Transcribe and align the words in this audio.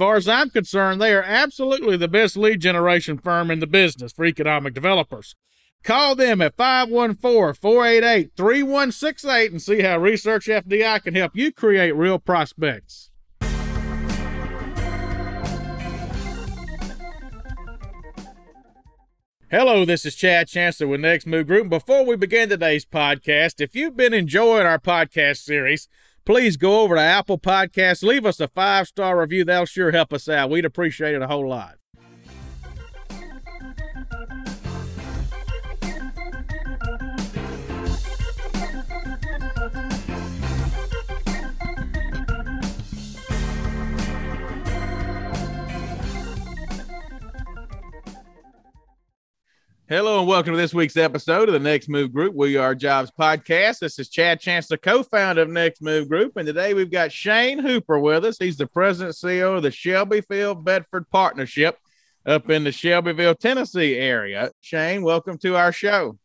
far 0.00 0.16
as 0.16 0.26
I'm 0.26 0.48
concerned, 0.48 0.98
they 0.98 1.12
are 1.12 1.22
absolutely 1.22 1.98
the 1.98 2.08
best 2.08 2.34
lead 2.34 2.62
generation 2.62 3.18
firm 3.18 3.50
in 3.50 3.60
the 3.60 3.66
business 3.66 4.12
for 4.12 4.24
economic 4.24 4.72
developers. 4.72 5.36
Call 5.84 6.14
them 6.14 6.40
at 6.40 6.56
514 6.56 7.60
488 7.60 8.30
3168 8.34 9.52
and 9.52 9.60
see 9.60 9.82
how 9.82 9.98
Research 9.98 10.46
FDI 10.46 11.02
can 11.02 11.14
help 11.14 11.36
you 11.36 11.52
create 11.52 11.92
real 11.92 12.18
prospects. 12.18 13.10
Hello, 19.50 19.84
this 19.84 20.06
is 20.06 20.14
Chad 20.14 20.48
Chancellor 20.48 20.86
with 20.86 21.00
Next 21.00 21.26
Move 21.26 21.48
Group. 21.48 21.68
Before 21.68 22.06
we 22.06 22.16
begin 22.16 22.48
today's 22.48 22.86
podcast, 22.86 23.60
if 23.60 23.74
you've 23.74 23.98
been 23.98 24.14
enjoying 24.14 24.64
our 24.64 24.78
podcast 24.78 25.38
series, 25.38 25.88
please 26.30 26.56
go 26.56 26.82
over 26.82 26.94
to 26.94 27.00
Apple 27.00 27.40
Podcasts, 27.40 28.04
leave 28.04 28.24
us 28.24 28.38
a 28.38 28.46
five 28.46 28.86
star 28.86 29.18
review. 29.18 29.44
That'll 29.44 29.66
sure 29.66 29.90
help 29.90 30.12
us 30.12 30.28
out. 30.28 30.48
We'd 30.48 30.64
appreciate 30.64 31.16
it 31.16 31.22
a 31.22 31.26
whole 31.26 31.48
lot. 31.48 31.79
Hello 49.90 50.20
and 50.20 50.28
welcome 50.28 50.52
to 50.52 50.56
this 50.56 50.72
week's 50.72 50.96
episode 50.96 51.48
of 51.48 51.52
the 51.52 51.58
Next 51.58 51.88
Move 51.88 52.12
Group. 52.12 52.32
We 52.32 52.56
are 52.56 52.76
Jobs 52.76 53.10
Podcast. 53.10 53.80
This 53.80 53.98
is 53.98 54.08
Chad 54.08 54.38
Chancellor, 54.38 54.76
co-founder 54.76 55.42
of 55.42 55.48
Next 55.48 55.82
Move 55.82 56.08
Group, 56.08 56.36
and 56.36 56.46
today 56.46 56.74
we've 56.74 56.92
got 56.92 57.10
Shane 57.10 57.58
Hooper 57.58 57.98
with 57.98 58.24
us. 58.24 58.38
He's 58.38 58.56
the 58.56 58.68
president 58.68 59.16
CEO 59.16 59.56
of 59.56 59.64
the 59.64 59.72
Shelbyville 59.72 60.54
Bedford 60.54 61.10
Partnership 61.10 61.76
up 62.24 62.48
in 62.50 62.62
the 62.62 62.70
Shelbyville, 62.70 63.34
Tennessee 63.34 63.96
area. 63.96 64.52
Shane, 64.60 65.02
welcome 65.02 65.38
to 65.38 65.56
our 65.56 65.72
show. 65.72 66.16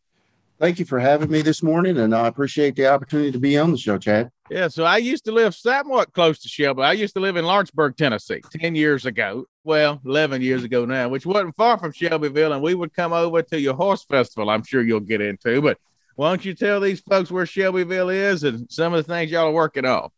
Thank 0.60 0.78
you 0.78 0.86
for 0.86 1.00
having 1.00 1.32
me 1.32 1.42
this 1.42 1.64
morning, 1.64 1.98
and 1.98 2.14
I 2.14 2.28
appreciate 2.28 2.76
the 2.76 2.86
opportunity 2.86 3.32
to 3.32 3.40
be 3.40 3.58
on 3.58 3.72
the 3.72 3.80
show, 3.80 3.98
Chad. 3.98 4.30
Yeah, 4.52 4.68
so 4.68 4.84
I 4.84 4.98
used 4.98 5.26
to 5.26 5.32
live 5.32 5.56
somewhat 5.56 6.14
close 6.14 6.38
to 6.42 6.48
Shelby. 6.48 6.84
I 6.84 6.94
used 6.94 7.16
to 7.16 7.20
live 7.20 7.36
in 7.36 7.46
Lawrenceburg, 7.46 7.98
Tennessee, 7.98 8.44
10 8.52 8.76
years 8.76 9.08
ago. 9.08 9.48
Well, 9.66 10.00
11 10.06 10.44
years 10.44 10.64
ago 10.64 10.86
now, 10.86 11.10
which 11.10 11.26
wasn't 11.26 11.56
far 11.56 11.80
from 11.80 11.92
Shelbyville. 11.92 12.54
And 12.54 12.62
we 12.62 12.76
would 12.76 12.94
come 12.94 13.14
over 13.14 13.42
to 13.42 13.60
your 13.60 13.74
horse 13.74 14.04
festival, 14.04 14.52
I'm 14.52 14.64
sure 14.64 14.84
you'll 14.84 15.00
get 15.00 15.22
into. 15.22 15.60
But 15.60 15.80
why 16.16 16.30
don't 16.30 16.46
you 16.46 16.54
tell 16.54 16.80
these 16.80 17.00
folks 17.00 17.32
where 17.32 17.48
Shelbyville 17.48 18.10
is 18.10 18.44
and 18.44 18.72
some 18.72 18.94
of 18.94 19.04
the 19.04 19.12
things 19.12 19.32
y'all 19.32 19.48
are 19.48 19.52
working 19.52 19.84
on? 19.84 20.10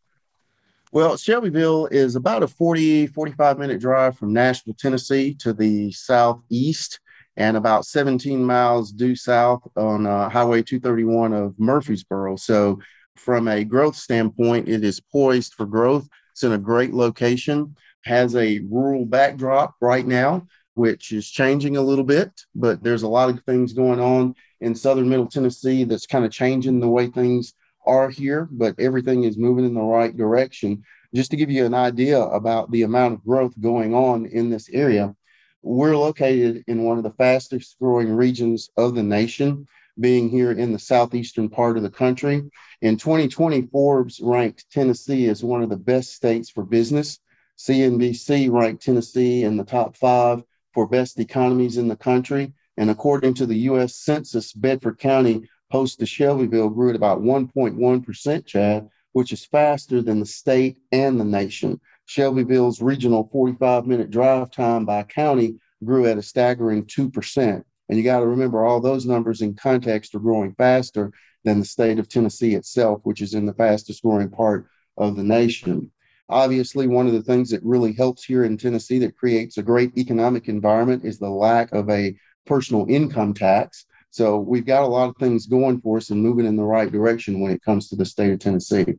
Well, 0.91 1.15
Shelbyville 1.15 1.85
is 1.87 2.17
about 2.17 2.43
a 2.43 2.47
40, 2.47 3.07
45 3.07 3.57
minute 3.57 3.79
drive 3.79 4.17
from 4.17 4.33
Nashville, 4.33 4.75
Tennessee 4.77 5.33
to 5.35 5.53
the 5.53 5.93
southeast 5.93 6.99
and 7.37 7.55
about 7.55 7.85
17 7.85 8.43
miles 8.43 8.91
due 8.91 9.15
south 9.15 9.65
on 9.77 10.05
uh, 10.05 10.27
Highway 10.27 10.61
231 10.61 11.31
of 11.31 11.57
Murfreesboro. 11.57 12.35
So 12.35 12.79
from 13.15 13.47
a 13.47 13.63
growth 13.63 13.95
standpoint, 13.95 14.67
it 14.67 14.83
is 14.83 14.99
poised 14.99 15.53
for 15.53 15.65
growth. 15.65 16.05
It's 16.33 16.43
in 16.43 16.51
a 16.51 16.57
great 16.57 16.93
location, 16.93 17.77
has 18.07 18.35
a 18.35 18.59
rural 18.69 19.05
backdrop 19.05 19.75
right 19.81 20.05
now, 20.05 20.47
which 20.73 21.11
is 21.11 21.29
changing 21.29 21.77
a 21.77 21.81
little 21.81 22.03
bit, 22.03 22.31
but 22.55 22.81
there's 22.81 23.03
a 23.03 23.07
lot 23.07 23.29
of 23.29 23.43
things 23.43 23.73
going 23.73 23.99
on 23.99 24.33
in 24.61 24.73
southern 24.73 25.09
middle 25.09 25.27
Tennessee 25.27 25.83
that's 25.83 26.07
kind 26.07 26.25
of 26.25 26.31
changing 26.31 26.79
the 26.79 26.87
way 26.87 27.07
things 27.07 27.53
are 27.85 28.09
here, 28.09 28.47
but 28.51 28.79
everything 28.79 29.23
is 29.23 29.37
moving 29.37 29.65
in 29.65 29.73
the 29.73 29.81
right 29.81 30.15
direction. 30.15 30.83
Just 31.13 31.31
to 31.31 31.37
give 31.37 31.49
you 31.49 31.65
an 31.65 31.73
idea 31.73 32.19
about 32.19 32.69
the 32.71 32.83
amount 32.83 33.13
of 33.13 33.23
growth 33.23 33.53
going 33.59 33.93
on 33.93 34.25
in 34.25 34.49
this 34.49 34.69
area, 34.69 35.15
we're 35.61 35.95
located 35.95 36.63
in 36.67 36.83
one 36.83 36.97
of 36.97 37.03
the 37.03 37.11
fastest 37.11 37.77
growing 37.79 38.13
regions 38.13 38.69
of 38.77 38.95
the 38.95 39.03
nation 39.03 39.67
being 39.99 40.29
here 40.29 40.51
in 40.51 40.71
the 40.71 40.79
southeastern 40.79 41.49
part 41.49 41.77
of 41.77 41.83
the 41.83 41.89
country. 41.89 42.43
In 42.81 42.97
2020, 42.97 43.63
Forbes 43.71 44.19
ranked 44.21 44.65
Tennessee 44.71 45.27
as 45.27 45.43
one 45.43 45.63
of 45.63 45.69
the 45.69 45.77
best 45.77 46.13
states 46.13 46.49
for 46.49 46.63
business. 46.63 47.19
CNBC 47.57 48.51
ranked 48.51 48.83
Tennessee 48.83 49.43
in 49.43 49.57
the 49.57 49.63
top 49.63 49.95
five 49.95 50.43
for 50.73 50.87
best 50.87 51.19
economies 51.19 51.77
in 51.77 51.87
the 51.87 51.95
country. 51.95 52.53
And 52.77 52.89
according 52.89 53.33
to 53.35 53.45
the 53.45 53.57
U.S. 53.71 53.95
Census, 53.95 54.53
Bedford 54.53 54.99
County 54.99 55.49
post 55.71 55.99
to 55.99 56.05
Shelbyville 56.05 56.69
grew 56.69 56.91
at 56.91 56.95
about 56.95 57.21
1.1%, 57.21 58.45
Chad, 58.45 58.89
which 59.13 59.31
is 59.31 59.45
faster 59.45 60.01
than 60.01 60.19
the 60.19 60.25
state 60.25 60.77
and 60.91 61.19
the 61.19 61.25
nation. 61.25 61.79
Shelbyville's 62.05 62.81
regional 62.81 63.27
45 63.31 63.85
minute 63.85 64.11
drive 64.11 64.51
time 64.51 64.85
by 64.85 65.03
county 65.03 65.55
grew 65.83 66.05
at 66.05 66.17
a 66.17 66.21
staggering 66.21 66.85
2%. 66.85 67.63
And 67.89 67.97
you 67.97 68.03
got 68.03 68.19
to 68.19 68.27
remember 68.27 68.63
all 68.63 68.79
those 68.79 69.05
numbers 69.05 69.41
in 69.41 69.55
context 69.55 70.13
are 70.13 70.19
growing 70.19 70.53
faster 70.53 71.11
than 71.43 71.59
the 71.59 71.65
state 71.65 71.99
of 71.99 72.07
Tennessee 72.07 72.55
itself, 72.55 73.01
which 73.03 73.21
is 73.21 73.33
in 73.33 73.45
the 73.45 73.53
fastest 73.53 74.03
growing 74.03 74.29
part 74.29 74.67
of 74.97 75.15
the 75.15 75.23
nation. 75.23 75.91
Obviously, 76.29 76.87
one 76.87 77.07
of 77.07 77.13
the 77.13 77.21
things 77.21 77.49
that 77.49 77.63
really 77.63 77.93
helps 77.93 78.23
here 78.23 78.43
in 78.43 78.57
Tennessee 78.57 78.99
that 78.99 79.15
creates 79.15 79.57
a 79.57 79.63
great 79.63 79.97
economic 79.97 80.49
environment 80.49 81.05
is 81.05 81.19
the 81.19 81.29
lack 81.29 81.71
of 81.71 81.89
a 81.89 82.15
personal 82.45 82.85
income 82.89 83.33
tax. 83.33 83.85
So 84.09 84.39
we've 84.39 84.65
got 84.65 84.83
a 84.83 84.87
lot 84.87 85.09
of 85.09 85.15
things 85.17 85.45
going 85.45 85.79
for 85.81 85.97
us 85.97 86.09
and 86.09 86.21
moving 86.21 86.45
in 86.45 86.57
the 86.57 86.63
right 86.63 86.91
direction 86.91 87.39
when 87.39 87.51
it 87.51 87.61
comes 87.61 87.89
to 87.89 87.95
the 87.95 88.05
state 88.05 88.31
of 88.31 88.39
Tennessee. 88.39 88.97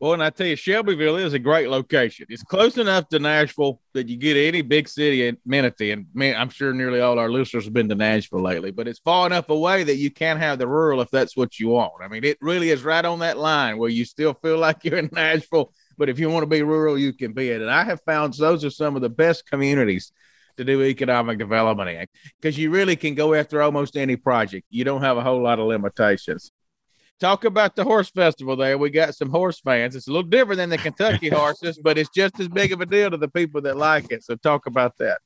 Well, 0.00 0.14
and 0.14 0.22
I 0.22 0.30
tell 0.30 0.46
you, 0.46 0.56
Shelbyville 0.56 1.16
is 1.16 1.34
a 1.34 1.38
great 1.38 1.68
location. 1.68 2.24
It's 2.30 2.42
close 2.42 2.78
enough 2.78 3.10
to 3.10 3.18
Nashville 3.18 3.82
that 3.92 4.08
you 4.08 4.16
get 4.16 4.34
any 4.34 4.62
big 4.62 4.88
city 4.88 5.36
amenity. 5.44 5.90
And 5.90 6.06
man, 6.14 6.36
I'm 6.36 6.48
sure 6.48 6.72
nearly 6.72 7.00
all 7.00 7.18
our 7.18 7.28
listeners 7.28 7.64
have 7.64 7.74
been 7.74 7.90
to 7.90 7.94
Nashville 7.94 8.40
lately, 8.40 8.70
but 8.70 8.88
it's 8.88 9.00
far 9.00 9.26
enough 9.26 9.50
away 9.50 9.84
that 9.84 9.96
you 9.96 10.10
can 10.10 10.38
have 10.38 10.58
the 10.58 10.66
rural 10.66 11.02
if 11.02 11.10
that's 11.10 11.36
what 11.36 11.60
you 11.60 11.68
want. 11.68 11.92
I 12.00 12.08
mean, 12.08 12.24
it 12.24 12.38
really 12.40 12.70
is 12.70 12.82
right 12.82 13.04
on 13.04 13.18
that 13.18 13.36
line 13.36 13.76
where 13.76 13.90
you 13.90 14.06
still 14.06 14.32
feel 14.32 14.56
like 14.56 14.84
you're 14.84 14.96
in 14.96 15.10
Nashville, 15.12 15.70
but 16.00 16.08
if 16.08 16.18
you 16.18 16.28
want 16.28 16.42
to 16.42 16.48
be 16.48 16.64
rural, 16.64 16.98
you 16.98 17.12
can 17.12 17.32
be 17.32 17.50
it. 17.50 17.60
And 17.60 17.70
I 17.70 17.84
have 17.84 18.00
found 18.02 18.34
those 18.34 18.64
are 18.64 18.70
some 18.70 18.96
of 18.96 19.02
the 19.02 19.08
best 19.08 19.48
communities 19.48 20.10
to 20.56 20.64
do 20.64 20.82
economic 20.82 21.38
development 21.38 21.90
in 21.90 22.06
because 22.40 22.58
you 22.58 22.70
really 22.70 22.96
can 22.96 23.14
go 23.14 23.34
after 23.34 23.62
almost 23.62 23.96
any 23.96 24.16
project. 24.16 24.66
You 24.68 24.82
don't 24.82 25.02
have 25.02 25.16
a 25.16 25.22
whole 25.22 25.40
lot 25.40 25.60
of 25.60 25.66
limitations 25.66 26.50
talk 27.20 27.44
about 27.44 27.76
the 27.76 27.84
horse 27.84 28.10
festival 28.10 28.56
there. 28.56 28.78
We 28.78 28.90
got 28.90 29.14
some 29.14 29.30
horse 29.30 29.60
fans. 29.60 29.94
It's 29.94 30.08
a 30.08 30.10
little 30.10 30.28
different 30.28 30.56
than 30.56 30.70
the 30.70 30.78
Kentucky 30.78 31.28
horses, 31.32 31.78
but 31.78 31.98
it's 31.98 32.10
just 32.10 32.40
as 32.40 32.48
big 32.48 32.72
of 32.72 32.80
a 32.80 32.86
deal 32.86 33.10
to 33.10 33.16
the 33.16 33.28
people 33.28 33.60
that 33.62 33.76
like 33.76 34.10
it. 34.10 34.24
So 34.24 34.34
talk 34.36 34.66
about 34.66 34.96
that. 34.98 35.20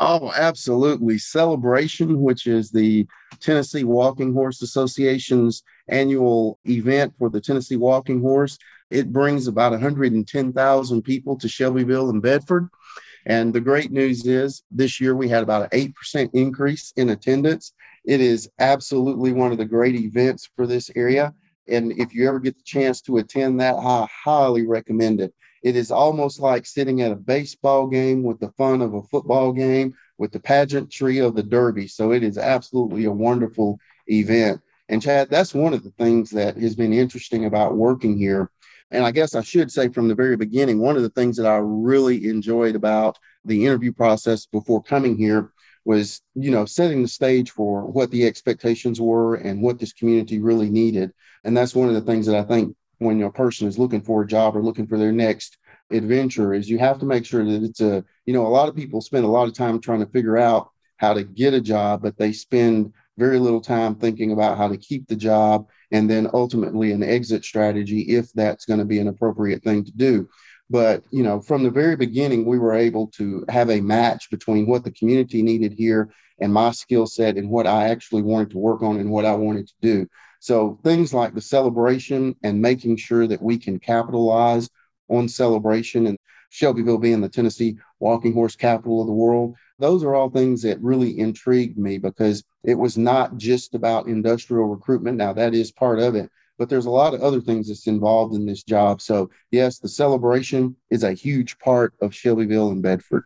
Oh, 0.00 0.32
absolutely. 0.36 1.18
Celebration, 1.18 2.20
which 2.20 2.46
is 2.46 2.70
the 2.70 3.06
Tennessee 3.40 3.84
Walking 3.84 4.32
Horse 4.32 4.62
Association's 4.62 5.62
annual 5.88 6.58
event 6.64 7.14
for 7.18 7.30
the 7.30 7.40
Tennessee 7.40 7.76
Walking 7.76 8.20
Horse. 8.20 8.58
It 8.90 9.12
brings 9.12 9.46
about 9.46 9.72
110,000 9.72 11.02
people 11.02 11.36
to 11.38 11.48
Shelbyville 11.48 12.10
and 12.10 12.22
Bedford. 12.22 12.68
And 13.26 13.52
the 13.52 13.60
great 13.60 13.90
news 13.92 14.26
is 14.26 14.62
this 14.70 15.00
year 15.00 15.14
we 15.14 15.28
had 15.28 15.42
about 15.42 15.72
an 15.72 15.92
8% 15.92 16.30
increase 16.32 16.92
in 16.96 17.10
attendance. 17.10 17.74
It 18.04 18.20
is 18.20 18.48
absolutely 18.58 19.32
one 19.32 19.52
of 19.52 19.58
the 19.58 19.66
great 19.66 19.94
events 19.94 20.48
for 20.56 20.66
this 20.66 20.90
area. 20.96 21.34
And 21.68 21.92
if 21.92 22.14
you 22.14 22.26
ever 22.26 22.40
get 22.40 22.56
the 22.56 22.62
chance 22.64 23.02
to 23.02 23.18
attend 23.18 23.60
that, 23.60 23.74
I 23.74 24.06
highly 24.24 24.66
recommend 24.66 25.20
it. 25.20 25.34
It 25.62 25.76
is 25.76 25.90
almost 25.90 26.40
like 26.40 26.64
sitting 26.64 27.02
at 27.02 27.12
a 27.12 27.16
baseball 27.16 27.86
game 27.88 28.22
with 28.22 28.40
the 28.40 28.52
fun 28.52 28.80
of 28.80 28.94
a 28.94 29.02
football 29.02 29.52
game 29.52 29.94
with 30.16 30.32
the 30.32 30.40
pageantry 30.40 31.18
of 31.18 31.34
the 31.34 31.42
Derby. 31.42 31.88
So 31.88 32.12
it 32.12 32.22
is 32.22 32.38
absolutely 32.38 33.04
a 33.04 33.12
wonderful 33.12 33.78
event. 34.06 34.60
And 34.88 35.02
Chad, 35.02 35.28
that's 35.28 35.54
one 35.54 35.74
of 35.74 35.82
the 35.82 35.90
things 35.90 36.30
that 36.30 36.56
has 36.56 36.74
been 36.74 36.92
interesting 36.92 37.44
about 37.44 37.76
working 37.76 38.16
here. 38.16 38.50
And 38.90 39.04
I 39.04 39.10
guess 39.10 39.34
I 39.34 39.42
should 39.42 39.70
say 39.70 39.88
from 39.88 40.08
the 40.08 40.14
very 40.14 40.36
beginning, 40.36 40.78
one 40.78 40.96
of 40.96 41.02
the 41.02 41.10
things 41.10 41.36
that 41.36 41.46
I 41.46 41.56
really 41.56 42.28
enjoyed 42.28 42.74
about 42.74 43.18
the 43.44 43.66
interview 43.66 43.92
process 43.92 44.46
before 44.46 44.82
coming 44.82 45.16
here 45.16 45.52
was, 45.84 46.22
you 46.34 46.50
know, 46.50 46.64
setting 46.64 47.02
the 47.02 47.08
stage 47.08 47.50
for 47.50 47.86
what 47.86 48.10
the 48.10 48.26
expectations 48.26 49.00
were 49.00 49.36
and 49.36 49.62
what 49.62 49.78
this 49.78 49.92
community 49.92 50.40
really 50.40 50.70
needed. 50.70 51.12
And 51.44 51.56
that's 51.56 51.74
one 51.74 51.88
of 51.88 51.94
the 51.94 52.00
things 52.00 52.26
that 52.26 52.36
I 52.36 52.42
think 52.42 52.76
when 52.98 53.22
a 53.22 53.30
person 53.30 53.68
is 53.68 53.78
looking 53.78 54.02
for 54.02 54.22
a 54.22 54.26
job 54.26 54.56
or 54.56 54.62
looking 54.62 54.86
for 54.86 54.98
their 54.98 55.12
next 55.12 55.58
adventure 55.90 56.52
is 56.52 56.68
you 56.68 56.78
have 56.78 56.98
to 56.98 57.06
make 57.06 57.24
sure 57.24 57.44
that 57.44 57.62
it's 57.62 57.80
a, 57.80 58.04
you 58.26 58.34
know, 58.34 58.46
a 58.46 58.48
lot 58.48 58.68
of 58.68 58.76
people 58.76 59.00
spend 59.00 59.24
a 59.24 59.28
lot 59.28 59.48
of 59.48 59.54
time 59.54 59.80
trying 59.80 60.00
to 60.00 60.12
figure 60.12 60.36
out 60.36 60.70
how 60.96 61.14
to 61.14 61.24
get 61.24 61.54
a 61.54 61.60
job, 61.60 62.02
but 62.02 62.18
they 62.18 62.32
spend 62.32 62.92
very 63.16 63.38
little 63.38 63.60
time 63.60 63.94
thinking 63.94 64.32
about 64.32 64.58
how 64.58 64.68
to 64.68 64.76
keep 64.76 65.06
the 65.06 65.16
job 65.16 65.68
and 65.90 66.08
then 66.08 66.28
ultimately 66.32 66.92
an 66.92 67.02
exit 67.02 67.44
strategy 67.44 68.00
if 68.02 68.32
that's 68.32 68.64
going 68.64 68.78
to 68.78 68.84
be 68.84 68.98
an 68.98 69.08
appropriate 69.08 69.62
thing 69.62 69.84
to 69.84 69.92
do. 69.92 70.28
But 70.70 71.04
you 71.10 71.22
know 71.22 71.40
from 71.40 71.62
the 71.62 71.70
very 71.70 71.96
beginning 71.96 72.44
we 72.44 72.58
were 72.58 72.74
able 72.74 73.06
to 73.12 73.44
have 73.48 73.70
a 73.70 73.80
match 73.80 74.30
between 74.30 74.66
what 74.66 74.84
the 74.84 74.92
community 74.92 75.42
needed 75.42 75.72
here 75.72 76.10
and 76.40 76.52
my 76.52 76.70
skill 76.70 77.06
set 77.06 77.36
and 77.36 77.48
what 77.50 77.66
i 77.66 77.88
actually 77.88 78.22
wanted 78.22 78.50
to 78.50 78.58
work 78.58 78.82
on 78.82 78.98
and 78.98 79.10
what 79.10 79.24
i 79.24 79.34
wanted 79.34 79.66
to 79.66 79.74
do. 79.80 80.06
So 80.40 80.78
things 80.84 81.12
like 81.12 81.34
the 81.34 81.40
celebration 81.40 82.36
and 82.44 82.62
making 82.62 82.96
sure 82.96 83.26
that 83.26 83.42
we 83.42 83.58
can 83.58 83.80
capitalize 83.80 84.68
on 85.08 85.28
celebration 85.28 86.06
and 86.06 86.18
shelbyville 86.50 86.98
being 86.98 87.20
the 87.20 87.28
tennessee 87.28 87.78
walking 87.98 88.34
horse 88.34 88.56
capital 88.56 89.00
of 89.00 89.06
the 89.06 89.12
world 89.12 89.56
those 89.78 90.02
are 90.02 90.14
all 90.14 90.30
things 90.30 90.62
that 90.62 90.80
really 90.80 91.18
intrigued 91.18 91.78
me 91.78 91.98
because 91.98 92.44
it 92.64 92.74
was 92.74 92.98
not 92.98 93.36
just 93.36 93.74
about 93.74 94.06
industrial 94.06 94.66
recruitment. 94.66 95.16
Now, 95.16 95.32
that 95.32 95.54
is 95.54 95.70
part 95.70 96.00
of 96.00 96.14
it, 96.14 96.30
but 96.58 96.68
there's 96.68 96.86
a 96.86 96.90
lot 96.90 97.14
of 97.14 97.22
other 97.22 97.40
things 97.40 97.68
that's 97.68 97.86
involved 97.86 98.34
in 98.34 98.44
this 98.44 98.62
job. 98.62 99.00
So, 99.00 99.30
yes, 99.50 99.78
the 99.78 99.88
celebration 99.88 100.76
is 100.90 101.04
a 101.04 101.12
huge 101.12 101.58
part 101.58 101.94
of 102.02 102.14
Shelbyville 102.14 102.70
and 102.70 102.82
Bedford. 102.82 103.24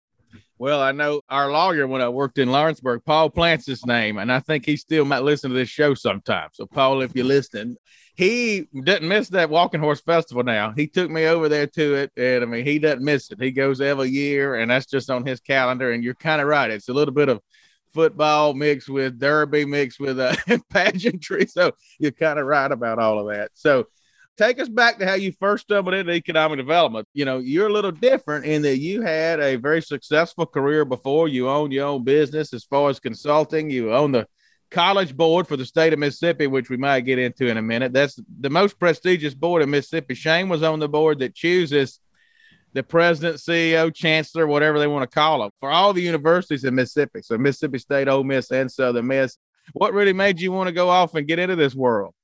Well, 0.63 0.81
I 0.81 0.93
know 0.93 1.23
our 1.29 1.51
lawyer 1.51 1.89
when 1.89 2.03
I 2.03 2.09
worked 2.09 2.39
in 2.39 2.53
Lawrenceburg, 2.53 3.05
Paul 3.05 3.31
Plant's 3.31 3.67
his 3.67 3.85
name, 3.85 4.19
and 4.19 4.31
I 4.31 4.39
think 4.39 4.65
he 4.65 4.77
still 4.77 5.05
might 5.05 5.25
listen 5.25 5.51
to 5.51 5.57
this 5.57 5.69
show 5.69 5.95
sometime. 5.95 6.51
So, 6.53 6.67
Paul, 6.67 7.03
if 7.03 7.17
you're 7.17 7.25
listening, 7.25 7.75
he 8.15 8.69
didn't 8.85 9.09
miss 9.09 9.29
that 9.31 9.51
Walking 9.51 9.81
Horse 9.81 10.01
Festival 10.03 10.45
now. 10.45 10.73
He 10.77 10.87
took 10.87 11.11
me 11.11 11.27
over 11.27 11.49
there 11.49 11.67
to 11.67 11.95
it, 11.95 12.13
and 12.17 12.45
I 12.45 12.47
mean, 12.47 12.65
he 12.65 12.79
doesn't 12.79 13.03
miss 13.05 13.29
it. 13.33 13.43
He 13.43 13.51
goes 13.51 13.81
every 13.81 14.11
year, 14.11 14.55
and 14.55 14.71
that's 14.71 14.87
just 14.87 15.11
on 15.11 15.27
his 15.27 15.41
calendar. 15.41 15.91
And 15.91 16.05
you're 16.05 16.15
kind 16.15 16.41
of 16.41 16.47
right. 16.47 16.71
It's 16.71 16.89
a 16.89 16.95
little 16.95 17.13
bit 17.13 17.29
of 17.29 17.41
football 17.93 18.55
mixed 18.55 18.89
with 18.89 19.19
derby 19.19 19.65
mixed 19.65 19.99
with 19.99 20.21
uh, 20.21 20.37
pageantry. 20.71 21.47
So 21.47 21.73
you're 21.99 22.13
kind 22.13 22.39
of 22.39 22.47
right 22.47 22.71
about 22.71 23.01
all 23.01 23.19
of 23.19 23.35
that. 23.35 23.51
So 23.55 23.89
take 24.37 24.59
us 24.61 24.69
back 24.69 24.99
to 24.99 25.07
how 25.07 25.15
you 25.15 25.33
first 25.33 25.65
stumbled 25.65 25.95
into 25.95 26.13
economic 26.13 26.59
development. 26.59 27.07
You 27.13 27.25
know, 27.25 27.39
you're 27.39 27.69
a 27.69 27.73
little 27.73 27.93
different 27.93 28.45
in 28.45 28.63
that 28.63 28.79
you 28.79 29.03
had 29.03 29.41
a 29.41 29.57
very 29.57 29.83
successful 29.83 30.47
career 30.47 30.85
before. 30.85 31.29
You 31.29 31.49
owned 31.49 31.73
your 31.73 31.87
own 31.87 32.05
business 32.05 32.53
as 32.53 32.65
far 32.65 32.91
as 32.91 33.01
consulting. 33.01 33.71
You 33.71 33.93
own 33.93 34.13
the 34.13 34.27
college 34.71 35.17
board 35.17 35.47
for 35.47 35.57
the 35.57 35.67
state 35.67 35.93
of 35.93 35.99
Mississippi, 35.99 36.47
which 36.47 36.71
we 36.71 36.77
might 36.77 37.03
get 37.03 37.19
into 37.19 37.47
in 37.47 37.59
a 37.59 37.63
minute. 37.63 37.93
That's 37.93 38.19
the 38.41 38.51
most 38.51 38.79
prestigious 38.79 39.35
board 39.35 39.63
in 39.63 39.71
Mississippi. 39.71 40.15
Shane 40.15 40.49
was 40.49 40.63
on 40.63 40.79
the 40.79 40.89
board 40.89 41.19
that 41.21 41.35
chooses 41.35 42.01
the 42.73 42.83
president, 42.83 43.37
CEO, 43.37 43.95
chancellor, 43.95 44.47
whatever 44.47 44.79
they 44.79 44.87
want 44.87 45.09
to 45.09 45.15
call 45.15 45.41
them, 45.41 45.51
for 45.61 45.71
all 45.71 45.93
the 45.93 46.01
universities 46.01 46.65
in 46.65 46.75
Mississippi. 46.75 47.21
So 47.23 47.37
Mississippi 47.37 47.79
State, 47.79 48.09
Ole 48.09 48.25
Miss, 48.25 48.51
and 48.51 48.73
Southern 48.73 49.07
Miss. 49.07 49.37
What 49.75 49.93
really 49.93 50.15
made 50.15 50.41
you 50.41 50.51
want 50.53 50.69
to 50.69 50.73
go 50.73 50.89
off 50.89 51.15
and 51.15 51.29
get 51.29 51.39
into 51.39 51.55
this 51.55 51.75
world? 51.75 52.15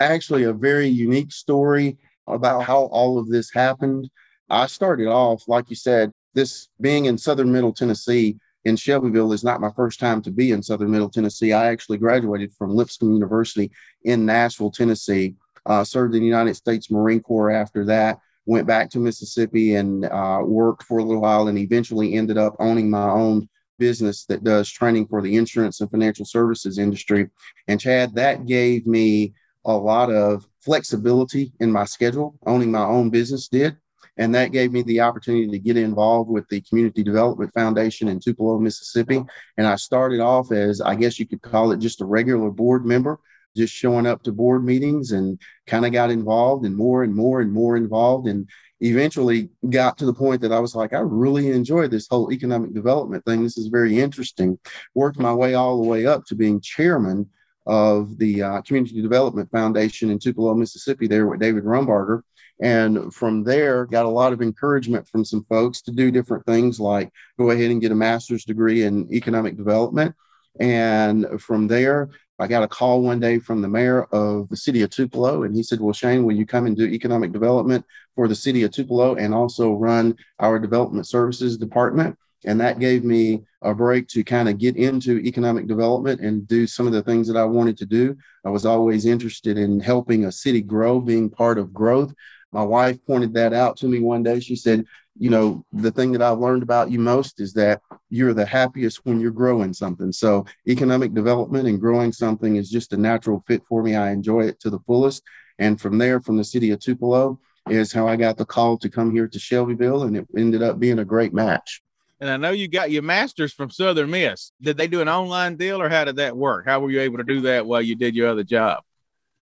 Actually, 0.00 0.44
a 0.44 0.52
very 0.52 0.88
unique 0.88 1.30
story 1.30 1.98
about 2.26 2.64
how 2.64 2.84
all 2.84 3.18
of 3.18 3.28
this 3.28 3.52
happened. 3.52 4.08
I 4.48 4.66
started 4.66 5.08
off, 5.08 5.44
like 5.46 5.68
you 5.68 5.76
said, 5.76 6.10
this 6.34 6.68
being 6.80 7.04
in 7.04 7.18
Southern 7.18 7.52
Middle 7.52 7.72
Tennessee, 7.72 8.38
in 8.64 8.76
Shelbyville 8.76 9.32
is 9.32 9.44
not 9.44 9.60
my 9.60 9.70
first 9.74 10.00
time 10.00 10.20
to 10.22 10.30
be 10.30 10.52
in 10.52 10.62
Southern 10.62 10.90
Middle 10.90 11.08
Tennessee. 11.08 11.52
I 11.52 11.66
actually 11.66 11.98
graduated 11.98 12.52
from 12.54 12.74
Lipscomb 12.74 13.12
University 13.12 13.70
in 14.04 14.26
Nashville, 14.26 14.70
Tennessee. 14.70 15.34
Uh, 15.66 15.84
served 15.84 16.14
in 16.14 16.20
the 16.20 16.26
United 16.26 16.54
States 16.54 16.90
Marine 16.90 17.20
Corps 17.20 17.50
after 17.50 17.84
that. 17.84 18.18
Went 18.46 18.66
back 18.66 18.88
to 18.90 18.98
Mississippi 18.98 19.74
and 19.74 20.06
uh, 20.06 20.40
worked 20.42 20.84
for 20.84 20.98
a 20.98 21.04
little 21.04 21.22
while, 21.22 21.48
and 21.48 21.58
eventually 21.58 22.14
ended 22.14 22.38
up 22.38 22.56
owning 22.58 22.88
my 22.88 23.08
own 23.08 23.48
business 23.78 24.24
that 24.26 24.44
does 24.44 24.70
training 24.70 25.06
for 25.06 25.20
the 25.22 25.36
insurance 25.36 25.80
and 25.80 25.90
financial 25.90 26.24
services 26.24 26.78
industry. 26.78 27.28
And 27.68 27.78
Chad, 27.78 28.14
that 28.14 28.46
gave 28.46 28.86
me 28.86 29.34
a 29.64 29.72
lot 29.72 30.10
of 30.10 30.46
flexibility 30.60 31.52
in 31.60 31.70
my 31.70 31.84
schedule. 31.84 32.38
Owning 32.46 32.70
my 32.70 32.84
own 32.84 33.10
business 33.10 33.48
did. 33.48 33.76
And 34.16 34.34
that 34.34 34.52
gave 34.52 34.72
me 34.72 34.82
the 34.82 35.00
opportunity 35.00 35.48
to 35.48 35.58
get 35.58 35.76
involved 35.76 36.30
with 36.30 36.46
the 36.48 36.60
Community 36.62 37.02
Development 37.02 37.52
Foundation 37.54 38.08
in 38.08 38.20
Tupelo, 38.20 38.58
Mississippi. 38.58 39.22
And 39.56 39.66
I 39.66 39.76
started 39.76 40.20
off 40.20 40.52
as, 40.52 40.80
I 40.80 40.94
guess 40.94 41.18
you 41.18 41.26
could 41.26 41.42
call 41.42 41.72
it 41.72 41.78
just 41.78 42.02
a 42.02 42.04
regular 42.04 42.50
board 42.50 42.84
member, 42.84 43.18
just 43.56 43.72
showing 43.72 44.06
up 44.06 44.22
to 44.24 44.32
board 44.32 44.64
meetings 44.64 45.12
and 45.12 45.40
kind 45.66 45.86
of 45.86 45.92
got 45.92 46.10
involved 46.10 46.66
and 46.66 46.76
more 46.76 47.02
and 47.02 47.14
more 47.14 47.40
and 47.40 47.52
more 47.52 47.76
involved. 47.76 48.28
And 48.28 48.48
eventually 48.80 49.48
got 49.68 49.96
to 49.98 50.06
the 50.06 50.14
point 50.14 50.40
that 50.42 50.52
I 50.52 50.58
was 50.58 50.74
like, 50.74 50.92
I 50.92 51.00
really 51.00 51.50
enjoy 51.50 51.88
this 51.88 52.08
whole 52.08 52.32
economic 52.32 52.74
development 52.74 53.24
thing. 53.24 53.42
This 53.42 53.58
is 53.58 53.68
very 53.68 53.98
interesting. 53.98 54.58
Worked 54.94 55.18
my 55.18 55.32
way 55.32 55.54
all 55.54 55.80
the 55.80 55.88
way 55.88 56.06
up 56.06 56.24
to 56.26 56.34
being 56.34 56.60
chairman 56.60 57.28
of 57.70 58.18
the 58.18 58.42
uh, 58.42 58.62
Community 58.62 59.00
Development 59.00 59.48
Foundation 59.52 60.10
in 60.10 60.18
Tupelo, 60.18 60.54
Mississippi, 60.54 61.06
there 61.06 61.28
with 61.28 61.38
David 61.38 61.62
Rumbarger. 61.62 62.22
And 62.60 63.14
from 63.14 63.44
there, 63.44 63.86
got 63.86 64.06
a 64.06 64.08
lot 64.08 64.32
of 64.32 64.42
encouragement 64.42 65.06
from 65.08 65.24
some 65.24 65.44
folks 65.44 65.80
to 65.82 65.92
do 65.92 66.10
different 66.10 66.44
things 66.46 66.80
like 66.80 67.12
go 67.38 67.50
ahead 67.50 67.70
and 67.70 67.80
get 67.80 67.92
a 67.92 67.94
master's 67.94 68.44
degree 68.44 68.82
in 68.82 69.10
economic 69.12 69.56
development. 69.56 70.16
And 70.58 71.40
from 71.40 71.68
there, 71.68 72.10
I 72.40 72.48
got 72.48 72.64
a 72.64 72.68
call 72.68 73.02
one 73.02 73.20
day 73.20 73.38
from 73.38 73.62
the 73.62 73.68
mayor 73.68 74.02
of 74.04 74.48
the 74.48 74.56
city 74.56 74.82
of 74.82 74.90
Tupelo, 74.90 75.44
and 75.44 75.54
he 75.54 75.62
said, 75.62 75.80
Well, 75.80 75.92
Shane, 75.92 76.24
will 76.24 76.34
you 76.34 76.46
come 76.46 76.66
and 76.66 76.76
do 76.76 76.86
economic 76.86 77.30
development 77.30 77.86
for 78.16 78.26
the 78.26 78.34
city 78.34 78.64
of 78.64 78.72
Tupelo 78.72 79.14
and 79.14 79.32
also 79.32 79.74
run 79.74 80.16
our 80.40 80.58
development 80.58 81.06
services 81.06 81.56
department? 81.56 82.18
And 82.44 82.60
that 82.60 82.78
gave 82.78 83.04
me 83.04 83.42
a 83.62 83.74
break 83.74 84.08
to 84.08 84.24
kind 84.24 84.48
of 84.48 84.58
get 84.58 84.76
into 84.76 85.18
economic 85.18 85.66
development 85.66 86.20
and 86.20 86.46
do 86.48 86.66
some 86.66 86.86
of 86.86 86.92
the 86.92 87.02
things 87.02 87.28
that 87.28 87.36
I 87.36 87.44
wanted 87.44 87.76
to 87.78 87.86
do. 87.86 88.16
I 88.44 88.50
was 88.50 88.64
always 88.64 89.04
interested 89.04 89.58
in 89.58 89.80
helping 89.80 90.24
a 90.24 90.32
city 90.32 90.62
grow, 90.62 91.00
being 91.00 91.28
part 91.28 91.58
of 91.58 91.74
growth. 91.74 92.14
My 92.52 92.62
wife 92.62 92.98
pointed 93.06 93.34
that 93.34 93.52
out 93.52 93.76
to 93.78 93.86
me 93.86 94.00
one 94.00 94.22
day. 94.22 94.40
She 94.40 94.56
said, 94.56 94.84
You 95.18 95.30
know, 95.30 95.64
the 95.72 95.90
thing 95.90 96.12
that 96.12 96.22
I've 96.22 96.38
learned 96.38 96.62
about 96.62 96.90
you 96.90 96.98
most 96.98 97.40
is 97.40 97.52
that 97.54 97.82
you're 98.08 98.34
the 98.34 98.46
happiest 98.46 99.04
when 99.04 99.20
you're 99.20 99.30
growing 99.30 99.72
something. 99.72 100.10
So, 100.10 100.46
economic 100.66 101.14
development 101.14 101.68
and 101.68 101.80
growing 101.80 102.12
something 102.12 102.56
is 102.56 102.70
just 102.70 102.92
a 102.92 102.96
natural 102.96 103.44
fit 103.46 103.62
for 103.68 103.82
me. 103.82 103.94
I 103.94 104.10
enjoy 104.10 104.46
it 104.46 104.58
to 104.60 104.70
the 104.70 104.80
fullest. 104.80 105.22
And 105.58 105.80
from 105.80 105.98
there, 105.98 106.20
from 106.20 106.38
the 106.38 106.44
city 106.44 106.70
of 106.70 106.80
Tupelo, 106.80 107.38
is 107.68 107.92
how 107.92 108.08
I 108.08 108.16
got 108.16 108.36
the 108.36 108.46
call 108.46 108.78
to 108.78 108.88
come 108.88 109.12
here 109.12 109.28
to 109.28 109.38
Shelbyville, 109.38 110.04
and 110.04 110.16
it 110.16 110.26
ended 110.36 110.62
up 110.62 110.80
being 110.80 110.98
a 110.98 111.04
great 111.04 111.34
match. 111.34 111.82
And 112.20 112.28
I 112.28 112.36
know 112.36 112.50
you 112.50 112.68
got 112.68 112.90
your 112.90 113.02
master's 113.02 113.52
from 113.52 113.70
Southern 113.70 114.10
Miss. 114.10 114.52
Did 114.60 114.76
they 114.76 114.86
do 114.86 115.00
an 115.00 115.08
online 115.08 115.56
deal 115.56 115.80
or 115.80 115.88
how 115.88 116.04
did 116.04 116.16
that 116.16 116.36
work? 116.36 116.66
How 116.66 116.80
were 116.80 116.90
you 116.90 117.00
able 117.00 117.16
to 117.18 117.24
do 117.24 117.40
that 117.42 117.64
while 117.64 117.80
you 117.80 117.96
did 117.96 118.14
your 118.14 118.28
other 118.28 118.44
job? 118.44 118.82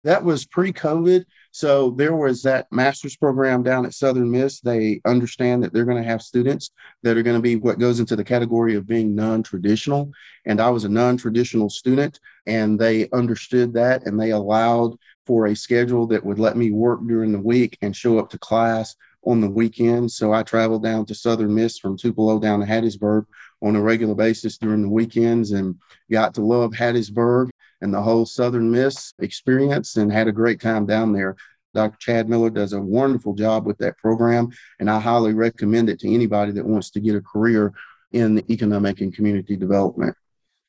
That 0.04 0.22
was 0.22 0.46
pre 0.46 0.72
COVID. 0.72 1.24
So 1.50 1.90
there 1.90 2.14
was 2.14 2.42
that 2.42 2.70
master's 2.70 3.16
program 3.16 3.64
down 3.64 3.84
at 3.84 3.94
Southern 3.94 4.30
Miss. 4.30 4.60
They 4.60 5.00
understand 5.04 5.64
that 5.64 5.72
they're 5.72 5.84
going 5.84 6.00
to 6.00 6.08
have 6.08 6.22
students 6.22 6.70
that 7.02 7.16
are 7.16 7.22
going 7.22 7.36
to 7.36 7.42
be 7.42 7.56
what 7.56 7.80
goes 7.80 7.98
into 7.98 8.14
the 8.14 8.22
category 8.22 8.76
of 8.76 8.86
being 8.86 9.16
non 9.16 9.42
traditional. 9.42 10.12
And 10.46 10.60
I 10.60 10.70
was 10.70 10.84
a 10.84 10.88
non 10.88 11.16
traditional 11.16 11.68
student, 11.68 12.20
and 12.46 12.78
they 12.78 13.08
understood 13.10 13.72
that 13.74 14.06
and 14.06 14.20
they 14.20 14.30
allowed 14.30 14.96
for 15.26 15.46
a 15.46 15.56
schedule 15.56 16.06
that 16.06 16.24
would 16.24 16.38
let 16.38 16.56
me 16.56 16.70
work 16.70 17.00
during 17.06 17.32
the 17.32 17.40
week 17.40 17.76
and 17.82 17.94
show 17.94 18.18
up 18.18 18.30
to 18.30 18.38
class 18.38 18.94
on 19.24 19.40
the 19.40 19.50
weekends. 19.50 20.16
So 20.16 20.32
I 20.32 20.42
traveled 20.42 20.82
down 20.82 21.06
to 21.06 21.14
Southern 21.14 21.54
Miss 21.54 21.78
from 21.78 21.96
Tupelo 21.96 22.38
down 22.38 22.60
to 22.60 22.66
Hattiesburg 22.66 23.26
on 23.62 23.76
a 23.76 23.82
regular 23.82 24.14
basis 24.14 24.58
during 24.58 24.82
the 24.82 24.88
weekends 24.88 25.52
and 25.52 25.76
got 26.10 26.34
to 26.34 26.42
love 26.42 26.72
Hattiesburg 26.72 27.50
and 27.80 27.92
the 27.92 28.00
whole 28.00 28.26
Southern 28.26 28.70
Miss 28.70 29.12
experience 29.18 29.96
and 29.96 30.12
had 30.12 30.28
a 30.28 30.32
great 30.32 30.60
time 30.60 30.86
down 30.86 31.12
there. 31.12 31.36
Dr. 31.74 31.96
Chad 31.98 32.28
Miller 32.28 32.50
does 32.50 32.72
a 32.72 32.80
wonderful 32.80 33.34
job 33.34 33.66
with 33.66 33.78
that 33.78 33.98
program, 33.98 34.48
and 34.80 34.90
I 34.90 34.98
highly 34.98 35.34
recommend 35.34 35.90
it 35.90 36.00
to 36.00 36.12
anybody 36.12 36.52
that 36.52 36.64
wants 36.64 36.90
to 36.92 37.00
get 37.00 37.14
a 37.14 37.20
career 37.20 37.72
in 38.12 38.42
economic 38.50 39.00
and 39.00 39.14
community 39.14 39.54
development. 39.54 40.16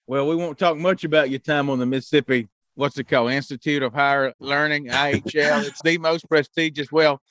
Well, 0.08 0.28
we 0.28 0.36
won't 0.36 0.58
talk 0.58 0.78
much 0.78 1.04
about 1.04 1.30
your 1.30 1.40
time 1.40 1.70
on 1.70 1.80
the 1.80 1.86
Mississippi, 1.86 2.50
what's 2.76 2.98
it 2.98 3.08
called? 3.08 3.32
Institute 3.32 3.82
of 3.82 3.94
Higher 3.94 4.34
Learning, 4.40 4.88
IHL. 4.88 5.66
it's 5.66 5.82
the 5.82 5.98
most 5.98 6.28
prestigious. 6.28 6.92
Well, 6.92 7.22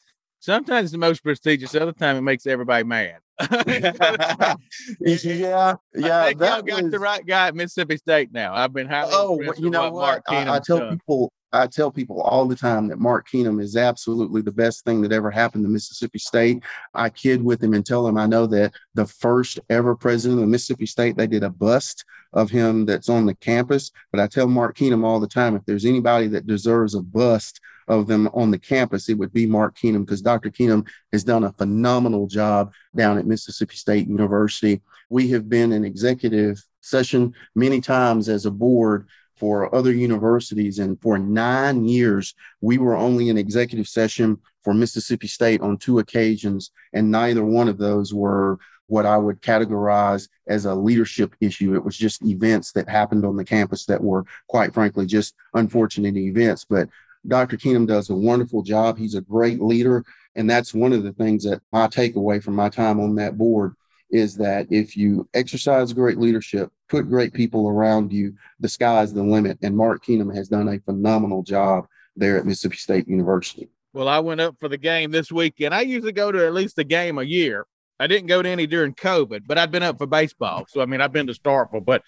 Sometimes 0.40 0.84
it's 0.84 0.92
the 0.92 0.98
most 0.98 1.22
prestigious. 1.22 1.74
Other 1.74 1.92
time 1.92 2.16
it 2.16 2.22
makes 2.22 2.46
everybody 2.46 2.84
mad. 2.84 3.18
yeah, 3.40 3.92
yeah. 5.00 5.74
I 6.20 6.26
think 6.26 6.40
y'all 6.40 6.62
got 6.62 6.82
was... 6.82 6.90
the 6.90 6.98
right 6.98 7.24
guy 7.26 7.48
at 7.48 7.54
Mississippi 7.54 7.96
State 7.96 8.32
now. 8.32 8.54
I've 8.54 8.72
been 8.72 8.88
highly 8.88 9.10
oh, 9.12 9.40
you 9.58 9.70
know 9.70 9.90
what? 9.90 10.22
I, 10.28 10.56
I, 10.56 10.58
tell 10.60 10.90
people, 10.90 11.32
I 11.52 11.66
tell 11.66 11.90
people 11.90 12.20
all 12.20 12.46
the 12.46 12.56
time 12.56 12.88
that 12.88 12.98
Mark 12.98 13.28
Keenum 13.28 13.60
is 13.60 13.76
absolutely 13.76 14.42
the 14.42 14.52
best 14.52 14.84
thing 14.84 15.02
that 15.02 15.12
ever 15.12 15.30
happened 15.30 15.64
to 15.64 15.70
Mississippi 15.70 16.18
State. 16.18 16.62
I 16.94 17.10
kid 17.10 17.42
with 17.42 17.62
him 17.62 17.74
and 17.74 17.84
tell 17.84 18.06
him 18.06 18.16
I 18.16 18.26
know 18.26 18.46
that 18.46 18.74
the 18.94 19.06
first 19.06 19.58
ever 19.70 19.96
president 19.96 20.42
of 20.42 20.48
Mississippi 20.48 20.86
State, 20.86 21.16
they 21.16 21.26
did 21.26 21.42
a 21.42 21.50
bust 21.50 22.04
of 22.32 22.50
him 22.50 22.86
that's 22.86 23.08
on 23.08 23.26
the 23.26 23.34
campus. 23.34 23.90
But 24.12 24.20
I 24.20 24.26
tell 24.26 24.46
Mark 24.46 24.76
Keenum 24.76 25.04
all 25.04 25.20
the 25.20 25.26
time 25.26 25.56
if 25.56 25.64
there's 25.64 25.84
anybody 25.84 26.28
that 26.28 26.46
deserves 26.46 26.94
a 26.94 27.02
bust 27.02 27.60
of 27.88 28.06
them 28.06 28.28
on 28.34 28.50
the 28.50 28.58
campus, 28.58 29.08
it 29.08 29.18
would 29.18 29.32
be 29.32 29.46
Mark 29.46 29.76
Keenum 29.76 30.04
because 30.04 30.22
Dr. 30.22 30.50
Keenum 30.50 30.86
has 31.12 31.24
done 31.24 31.44
a 31.44 31.52
phenomenal 31.52 32.26
job 32.26 32.72
down 32.96 33.18
at 33.18 33.26
Mississippi 33.26 33.76
State 33.76 34.08
University. 34.08 34.80
We 35.10 35.28
have 35.30 35.48
been 35.48 35.72
in 35.72 35.84
executive 35.84 36.62
session 36.80 37.34
many 37.54 37.80
times 37.80 38.28
as 38.28 38.46
a 38.46 38.50
board 38.50 39.08
for 39.36 39.72
other 39.74 39.92
universities. 39.92 40.78
And 40.78 41.00
for 41.00 41.18
nine 41.18 41.84
years, 41.84 42.34
we 42.60 42.78
were 42.78 42.96
only 42.96 43.28
in 43.28 43.38
executive 43.38 43.88
session 43.88 44.38
for 44.62 44.74
Mississippi 44.74 45.28
State 45.28 45.60
on 45.60 45.78
two 45.78 46.00
occasions, 46.00 46.72
and 46.92 47.10
neither 47.10 47.44
one 47.44 47.68
of 47.68 47.78
those 47.78 48.12
were 48.12 48.58
what 48.88 49.06
I 49.06 49.16
would 49.16 49.42
categorize 49.42 50.28
as 50.48 50.64
a 50.64 50.74
leadership 50.74 51.34
issue. 51.40 51.74
It 51.74 51.84
was 51.84 51.96
just 51.96 52.24
events 52.24 52.72
that 52.72 52.88
happened 52.88 53.24
on 53.24 53.36
the 53.36 53.44
campus 53.44 53.84
that 53.86 54.02
were, 54.02 54.24
quite 54.48 54.74
frankly, 54.74 55.06
just 55.06 55.34
unfortunate 55.54 56.16
events. 56.16 56.64
But 56.68 56.88
Dr. 57.28 57.56
Keenum 57.56 57.86
does 57.86 58.10
a 58.10 58.14
wonderful 58.14 58.62
job. 58.62 58.98
He's 58.98 59.14
a 59.14 59.20
great 59.20 59.60
leader. 59.60 60.04
And 60.34 60.48
that's 60.48 60.74
one 60.74 60.92
of 60.92 61.02
the 61.02 61.12
things 61.12 61.44
that 61.44 61.60
I 61.72 61.86
take 61.88 62.16
away 62.16 62.40
from 62.40 62.54
my 62.54 62.68
time 62.68 63.00
on 63.00 63.14
that 63.16 63.36
board 63.36 63.74
is 64.10 64.36
that 64.36 64.66
if 64.70 64.96
you 64.96 65.28
exercise 65.34 65.92
great 65.92 66.18
leadership, 66.18 66.70
put 66.88 67.08
great 67.08 67.34
people 67.34 67.68
around 67.68 68.12
you, 68.12 68.34
the 68.60 68.68
sky's 68.68 69.12
the 69.12 69.22
limit. 69.22 69.58
And 69.62 69.76
Mark 69.76 70.04
Keenum 70.04 70.34
has 70.34 70.48
done 70.48 70.68
a 70.68 70.80
phenomenal 70.80 71.42
job 71.42 71.86
there 72.16 72.38
at 72.38 72.46
Mississippi 72.46 72.76
State 72.76 73.08
University. 73.08 73.68
Well, 73.92 74.08
I 74.08 74.20
went 74.20 74.40
up 74.40 74.56
for 74.58 74.68
the 74.68 74.78
game 74.78 75.10
this 75.10 75.30
weekend. 75.30 75.74
I 75.74 75.82
usually 75.82 76.12
go 76.12 76.32
to 76.32 76.46
at 76.46 76.54
least 76.54 76.78
a 76.78 76.84
game 76.84 77.18
a 77.18 77.22
year. 77.22 77.66
I 78.00 78.06
didn't 78.06 78.28
go 78.28 78.40
to 78.42 78.48
any 78.48 78.66
during 78.66 78.94
COVID, 78.94 79.42
but 79.46 79.58
I'd 79.58 79.72
been 79.72 79.82
up 79.82 79.98
for 79.98 80.06
baseball. 80.06 80.66
So, 80.68 80.80
I 80.80 80.86
mean, 80.86 81.00
I've 81.00 81.12
been 81.12 81.26
to 81.26 81.32
Starkville, 81.32 81.84
but 81.84 82.02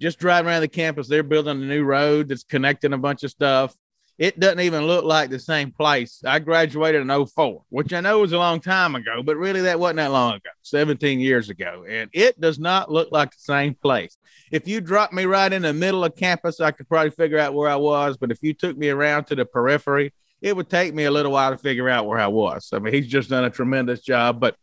just 0.00 0.18
driving 0.18 0.48
around 0.48 0.62
the 0.62 0.68
campus, 0.68 1.08
they're 1.08 1.22
building 1.22 1.62
a 1.62 1.66
new 1.66 1.84
road 1.84 2.28
that's 2.28 2.42
connecting 2.42 2.92
a 2.92 2.98
bunch 2.98 3.22
of 3.22 3.30
stuff 3.30 3.74
it 4.18 4.40
doesn't 4.40 4.60
even 4.60 4.84
look 4.86 5.04
like 5.04 5.28
the 5.28 5.38
same 5.38 5.70
place. 5.70 6.22
I 6.24 6.38
graduated 6.38 7.02
in 7.02 7.26
04, 7.26 7.62
which 7.68 7.92
I 7.92 8.00
know 8.00 8.20
was 8.20 8.32
a 8.32 8.38
long 8.38 8.60
time 8.60 8.94
ago, 8.94 9.22
but 9.22 9.36
really 9.36 9.60
that 9.62 9.78
wasn't 9.78 9.98
that 9.98 10.10
long 10.10 10.34
ago, 10.34 10.50
17 10.62 11.20
years 11.20 11.50
ago. 11.50 11.84
And 11.88 12.08
it 12.14 12.40
does 12.40 12.58
not 12.58 12.90
look 12.90 13.08
like 13.12 13.32
the 13.32 13.40
same 13.40 13.74
place. 13.74 14.16
If 14.50 14.66
you 14.66 14.80
dropped 14.80 15.12
me 15.12 15.26
right 15.26 15.52
in 15.52 15.62
the 15.62 15.72
middle 15.74 16.04
of 16.04 16.16
campus, 16.16 16.60
I 16.60 16.70
could 16.70 16.88
probably 16.88 17.10
figure 17.10 17.38
out 17.38 17.52
where 17.52 17.68
I 17.68 17.76
was. 17.76 18.16
But 18.16 18.30
if 18.30 18.42
you 18.42 18.54
took 18.54 18.76
me 18.76 18.88
around 18.88 19.24
to 19.24 19.34
the 19.34 19.44
periphery, 19.44 20.14
it 20.40 20.56
would 20.56 20.70
take 20.70 20.94
me 20.94 21.04
a 21.04 21.10
little 21.10 21.32
while 21.32 21.50
to 21.50 21.58
figure 21.58 21.88
out 21.88 22.06
where 22.06 22.18
I 22.18 22.28
was. 22.28 22.70
I 22.72 22.78
mean, 22.78 22.94
he's 22.94 23.08
just 23.08 23.30
done 23.30 23.44
a 23.44 23.50
tremendous 23.50 24.00
job. 24.00 24.40
But 24.40 24.56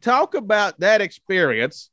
talk 0.00 0.34
about 0.34 0.78
that 0.80 1.00
experience 1.00 1.89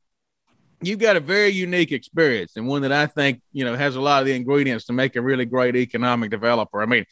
you've 0.81 0.99
got 0.99 1.15
a 1.15 1.19
very 1.19 1.49
unique 1.49 1.91
experience 1.91 2.53
and 2.55 2.67
one 2.67 2.83
that 2.83 2.91
I 2.91 3.07
think, 3.07 3.41
you 3.51 3.65
know, 3.65 3.75
has 3.75 3.95
a 3.95 4.01
lot 4.01 4.21
of 4.21 4.27
the 4.27 4.35
ingredients 4.35 4.85
to 4.85 4.93
make 4.93 5.15
a 5.15 5.21
really 5.21 5.45
great 5.45 5.75
economic 5.75 6.29
developer. 6.29 6.81
I 6.81 6.85
mean, 6.85 7.05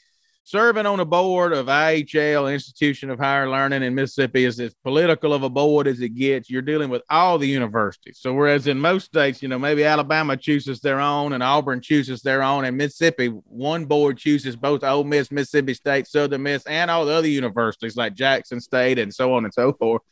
serving 0.43 0.85
on 0.85 0.99
a 0.99 1.05
board 1.05 1.53
of 1.53 1.65
IHL, 1.65 2.53
Institution 2.53 3.09
of 3.09 3.17
Higher 3.17 3.49
Learning 3.49 3.81
in 3.81 3.95
Mississippi, 3.95 4.45
is 4.45 4.59
as 4.59 4.75
political 4.83 5.33
of 5.33 5.41
a 5.41 5.49
board 5.49 5.87
as 5.87 5.99
it 5.99 6.09
gets. 6.09 6.51
You're 6.51 6.61
dealing 6.61 6.91
with 6.91 7.01
all 7.09 7.39
the 7.39 7.47
universities. 7.47 8.19
So, 8.21 8.33
whereas 8.33 8.67
in 8.67 8.79
most 8.79 9.05
states, 9.05 9.41
you 9.41 9.47
know, 9.47 9.57
maybe 9.57 9.83
Alabama 9.83 10.37
chooses 10.37 10.79
their 10.81 10.99
own 10.99 11.33
and 11.33 11.41
Auburn 11.41 11.81
chooses 11.81 12.21
their 12.21 12.43
own, 12.43 12.65
and 12.65 12.77
Mississippi, 12.77 13.27
one 13.27 13.85
board 13.85 14.19
chooses 14.19 14.55
both 14.55 14.83
Ole 14.83 15.03
Miss, 15.03 15.31
Mississippi 15.31 15.73
State, 15.73 16.07
Southern 16.07 16.43
Miss, 16.43 16.63
and 16.67 16.91
all 16.91 17.05
the 17.05 17.13
other 17.13 17.27
universities 17.27 17.97
like 17.97 18.13
Jackson 18.13 18.61
State 18.61 18.99
and 18.99 19.13
so 19.13 19.33
on 19.33 19.45
and 19.45 19.53
so 19.53 19.73
forth. 19.73 20.03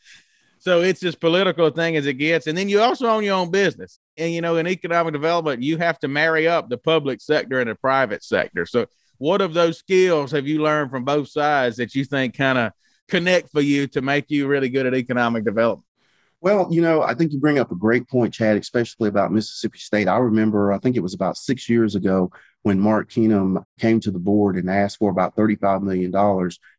So 0.63 0.81
it's 0.81 1.03
as 1.03 1.15
political 1.17 1.65
a 1.65 1.71
thing 1.71 1.97
as 1.97 2.05
it 2.05 2.13
gets. 2.13 2.47
And 2.47 2.57
then 2.57 2.69
you 2.69 2.79
also 2.79 3.07
own 3.07 3.25
your 3.25 3.35
own 3.35 3.51
business. 3.51 3.99
And, 4.17 4.31
you 4.31 4.39
know, 4.39 4.55
in 4.55 4.65
economic 4.65 5.11
development, 5.11 5.61
you 5.61 5.77
have 5.77 5.99
to 5.99 6.07
marry 6.07 6.47
up 6.47 6.69
the 6.69 6.77
public 6.77 7.19
sector 7.19 7.59
and 7.59 7.69
the 7.69 7.75
private 7.75 8.23
sector. 8.23 8.65
So, 8.65 8.85
what 9.17 9.41
of 9.41 9.53
those 9.53 9.77
skills 9.77 10.31
have 10.31 10.47
you 10.47 10.63
learned 10.63 10.89
from 10.89 11.03
both 11.03 11.27
sides 11.27 11.75
that 11.77 11.93
you 11.95 12.05
think 12.05 12.37
kind 12.37 12.57
of 12.57 12.71
connect 13.09 13.51
for 13.51 13.59
you 13.59 13.87
to 13.87 14.01
make 14.01 14.31
you 14.31 14.47
really 14.47 14.69
good 14.69 14.85
at 14.85 14.95
economic 14.95 15.43
development? 15.43 15.85
Well, 16.39 16.69
you 16.71 16.81
know, 16.81 17.01
I 17.01 17.13
think 17.13 17.33
you 17.33 17.41
bring 17.41 17.59
up 17.59 17.73
a 17.73 17.75
great 17.75 18.07
point, 18.07 18.33
Chad, 18.33 18.55
especially 18.55 19.09
about 19.09 19.33
Mississippi 19.33 19.79
State. 19.79 20.07
I 20.07 20.17
remember, 20.17 20.71
I 20.71 20.77
think 20.77 20.95
it 20.95 21.03
was 21.03 21.13
about 21.13 21.35
six 21.35 21.67
years 21.67 21.95
ago 21.95 22.31
when 22.61 22.79
Mark 22.79 23.11
Keenum 23.11 23.65
came 23.79 23.99
to 23.99 24.11
the 24.11 24.19
board 24.19 24.55
and 24.55 24.69
asked 24.69 24.99
for 24.99 25.11
about 25.11 25.35
$35 25.35 25.81
million 25.81 26.11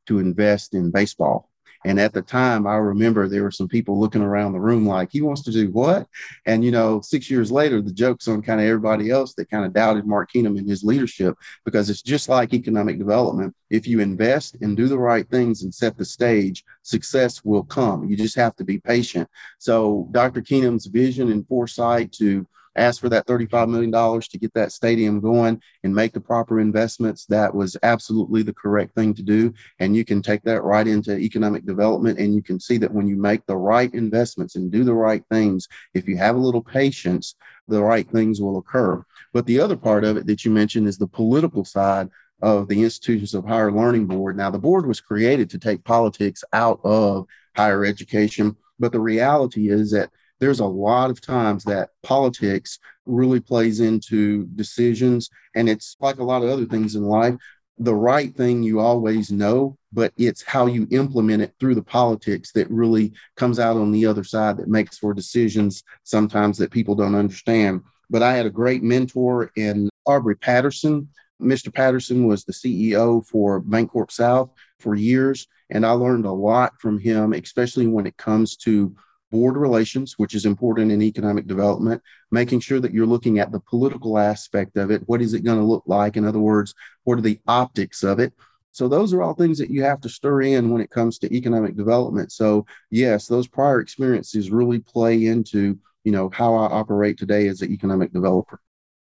to 0.07 0.19
invest 0.19 0.73
in 0.73 0.91
baseball. 0.91 1.51
And 1.85 2.01
at 2.01 2.13
the 2.13 2.23
time, 2.23 2.67
I 2.67 2.77
remember 2.77 3.29
there 3.29 3.43
were 3.43 3.51
some 3.51 3.69
people 3.69 4.01
looking 4.01 4.23
around 4.23 4.53
the 4.53 4.61
room 4.61 4.87
like, 4.87 5.11
he 5.13 5.21
wants 5.21 5.43
to 5.43 5.53
do 5.53 5.71
what? 5.71 6.07
And, 6.47 6.65
you 6.65 6.71
know, 6.71 7.01
six 7.01 7.31
years 7.31 7.53
later, 7.53 7.83
the 7.83 7.93
joke's 7.93 8.27
on 8.27 8.43
kind 8.43 8.61
of 8.61 8.67
everybody 8.67 9.11
else 9.11 9.35
that 9.35 9.51
kind 9.51 9.65
of 9.65 9.73
doubted 9.73 10.07
Mark 10.07 10.31
Keenum 10.33 10.59
and 10.59 10.69
his 10.69 10.83
leadership 10.83 11.37
because 11.65 11.91
it's 11.91 12.03
just 12.03 12.29
like 12.29 12.55
economic 12.55 12.99
development. 12.99 13.55
If 13.71 13.87
you 13.87 14.01
invest 14.01 14.57
and 14.63 14.77
do 14.77 14.89
the 14.89 14.99
right 14.99 15.29
things 15.29 15.63
and 15.63 15.75
set 15.75 15.99
the 15.99 16.05
stage, 16.05 16.65
success 16.83 17.45
will 17.45 17.65
come. 17.65 18.09
You 18.09 18.17
just 18.17 18.37
have 18.37 18.57
to 18.57 18.65
be 18.65 18.79
patient. 18.79 19.29
So, 19.59 20.09
Dr. 20.13 20.41
Keenum's 20.41 20.87
vision 20.87 21.31
and 21.31 21.47
foresight 21.47 22.13
to 22.13 22.47
ask 22.77 23.01
for 23.01 23.09
that 23.09 23.27
$35 23.27 23.69
million 23.69 24.21
to 24.21 24.39
get 24.39 24.53
that 24.55 24.73
stadium 24.73 25.21
going 25.21 25.61
and 25.83 25.95
make 25.95 26.13
the 26.13 26.21
proper 26.21 26.61
investments, 26.61 27.27
that 27.27 27.55
was 27.55 27.77
absolutely 27.83 28.43
the 28.43 28.55
correct 28.55 28.95
thing 28.95 29.15
to 29.15 29.23
do. 29.23 29.53
And 29.79 29.97
you 29.97 30.05
can 30.05 30.23
take 30.23 30.43
that 30.43 30.63
right 30.63 30.87
into 30.87 31.17
economic 31.17 31.65
development. 31.65 32.19
And 32.19 32.35
you 32.35 32.43
can 32.43 32.59
see 32.59 32.79
that 32.79 32.93
when 32.93 33.07
you 33.07 33.17
make 33.17 33.47
the 33.47 33.57
right 33.57 33.93
investments 33.95 34.57
and 34.57 34.71
do 34.71 34.85
the 34.85 34.95
right 34.95 35.23
things, 35.31 35.69
if 35.95 36.09
you 36.09 36.17
have 36.17 36.37
a 36.37 36.41
little 36.41 36.63
patience, 36.63 37.35
the 37.69 37.83
right 37.83 38.09
things 38.11 38.41
will 38.41 38.59
occur. 38.59 39.05
But 39.33 39.47
the 39.47 39.61
other 39.61 39.77
part 39.77 40.05
of 40.05 40.17
it 40.17 40.27
that 40.27 40.45
you 40.45 40.51
mentioned 40.51 40.87
is 40.87 40.99
the 40.99 41.07
political 41.07 41.65
side 41.65 42.09
of 42.43 42.69
the 42.69 42.83
Institutions 42.83 43.35
of 43.35 43.45
Higher 43.45 43.73
Learning 43.73 44.07
Board. 44.07 44.37
Now, 44.37 44.51
the 44.51 44.59
board 44.59 44.87
was 44.87 45.01
created 45.01 45.49
to 45.51 45.59
take 45.59 45.85
politics 45.85 46.45
out 46.53 46.81
of 46.85 47.27
higher 47.57 47.85
education. 47.85 48.57
But 48.79 48.93
the 48.93 49.01
reality 49.01 49.71
is 49.71 49.93
that 49.93 50.11
there's 50.45 50.61
a 50.61 50.67
lot 50.67 51.09
of 51.09 51.23
times 51.23 51.65
that 51.65 51.89
politics 52.03 52.79
really 53.07 53.41
plays 53.41 53.81
into 53.81 54.45
decisions. 54.57 55.31
And 55.57 55.71
it's 55.71 55.97
like 56.01 56.19
a 56.19 56.23
lot 56.23 56.43
of 56.43 56.51
other 56.51 56.67
things 56.67 56.97
in 56.97 57.03
life. 57.03 57.35
The 57.79 57.95
right 57.95 58.37
thing 58.37 58.63
you 58.63 58.79
always 58.79 59.33
know, 59.33 59.79
but 59.91 60.13
it's 60.19 60.43
how 60.43 60.67
you 60.67 60.87
implement 60.91 61.41
it 61.41 61.55
through 61.59 61.77
the 61.77 61.83
politics 61.83 62.53
that 62.53 62.71
really 62.71 63.15
comes 63.37 63.59
out 63.59 63.79
on 63.79 63.91
the 63.91 64.05
other 64.05 64.23
side 64.23 64.59
that 64.59 64.69
makes 64.69 64.99
for 64.99 65.15
decisions 65.15 65.83
sometimes 66.03 66.59
that 66.59 66.71
people 66.71 66.95
don't 66.95 67.15
understand. 67.15 67.81
But 68.11 68.23
I 68.23 68.35
had 68.35 68.45
a 68.45 68.51
great 68.51 68.83
mentor 68.83 69.51
in 69.57 69.89
Aubrey 70.05 70.37
Patterson. 70.37 71.09
Mr. 71.41 71.73
Patterson 71.73 72.27
was 72.27 72.45
the 72.45 72.53
CEO 72.53 73.27
for 73.27 73.63
Bancorp 73.63 74.11
South 74.11 74.51
for 74.79 74.95
years, 74.95 75.49
and 75.71 75.87
I 75.87 75.93
learned 75.93 76.27
a 76.27 76.33
lot 76.33 76.79
from 76.83 76.99
him, 76.99 77.33
especially 77.33 77.87
when 77.87 78.07
it 78.07 78.19
comes 78.19 78.57
to 78.59 78.95
board 79.35 79.57
relations, 79.57 80.15
which 80.17 80.33
is 80.33 80.47
important 80.47 80.93
in 80.93 81.03
economic 81.03 81.49
development, 81.49 82.01
making 82.31 82.61
sure 82.61 82.79
that 82.79 82.93
you're 82.93 83.05
looking 83.05 83.41
at 83.41 83.51
the 83.51 83.59
political 83.59 84.17
aspect 84.17 84.77
of 84.77 84.93
it. 84.93 85.03
What 85.07 85.21
is 85.21 85.35
it 85.35 85.43
going 85.43 85.59
to 85.59 85.65
look 85.65 85.83
like? 85.87 86.17
In 86.17 86.25
other 86.25 86.39
words, 86.39 86.73
what 87.03 87.19
are 87.19 87.21
the 87.21 87.41
optics 87.49 88.05
of 88.05 88.21
it? 88.21 88.33
So 88.71 88.87
those 88.87 89.13
are 89.13 89.23
all 89.23 89.35
things 89.35 89.59
that 89.59 89.71
you 89.71 89.83
have 89.83 90.01
to 90.03 90.09
stir 90.09 90.43
in 90.43 90.71
when 90.71 90.81
it 90.81 90.91
comes 90.91 91.19
to 91.19 91.35
economic 91.35 91.77
development. 91.77 92.31
So 92.31 92.65
yes, 92.93 93.27
those 93.27 93.49
prior 93.49 93.81
experiences 93.81 94.53
really 94.53 94.79
play 94.79 95.27
into, 95.27 95.81
you 96.05 96.13
know, 96.13 96.31
how 96.33 96.55
I 96.55 96.67
operate 96.67 97.19
today 97.19 97.49
as 97.49 97.61
an 97.61 97.73
economic 97.73 98.13
developer. 98.13 98.61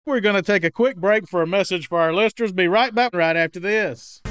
We're 0.06 0.20
going 0.20 0.36
to 0.36 0.42
take 0.42 0.66
a 0.66 0.72
quick 0.72 0.98
break 0.98 1.26
for 1.26 1.42
a 1.42 1.48
message 1.48 1.88
for 1.88 2.02
our 2.02 2.14
listeners. 2.14 2.52
Be 2.52 2.68
right 2.68 2.94
back 2.94 3.16
right 3.16 3.38
after 3.38 3.62
this. 3.62 4.22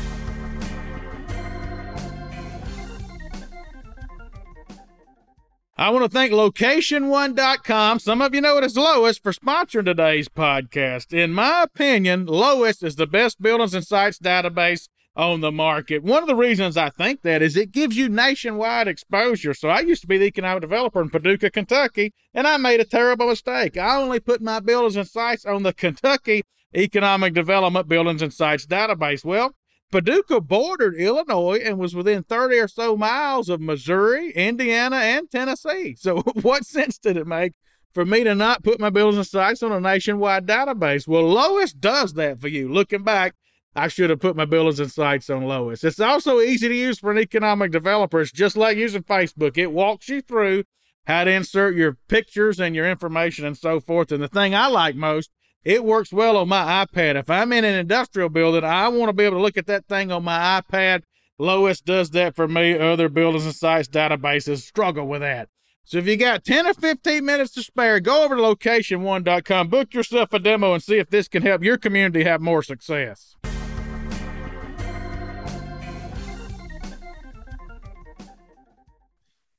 I 5.78 5.90
want 5.90 6.04
to 6.04 6.08
thank 6.08 6.32
location1.com. 6.32 7.98
Some 7.98 8.22
of 8.22 8.34
you 8.34 8.40
know 8.40 8.56
it 8.56 8.64
as 8.64 8.78
Lois 8.78 9.18
for 9.18 9.30
sponsoring 9.30 9.84
today's 9.84 10.26
podcast. 10.26 11.12
In 11.12 11.34
my 11.34 11.64
opinion, 11.64 12.24
Lois 12.24 12.82
is 12.82 12.96
the 12.96 13.06
best 13.06 13.42
buildings 13.42 13.74
and 13.74 13.86
sites 13.86 14.18
database 14.18 14.88
on 15.14 15.42
the 15.42 15.52
market. 15.52 16.02
One 16.02 16.22
of 16.22 16.28
the 16.28 16.34
reasons 16.34 16.78
I 16.78 16.88
think 16.88 17.20
that 17.22 17.42
is 17.42 17.58
it 17.58 17.72
gives 17.72 17.94
you 17.94 18.08
nationwide 18.08 18.88
exposure. 18.88 19.52
So 19.52 19.68
I 19.68 19.80
used 19.80 20.00
to 20.00 20.08
be 20.08 20.16
the 20.16 20.24
economic 20.24 20.62
developer 20.62 21.02
in 21.02 21.10
Paducah, 21.10 21.50
Kentucky, 21.50 22.14
and 22.32 22.46
I 22.46 22.56
made 22.56 22.80
a 22.80 22.84
terrible 22.84 23.28
mistake. 23.28 23.76
I 23.76 23.96
only 23.96 24.18
put 24.18 24.40
my 24.40 24.60
buildings 24.60 24.96
and 24.96 25.06
sites 25.06 25.44
on 25.44 25.62
the 25.62 25.74
Kentucky 25.74 26.42
Economic 26.74 27.34
Development 27.34 27.86
Buildings 27.86 28.22
and 28.22 28.32
Sites 28.32 28.66
database. 28.66 29.26
Well, 29.26 29.54
Paducah 29.92 30.40
bordered 30.40 30.96
Illinois 30.96 31.60
and 31.62 31.78
was 31.78 31.94
within 31.94 32.24
30 32.24 32.58
or 32.58 32.68
so 32.68 32.96
miles 32.96 33.48
of 33.48 33.60
Missouri, 33.60 34.32
Indiana, 34.32 34.96
and 34.96 35.30
Tennessee. 35.30 35.94
So, 35.98 36.20
what 36.42 36.64
sense 36.64 36.98
did 36.98 37.16
it 37.16 37.26
make 37.26 37.52
for 37.94 38.04
me 38.04 38.24
to 38.24 38.34
not 38.34 38.64
put 38.64 38.80
my 38.80 38.90
buildings 38.90 39.18
and 39.18 39.26
sites 39.26 39.62
on 39.62 39.72
a 39.72 39.80
nationwide 39.80 40.46
database? 40.46 41.06
Well, 41.06 41.28
Lois 41.28 41.72
does 41.72 42.14
that 42.14 42.40
for 42.40 42.48
you. 42.48 42.72
Looking 42.72 43.04
back, 43.04 43.34
I 43.76 43.88
should 43.88 44.10
have 44.10 44.20
put 44.20 44.36
my 44.36 44.44
buildings 44.44 44.80
and 44.80 44.90
sites 44.90 45.30
on 45.30 45.44
Lois. 45.44 45.84
It's 45.84 46.00
also 46.00 46.40
easy 46.40 46.68
to 46.68 46.74
use 46.74 46.98
for 46.98 47.10
an 47.10 47.18
economic 47.18 47.70
developer. 47.70 48.20
It's 48.20 48.32
just 48.32 48.56
like 48.56 48.76
using 48.78 49.02
Facebook. 49.02 49.56
It 49.56 49.70
walks 49.70 50.08
you 50.08 50.20
through 50.20 50.64
how 51.06 51.24
to 51.24 51.30
insert 51.30 51.76
your 51.76 51.98
pictures 52.08 52.58
and 52.58 52.74
your 52.74 52.88
information 52.88 53.44
and 53.44 53.56
so 53.56 53.78
forth. 53.78 54.10
And 54.10 54.22
the 54.22 54.28
thing 54.28 54.54
I 54.54 54.66
like 54.66 54.96
most 54.96 55.30
it 55.66 55.84
works 55.84 56.12
well 56.12 56.36
on 56.36 56.48
my 56.48 56.86
iPad. 56.86 57.16
If 57.16 57.28
I'm 57.28 57.52
in 57.52 57.64
an 57.64 57.74
industrial 57.74 58.28
building, 58.28 58.62
I 58.62 58.86
want 58.86 59.08
to 59.08 59.12
be 59.12 59.24
able 59.24 59.38
to 59.38 59.42
look 59.42 59.56
at 59.56 59.66
that 59.66 59.88
thing 59.88 60.12
on 60.12 60.22
my 60.22 60.62
iPad. 60.62 61.02
Lois 61.40 61.80
does 61.80 62.10
that 62.10 62.36
for 62.36 62.46
me. 62.46 62.78
Other 62.78 63.08
buildings 63.08 63.44
and 63.44 63.54
sites 63.54 63.88
databases 63.88 64.62
struggle 64.62 65.08
with 65.08 65.22
that. 65.22 65.48
So 65.82 65.98
if 65.98 66.06
you 66.06 66.16
got 66.16 66.44
10 66.44 66.68
or 66.68 66.74
15 66.74 67.24
minutes 67.24 67.52
to 67.54 67.64
spare, 67.64 67.98
go 67.98 68.24
over 68.24 68.36
to 68.36 68.42
location1.com, 68.42 69.68
book 69.68 69.92
yourself 69.92 70.32
a 70.32 70.38
demo, 70.38 70.72
and 70.72 70.82
see 70.82 70.98
if 70.98 71.10
this 71.10 71.26
can 71.26 71.42
help 71.42 71.64
your 71.64 71.78
community 71.78 72.22
have 72.22 72.40
more 72.40 72.62
success. 72.62 73.34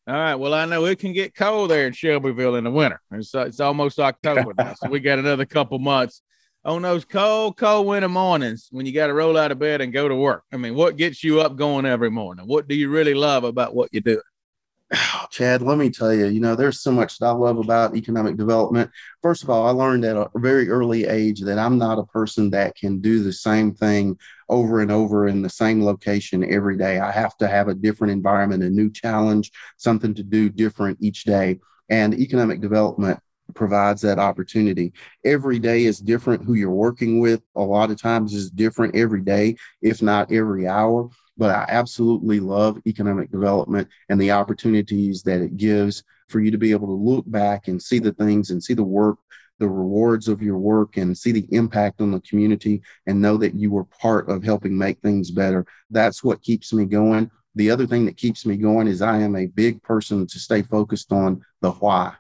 All 0.08 0.14
right. 0.14 0.36
Well, 0.36 0.54
I 0.54 0.64
know 0.64 0.86
it 0.86 1.00
can 1.00 1.12
get 1.12 1.36
cold 1.36 1.70
there 1.70 1.86
in 1.86 1.92
Shelbyville 1.92 2.56
in 2.56 2.64
the 2.64 2.72
winter. 2.72 3.02
It's, 3.12 3.36
uh, 3.36 3.42
it's 3.42 3.60
almost 3.60 4.00
October 4.00 4.54
now, 4.58 4.74
so 4.74 4.90
we 4.90 5.02
got 5.02 5.20
another 5.20 5.46
couple 5.46 5.80
months 5.80 6.22
on 6.64 6.82
those 6.82 7.04
cold, 7.04 7.58
cold 7.58 7.88
winter 7.88 8.08
mornings 8.08 8.70
when 8.72 8.86
you 8.86 8.94
got 8.94 9.08
to 9.08 9.14
roll 9.14 9.38
out 9.38 9.52
of 9.52 9.60
bed 9.60 9.82
and 9.82 9.92
go 9.92 10.08
to 10.08 10.16
work. 10.16 10.44
I 10.54 10.58
mean, 10.58 10.76
what 10.76 10.96
gets 10.96 11.26
you 11.26 11.42
up 11.42 11.58
going 11.58 11.86
every 11.86 12.10
morning? 12.10 12.48
What 12.48 12.70
do 12.70 12.76
you 12.76 12.90
really 12.90 13.14
love 13.14 13.44
about 13.44 13.76
what 13.76 13.90
you 13.92 14.00
do? 14.00 14.22
Oh, 14.94 15.26
Chad, 15.32 15.62
let 15.62 15.78
me 15.78 15.90
tell 15.90 16.14
you, 16.14 16.28
you 16.28 16.40
know, 16.40 16.56
there's 16.56 16.82
so 16.82 16.92
much 16.92 17.18
that 17.20 17.28
I 17.28 17.32
love 17.32 17.58
about 17.58 17.96
economic 17.96 18.38
development. 18.38 18.90
First 19.22 19.44
of 19.44 19.50
all, 19.50 19.68
I 19.68 19.72
learned 19.72 20.06
at 20.06 20.16
a 20.16 20.30
very 20.36 20.70
early 20.70 21.06
age 21.06 21.42
that 21.42 21.60
I'm 21.60 21.78
not 21.78 22.00
a 22.00 22.06
person 22.06 22.50
that 22.52 22.76
can 22.76 23.00
do 23.00 23.24
the 23.24 23.34
same 23.34 23.74
thing 23.74 24.18
over 24.50 24.80
and 24.80 24.92
over 24.92 25.28
in 25.28 25.42
the 25.42 25.50
same 25.50 25.84
location 25.84 26.52
every 26.52 26.78
day. 26.78 27.00
I 27.00 27.12
have 27.12 27.36
to 27.38 27.48
have 27.48 27.68
a 27.68 27.76
different 27.76 28.14
environment, 28.14 28.64
a 28.64 28.70
new 28.70 28.90
challenge, 28.90 29.52
something 29.78 30.14
to 30.16 30.24
do 30.24 30.50
different 30.50 30.98
each 31.02 31.26
day. 31.26 31.60
And 31.90 32.14
economic 32.14 32.62
development 32.62 33.20
provides 33.54 34.02
that 34.02 34.20
opportunity. 34.20 34.94
Every 35.26 35.60
day 35.60 35.86
is 35.86 36.00
different. 36.00 36.44
Who 36.44 36.54
you're 36.54 36.70
working 36.70 37.20
with, 37.20 37.42
a 37.56 37.62
lot 37.62 37.92
of 37.92 38.02
times, 38.02 38.34
is 38.34 38.50
different 38.50 38.96
every 38.96 39.22
day, 39.22 39.56
if 39.82 40.02
not 40.02 40.32
every 40.32 40.68
hour 40.68 41.10
but 41.38 41.52
I 41.52 41.66
absolutely 41.68 42.40
love 42.40 42.82
economic 42.86 43.32
development 43.32 43.88
and 44.10 44.20
the 44.20 44.32
opportunities 44.32 45.24
that 45.24 45.42
it 45.42 45.58
gives 45.58 46.04
for 46.30 46.40
you 46.40 46.52
to 46.52 46.58
be 46.58 46.72
able 46.72 46.88
to 46.88 46.94
look 46.94 47.30
back 47.30 47.68
and 47.68 47.82
see 47.82 48.00
the 48.00 48.14
things 48.14 48.50
and 48.50 48.64
see 48.64 48.74
the 48.74 48.84
work, 48.84 49.18
the 49.60 49.68
rewards 49.68 50.28
of 50.28 50.42
your 50.42 50.58
work, 50.58 50.98
and 50.98 51.18
see 51.18 51.32
the 51.32 51.48
impact 51.52 52.02
on 52.02 52.12
the 52.12 52.22
community 52.22 52.82
and 53.06 53.22
know 53.22 53.38
that 53.38 53.56
you 53.56 53.72
were 53.72 53.86
part 53.86 54.30
of 54.30 54.44
helping 54.44 54.78
make 54.78 55.00
things 55.00 55.32
better. 55.32 55.66
That's 55.90 56.24
what 56.24 56.42
keeps 56.42 56.74
me 56.74 56.86
going. 56.86 57.32
The 57.56 57.72
other 57.72 57.88
thing 57.88 58.06
that 58.06 58.18
keeps 58.18 58.46
me 58.46 58.58
going 58.58 58.88
is 58.88 59.02
I 59.02 59.20
am 59.20 59.36
a 59.36 59.48
big 59.48 59.82
person 59.82 60.28
to 60.28 60.40
stay 60.40 60.62
focused 60.62 61.12
on 61.12 61.42
the 61.62 61.72
why. 61.72 62.14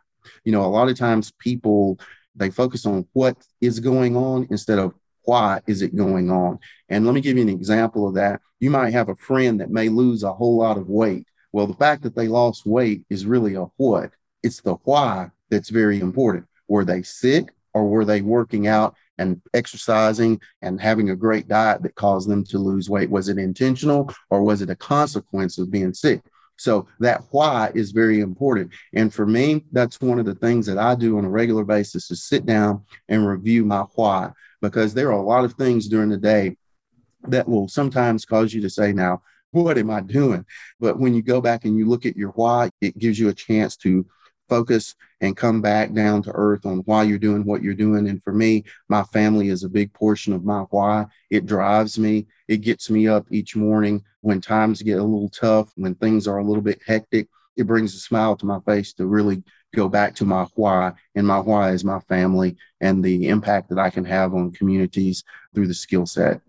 You 0.43 0.51
know, 0.51 0.65
a 0.65 0.67
lot 0.67 0.89
of 0.89 0.97
times 0.97 1.31
people 1.39 1.99
they 2.37 2.51
focus 2.51 2.85
on 2.85 3.07
what 3.13 3.35
is 3.61 3.79
going 3.79 4.15
on 4.15 4.47
instead 4.51 4.77
of 4.79 4.93
why 5.27 5.59
is 5.67 5.81
it 5.81 5.93
going 5.93 6.31
on? 6.31 6.57
And 6.87 7.05
let 7.05 7.13
me 7.13 7.19
give 7.19 7.35
you 7.35 7.43
an 7.43 7.49
example 7.49 8.07
of 8.07 8.15
that. 8.15 8.39
You 8.61 8.69
might 8.69 8.93
have 8.93 9.09
a 9.09 9.15
friend 9.15 9.59
that 9.59 9.69
may 9.69 9.89
lose 9.89 10.23
a 10.23 10.31
whole 10.31 10.57
lot 10.57 10.77
of 10.77 10.87
weight. 10.87 11.27
Well, 11.51 11.67
the 11.67 11.73
fact 11.73 12.03
that 12.03 12.15
they 12.15 12.29
lost 12.29 12.65
weight 12.65 13.03
is 13.09 13.25
really 13.25 13.55
a 13.55 13.65
what. 13.75 14.11
It's 14.41 14.61
the 14.61 14.75
why 14.85 15.29
that's 15.49 15.69
very 15.69 15.99
important. 15.99 16.45
Were 16.69 16.85
they 16.85 17.03
sick 17.03 17.53
or 17.73 17.89
were 17.89 18.05
they 18.05 18.21
working 18.21 18.67
out 18.67 18.95
and 19.17 19.41
exercising 19.53 20.39
and 20.61 20.79
having 20.79 21.09
a 21.09 21.15
great 21.15 21.49
diet 21.49 21.83
that 21.83 21.95
caused 21.95 22.29
them 22.29 22.45
to 22.45 22.57
lose 22.57 22.89
weight? 22.89 23.09
Was 23.09 23.27
it 23.27 23.37
intentional 23.37 24.09
or 24.29 24.43
was 24.43 24.61
it 24.61 24.69
a 24.69 24.75
consequence 24.77 25.57
of 25.57 25.69
being 25.69 25.93
sick? 25.93 26.21
So 26.55 26.87
that 27.01 27.21
why 27.31 27.71
is 27.75 27.91
very 27.91 28.21
important. 28.21 28.71
And 28.93 29.13
for 29.13 29.25
me, 29.25 29.65
that's 29.73 29.99
one 29.99 30.19
of 30.19 30.25
the 30.25 30.35
things 30.35 30.65
that 30.67 30.77
I 30.77 30.95
do 30.95 31.17
on 31.17 31.25
a 31.25 31.29
regular 31.29 31.65
basis 31.65 32.09
is 32.11 32.23
sit 32.23 32.45
down 32.45 32.85
and 33.09 33.27
review 33.27 33.65
my 33.65 33.81
why 33.95 34.31
because 34.61 34.93
there 34.93 35.09
are 35.09 35.19
a 35.19 35.25
lot 35.25 35.45
of 35.45 35.53
things 35.53 35.87
during 35.87 36.09
the 36.09 36.17
day 36.17 36.57
that 37.27 37.47
will 37.47 37.67
sometimes 37.67 38.25
cause 38.25 38.53
you 38.53 38.61
to 38.61 38.69
say, 38.69 38.93
now, 38.93 39.21
what 39.51 39.77
am 39.77 39.89
I 39.89 40.01
doing? 40.01 40.45
But 40.79 40.99
when 40.99 41.13
you 41.13 41.21
go 41.21 41.41
back 41.41 41.65
and 41.65 41.77
you 41.77 41.87
look 41.87 42.05
at 42.05 42.17
your 42.17 42.31
why, 42.31 42.69
it 42.81 42.97
gives 42.97 43.19
you 43.19 43.29
a 43.29 43.33
chance 43.33 43.75
to 43.77 44.05
focus 44.49 44.95
and 45.21 45.35
come 45.35 45.61
back 45.61 45.93
down 45.93 46.21
to 46.23 46.31
earth 46.33 46.65
on 46.65 46.79
why 46.79 47.03
you're 47.03 47.17
doing 47.17 47.43
what 47.43 47.61
you're 47.61 47.73
doing. 47.73 48.07
And 48.07 48.23
for 48.23 48.33
me, 48.33 48.63
my 48.87 49.03
family 49.03 49.49
is 49.49 49.63
a 49.63 49.69
big 49.69 49.91
portion 49.93 50.33
of 50.33 50.45
my 50.45 50.61
why. 50.69 51.05
It 51.29 51.45
drives 51.45 51.97
me, 51.97 52.27
it 52.47 52.57
gets 52.57 52.89
me 52.89 53.07
up 53.07 53.25
each 53.31 53.55
morning 53.55 54.03
when 54.21 54.41
times 54.41 54.81
get 54.81 54.99
a 54.99 55.03
little 55.03 55.29
tough, 55.29 55.71
when 55.75 55.95
things 55.95 56.27
are 56.27 56.37
a 56.37 56.43
little 56.43 56.61
bit 56.61 56.81
hectic. 56.85 57.27
It 57.57 57.67
brings 57.67 57.95
a 57.95 57.99
smile 57.99 58.35
to 58.37 58.45
my 58.45 58.59
face 58.61 58.93
to 58.93 59.05
really 59.05 59.43
go 59.75 59.89
back 59.89 60.15
to 60.15 60.25
my 60.25 60.45
why. 60.55 60.93
And 61.15 61.27
my 61.27 61.39
why 61.39 61.71
is 61.71 61.83
my 61.83 61.99
family 62.01 62.55
and 62.79 63.03
the 63.03 63.27
impact 63.27 63.69
that 63.69 63.79
I 63.79 63.89
can 63.89 64.05
have 64.05 64.33
on 64.33 64.51
communities 64.51 65.23
through 65.53 65.67
the 65.67 65.73
skill 65.73 66.05
set. 66.05 66.41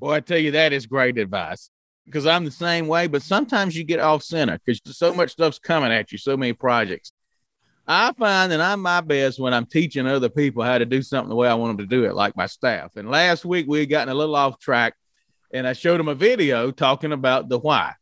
Well, 0.00 0.12
I 0.12 0.20
tell 0.20 0.38
you, 0.38 0.50
that 0.50 0.72
is 0.72 0.86
great 0.86 1.16
advice 1.16 1.70
because 2.04 2.26
I'm 2.26 2.44
the 2.44 2.50
same 2.50 2.88
way, 2.88 3.06
but 3.06 3.22
sometimes 3.22 3.76
you 3.76 3.84
get 3.84 4.00
off 4.00 4.22
center 4.22 4.58
because 4.64 4.80
so 4.96 5.14
much 5.14 5.30
stuff's 5.30 5.58
coming 5.58 5.92
at 5.92 6.10
you, 6.10 6.18
so 6.18 6.36
many 6.36 6.52
projects. 6.52 7.12
I 7.86 8.12
find 8.12 8.52
that 8.52 8.60
I'm 8.60 8.80
my 8.80 9.00
best 9.00 9.40
when 9.40 9.54
I'm 9.54 9.66
teaching 9.66 10.06
other 10.06 10.28
people 10.28 10.62
how 10.62 10.78
to 10.78 10.84
do 10.84 11.02
something 11.02 11.28
the 11.28 11.34
way 11.34 11.48
I 11.48 11.54
want 11.54 11.76
them 11.76 11.88
to 11.88 11.96
do 11.96 12.04
it, 12.04 12.14
like 12.14 12.36
my 12.36 12.46
staff. 12.46 12.96
And 12.96 13.10
last 13.10 13.44
week 13.44 13.66
we 13.68 13.80
had 13.80 13.90
gotten 13.90 14.12
a 14.12 14.14
little 14.14 14.36
off 14.36 14.58
track, 14.60 14.94
and 15.52 15.66
I 15.66 15.72
showed 15.72 15.98
them 15.98 16.08
a 16.08 16.14
video 16.14 16.70
talking 16.70 17.12
about 17.12 17.48
the 17.48 17.58
why. 17.58 17.94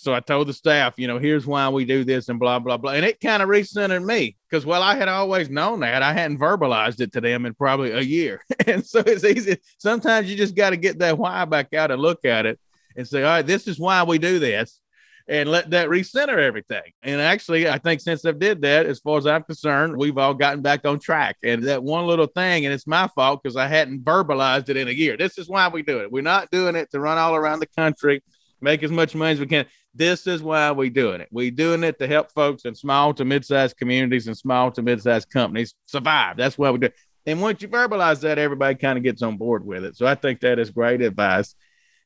So 0.00 0.14
I 0.14 0.20
told 0.20 0.48
the 0.48 0.54
staff, 0.54 0.94
you 0.96 1.06
know, 1.06 1.18
here's 1.18 1.46
why 1.46 1.68
we 1.68 1.84
do 1.84 2.04
this 2.04 2.30
and 2.30 2.40
blah, 2.40 2.58
blah, 2.58 2.78
blah. 2.78 2.92
And 2.92 3.04
it 3.04 3.20
kind 3.20 3.42
of 3.42 3.50
recentered 3.50 4.02
me 4.02 4.34
because, 4.48 4.64
well, 4.64 4.82
I 4.82 4.96
had 4.96 5.08
always 5.08 5.50
known 5.50 5.80
that. 5.80 6.02
I 6.02 6.14
hadn't 6.14 6.38
verbalized 6.38 7.00
it 7.00 7.12
to 7.12 7.20
them 7.20 7.44
in 7.44 7.52
probably 7.52 7.90
a 7.90 8.00
year. 8.00 8.42
and 8.66 8.84
so 8.84 9.00
it's 9.00 9.24
easy. 9.24 9.58
Sometimes 9.76 10.30
you 10.30 10.38
just 10.38 10.56
got 10.56 10.70
to 10.70 10.78
get 10.78 11.00
that 11.00 11.18
why 11.18 11.44
back 11.44 11.74
out 11.74 11.90
and 11.90 12.00
look 12.00 12.24
at 12.24 12.46
it 12.46 12.58
and 12.96 13.06
say, 13.06 13.22
all 13.22 13.28
right, 13.28 13.46
this 13.46 13.68
is 13.68 13.78
why 13.78 14.02
we 14.02 14.16
do 14.16 14.38
this 14.38 14.80
and 15.28 15.50
let 15.50 15.68
that 15.68 15.90
recenter 15.90 16.38
everything. 16.38 16.92
And 17.02 17.20
actually, 17.20 17.68
I 17.68 17.76
think 17.76 18.00
since 18.00 18.24
I've 18.24 18.38
did 18.38 18.62
that, 18.62 18.86
as 18.86 19.00
far 19.00 19.18
as 19.18 19.26
I'm 19.26 19.42
concerned, 19.42 19.98
we've 19.98 20.16
all 20.16 20.32
gotten 20.32 20.62
back 20.62 20.86
on 20.86 20.98
track. 20.98 21.36
And 21.44 21.64
that 21.64 21.82
one 21.82 22.06
little 22.06 22.26
thing, 22.26 22.64
and 22.64 22.72
it's 22.72 22.86
my 22.86 23.06
fault 23.08 23.42
because 23.42 23.56
I 23.56 23.66
hadn't 23.66 24.02
verbalized 24.02 24.70
it 24.70 24.78
in 24.78 24.88
a 24.88 24.92
year. 24.92 25.18
This 25.18 25.36
is 25.36 25.46
why 25.46 25.68
we 25.68 25.82
do 25.82 26.00
it. 26.00 26.10
We're 26.10 26.22
not 26.22 26.50
doing 26.50 26.74
it 26.74 26.90
to 26.92 27.00
run 27.00 27.18
all 27.18 27.36
around 27.36 27.60
the 27.60 27.68
country, 27.76 28.22
make 28.62 28.82
as 28.82 28.90
much 28.90 29.14
money 29.14 29.32
as 29.32 29.40
we 29.40 29.46
can. 29.46 29.66
This 29.94 30.26
is 30.26 30.42
why 30.42 30.70
we're 30.70 30.90
doing 30.90 31.20
it. 31.20 31.28
We're 31.32 31.50
doing 31.50 31.82
it 31.82 31.98
to 31.98 32.06
help 32.06 32.30
folks 32.32 32.64
in 32.64 32.74
small 32.74 33.12
to 33.14 33.24
mid-sized 33.24 33.76
communities 33.76 34.28
and 34.28 34.36
small 34.36 34.70
to 34.72 34.82
mid-sized 34.82 35.30
companies 35.30 35.74
survive. 35.86 36.36
That's 36.36 36.56
why 36.56 36.70
we 36.70 36.78
do 36.78 36.86
it. 36.86 36.94
And 37.26 37.42
once 37.42 37.60
you 37.60 37.68
verbalize 37.68 38.20
that, 38.20 38.38
everybody 38.38 38.76
kind 38.76 38.96
of 38.96 39.04
gets 39.04 39.22
on 39.22 39.36
board 39.36 39.64
with 39.64 39.84
it. 39.84 39.96
So 39.96 40.06
I 40.06 40.14
think 40.14 40.40
that 40.40 40.58
is 40.58 40.70
great 40.70 41.02
advice. 41.02 41.54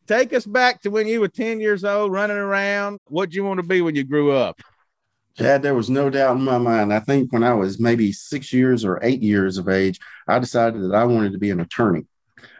Take 0.07 0.33
us 0.33 0.44
back 0.44 0.83
to 0.83 0.90
when 0.90 1.07
you 1.07 1.20
were 1.20 1.29
10 1.29 1.61
years 1.61 1.85
old 1.85 2.12
running 2.12 2.37
around. 2.37 2.99
What 3.07 3.27
did 3.27 3.37
you 3.37 3.44
want 3.44 3.59
to 3.59 3.66
be 3.66 3.81
when 3.81 3.94
you 3.94 4.05
grew 4.05 4.33
up? 4.33 4.61
Chad, 5.37 5.62
there 5.62 5.75
was 5.75 5.90
no 5.90 6.11
doubt 6.11 6.37
in 6.37 6.44
my 6.44 6.59
mind. 6.59 6.92
I 6.92 7.01
think 7.01 7.33
when 7.33 7.42
I 7.42 7.55
was 7.55 7.81
maybe 7.81 8.12
six 8.12 8.53
years 8.53 8.85
or 8.85 9.01
eight 9.03 9.23
years 9.23 9.59
of 9.59 9.68
age, 9.68 9.99
I 10.29 10.38
decided 10.38 10.83
that 10.83 10.94
I 10.94 11.05
wanted 11.05 11.33
to 11.33 11.38
be 11.38 11.51
an 11.51 11.61
attorney. 11.61 12.07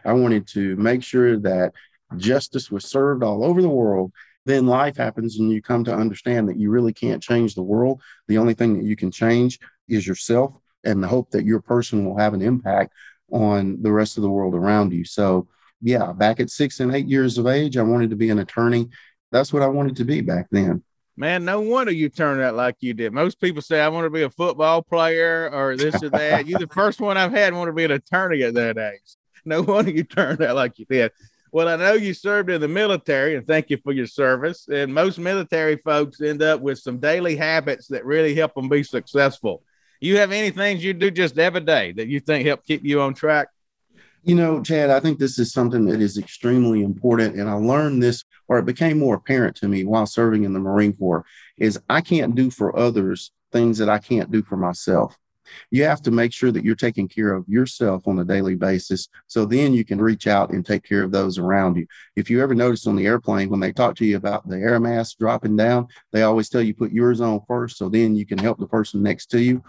I 0.03 0.13
wanted 0.13 0.47
to 0.49 0.75
make 0.75 1.03
sure 1.03 1.39
that 1.39 1.73
justice 2.17 2.69
was 2.69 2.85
served 2.85 3.23
all 3.23 3.45
over 3.45 3.61
the 3.61 3.69
world. 3.69 4.11
Then 4.45 4.67
life 4.67 4.97
happens, 4.97 5.39
and 5.39 5.51
you 5.51 5.61
come 5.61 5.83
to 5.85 5.93
understand 5.93 6.47
that 6.49 6.57
you 6.57 6.69
really 6.69 6.93
can't 6.93 7.21
change 7.21 7.55
the 7.55 7.63
world. 7.63 8.01
The 8.27 8.37
only 8.37 8.53
thing 8.53 8.77
that 8.77 8.85
you 8.85 8.95
can 8.95 9.11
change 9.11 9.59
is 9.87 10.05
yourself 10.07 10.53
and 10.83 11.01
the 11.01 11.07
hope 11.07 11.31
that 11.31 11.45
your 11.45 11.61
person 11.61 12.05
will 12.05 12.17
have 12.17 12.33
an 12.33 12.41
impact 12.41 12.93
on 13.31 13.81
the 13.81 13.91
rest 13.91 14.17
of 14.17 14.23
the 14.23 14.29
world 14.29 14.53
around 14.53 14.93
you. 14.93 15.03
So 15.03 15.47
yeah, 15.81 16.11
back 16.13 16.39
at 16.39 16.49
six 16.49 16.79
and 16.79 16.95
eight 16.95 17.07
years 17.07 17.37
of 17.37 17.47
age, 17.47 17.77
I 17.77 17.83
wanted 17.83 18.11
to 18.11 18.15
be 18.15 18.29
an 18.29 18.39
attorney. 18.39 18.89
That's 19.31 19.51
what 19.51 19.63
I 19.63 19.67
wanted 19.67 19.95
to 19.97 20.05
be 20.05 20.21
back 20.21 20.47
then. 20.51 20.83
Man, 21.17 21.45
no 21.45 21.61
wonder 21.61 21.93
you 21.93 22.09
turned 22.09 22.41
out 22.41 22.55
like 22.55 22.75
you 22.81 22.93
did. 22.93 23.13
Most 23.13 23.39
people 23.39 23.61
say 23.61 23.79
I 23.79 23.87
want 23.87 24.05
to 24.05 24.09
be 24.09 24.23
a 24.23 24.29
football 24.29 24.81
player 24.81 25.49
or 25.51 25.77
this 25.77 26.03
or 26.03 26.09
that. 26.09 26.45
You're 26.45 26.59
the 26.59 26.67
first 26.73 26.99
one 26.99 27.17
I've 27.17 27.31
had 27.31 27.53
want 27.53 27.69
to 27.69 27.73
be 27.73 27.85
an 27.85 27.91
attorney 27.91 28.43
at 28.43 28.53
that 28.55 28.77
age. 28.77 29.15
No 29.45 29.61
wonder 29.61 29.91
you 29.91 30.03
turned 30.03 30.41
out 30.41 30.55
like 30.55 30.79
you 30.79 30.85
did. 30.85 31.11
Well, 31.55 31.69
I 31.69 31.77
know 31.77 31.93
you 31.93 32.13
served 32.13 32.49
in 32.49 32.59
the 32.59 32.67
military, 32.67 33.37
and 33.37 33.47
thank 33.47 33.69
you 33.69 33.77
for 33.81 33.93
your 33.93 34.07
service. 34.07 34.67
And 34.67 34.93
most 34.93 35.17
military 35.17 35.77
folks 35.77 36.19
end 36.19 36.43
up 36.43 36.59
with 36.59 36.79
some 36.79 36.99
daily 36.99 37.37
habits 37.37 37.87
that 37.87 38.03
really 38.03 38.35
help 38.35 38.55
them 38.55 38.67
be 38.67 38.83
successful. 38.83 39.63
You 40.01 40.17
have 40.17 40.33
any 40.33 40.49
things 40.49 40.83
you 40.83 40.91
do 40.91 41.09
just 41.09 41.39
every 41.39 41.61
day 41.61 41.93
that 41.93 42.09
you 42.09 42.19
think 42.19 42.45
help 42.45 42.65
keep 42.65 42.83
you 42.83 42.99
on 42.99 43.13
track? 43.13 43.47
You 44.23 44.35
know, 44.35 44.61
Chad, 44.61 44.89
I 44.89 44.99
think 44.99 45.17
this 45.17 45.39
is 45.39 45.53
something 45.53 45.85
that 45.85 46.01
is 46.01 46.17
extremely 46.17 46.83
important. 46.83 47.37
And 47.37 47.49
I 47.49 47.53
learned 47.53 48.03
this, 48.03 48.25
or 48.49 48.59
it 48.59 48.65
became 48.65 48.99
more 48.99 49.15
apparent 49.15 49.55
to 49.55 49.69
me 49.69 49.85
while 49.85 50.05
serving 50.05 50.43
in 50.43 50.51
the 50.51 50.59
Marine 50.59 50.91
Corps, 50.91 51.23
is 51.57 51.79
I 51.89 52.01
can't 52.01 52.35
do 52.35 52.51
for 52.51 52.77
others 52.77 53.31
things 53.53 53.77
that 53.77 53.87
I 53.87 53.99
can't 53.99 54.29
do 54.29 54.43
for 54.43 54.57
myself. 54.57 55.17
You 55.71 55.83
have 55.83 56.01
to 56.03 56.11
make 56.11 56.33
sure 56.33 56.51
that 56.51 56.63
you're 56.63 56.75
taking 56.75 57.07
care 57.07 57.33
of 57.33 57.47
yourself 57.47 58.07
on 58.07 58.19
a 58.19 58.25
daily 58.25 58.55
basis. 58.55 59.07
So 59.27 59.45
then 59.45 59.73
you 59.73 59.85
can 59.85 60.01
reach 60.01 60.27
out 60.27 60.51
and 60.51 60.65
take 60.65 60.83
care 60.83 61.03
of 61.03 61.11
those 61.11 61.37
around 61.37 61.77
you. 61.77 61.87
If 62.15 62.29
you 62.29 62.41
ever 62.41 62.55
notice 62.55 62.87
on 62.87 62.95
the 62.95 63.05
airplane, 63.05 63.49
when 63.49 63.59
they 63.59 63.71
talk 63.73 63.95
to 63.97 64.05
you 64.05 64.17
about 64.17 64.47
the 64.47 64.57
air 64.57 64.79
mask 64.79 65.17
dropping 65.17 65.55
down, 65.55 65.87
they 66.11 66.23
always 66.23 66.49
tell 66.49 66.61
you 66.61 66.73
put 66.73 66.91
yours 66.91 67.21
on 67.21 67.41
first. 67.47 67.77
So 67.77 67.89
then 67.89 68.15
you 68.15 68.25
can 68.25 68.37
help 68.37 68.59
the 68.59 68.67
person 68.67 69.03
next 69.03 69.27
to 69.27 69.41
you. 69.41 69.63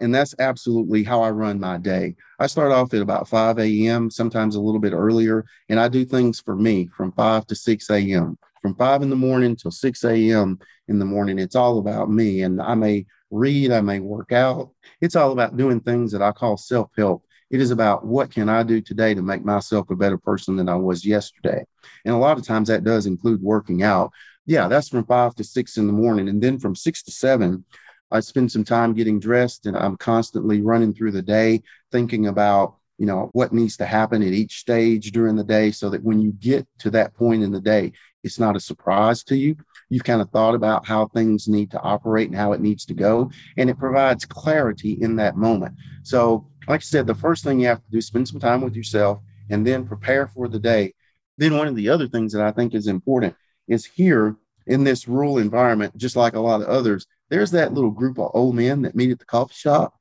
And 0.00 0.14
that's 0.14 0.34
absolutely 0.38 1.02
how 1.02 1.22
I 1.22 1.30
run 1.30 1.58
my 1.58 1.76
day. 1.76 2.14
I 2.38 2.46
start 2.46 2.70
off 2.70 2.94
at 2.94 3.02
about 3.02 3.28
5 3.28 3.58
a.m., 3.58 4.10
sometimes 4.10 4.54
a 4.54 4.60
little 4.60 4.80
bit 4.80 4.92
earlier, 4.92 5.44
and 5.68 5.80
I 5.80 5.88
do 5.88 6.04
things 6.04 6.40
for 6.40 6.54
me 6.54 6.88
from 6.96 7.10
5 7.12 7.46
to 7.46 7.54
6 7.56 7.90
a.m. 7.90 8.38
From 8.62 8.76
5 8.76 9.02
in 9.02 9.10
the 9.10 9.16
morning 9.16 9.56
till 9.56 9.70
6 9.70 10.04
a.m. 10.04 10.58
in 10.86 10.98
the 10.98 11.04
morning, 11.04 11.38
it's 11.38 11.56
all 11.56 11.78
about 11.78 12.10
me. 12.10 12.42
And 12.42 12.62
I 12.62 12.74
may 12.74 13.06
read, 13.30 13.72
I 13.72 13.80
may 13.80 14.00
work 14.00 14.32
out. 14.32 14.70
It's 15.00 15.16
all 15.16 15.32
about 15.32 15.56
doing 15.56 15.80
things 15.80 16.12
that 16.12 16.22
I 16.22 16.32
call 16.32 16.56
self 16.56 16.90
help. 16.96 17.24
It 17.50 17.60
is 17.60 17.70
about 17.70 18.04
what 18.04 18.30
can 18.30 18.48
I 18.48 18.62
do 18.62 18.80
today 18.80 19.14
to 19.14 19.22
make 19.22 19.44
myself 19.44 19.88
a 19.90 19.96
better 19.96 20.18
person 20.18 20.56
than 20.56 20.68
I 20.68 20.74
was 20.74 21.04
yesterday. 21.04 21.64
And 22.04 22.14
a 22.14 22.18
lot 22.18 22.38
of 22.38 22.46
times 22.46 22.68
that 22.68 22.84
does 22.84 23.06
include 23.06 23.42
working 23.42 23.82
out. 23.82 24.12
Yeah, 24.44 24.68
that's 24.68 24.88
from 24.88 25.04
five 25.04 25.34
to 25.36 25.44
six 25.44 25.76
in 25.76 25.86
the 25.86 25.92
morning. 25.92 26.28
And 26.28 26.42
then 26.42 26.58
from 26.58 26.74
six 26.74 27.02
to 27.04 27.10
seven, 27.10 27.64
I 28.10 28.20
spend 28.20 28.50
some 28.50 28.64
time 28.64 28.94
getting 28.94 29.20
dressed 29.20 29.66
and 29.66 29.76
I'm 29.76 29.96
constantly 29.96 30.62
running 30.62 30.94
through 30.94 31.12
the 31.12 31.22
day 31.22 31.62
thinking 31.92 32.26
about, 32.26 32.76
you 32.98 33.06
know, 33.06 33.30
what 33.32 33.52
needs 33.52 33.76
to 33.78 33.86
happen 33.86 34.22
at 34.22 34.32
each 34.32 34.58
stage 34.60 35.12
during 35.12 35.36
the 35.36 35.44
day 35.44 35.70
so 35.70 35.90
that 35.90 36.02
when 36.02 36.20
you 36.20 36.32
get 36.32 36.66
to 36.80 36.90
that 36.90 37.14
point 37.14 37.42
in 37.42 37.52
the 37.52 37.60
day, 37.60 37.92
it's 38.24 38.38
not 38.38 38.56
a 38.56 38.60
surprise 38.60 39.22
to 39.24 39.36
you. 39.36 39.56
You've 39.88 40.04
kind 40.04 40.20
of 40.20 40.30
thought 40.30 40.54
about 40.54 40.86
how 40.86 41.06
things 41.06 41.48
need 41.48 41.70
to 41.70 41.80
operate 41.80 42.28
and 42.28 42.36
how 42.36 42.52
it 42.52 42.60
needs 42.60 42.84
to 42.86 42.94
go, 42.94 43.30
and 43.56 43.70
it 43.70 43.78
provides 43.78 44.24
clarity 44.24 44.98
in 45.00 45.16
that 45.16 45.36
moment. 45.36 45.74
So, 46.02 46.46
like 46.66 46.80
I 46.80 46.82
said, 46.82 47.06
the 47.06 47.14
first 47.14 47.44
thing 47.44 47.60
you 47.60 47.66
have 47.68 47.82
to 47.82 47.90
do 47.90 47.98
is 47.98 48.06
spend 48.06 48.28
some 48.28 48.40
time 48.40 48.60
with 48.60 48.76
yourself 48.76 49.20
and 49.50 49.66
then 49.66 49.86
prepare 49.86 50.26
for 50.26 50.48
the 50.48 50.58
day. 50.58 50.94
Then, 51.38 51.56
one 51.56 51.68
of 51.68 51.76
the 51.76 51.88
other 51.88 52.08
things 52.08 52.32
that 52.32 52.42
I 52.42 52.52
think 52.52 52.74
is 52.74 52.86
important 52.86 53.34
is 53.66 53.84
here 53.84 54.36
in 54.66 54.84
this 54.84 55.08
rural 55.08 55.38
environment, 55.38 55.96
just 55.96 56.16
like 56.16 56.34
a 56.34 56.40
lot 56.40 56.60
of 56.60 56.68
others, 56.68 57.06
there's 57.30 57.50
that 57.52 57.72
little 57.72 57.90
group 57.90 58.18
of 58.18 58.30
old 58.34 58.54
men 58.54 58.82
that 58.82 58.94
meet 58.94 59.10
at 59.10 59.18
the 59.18 59.24
coffee 59.24 59.54
shop 59.54 59.94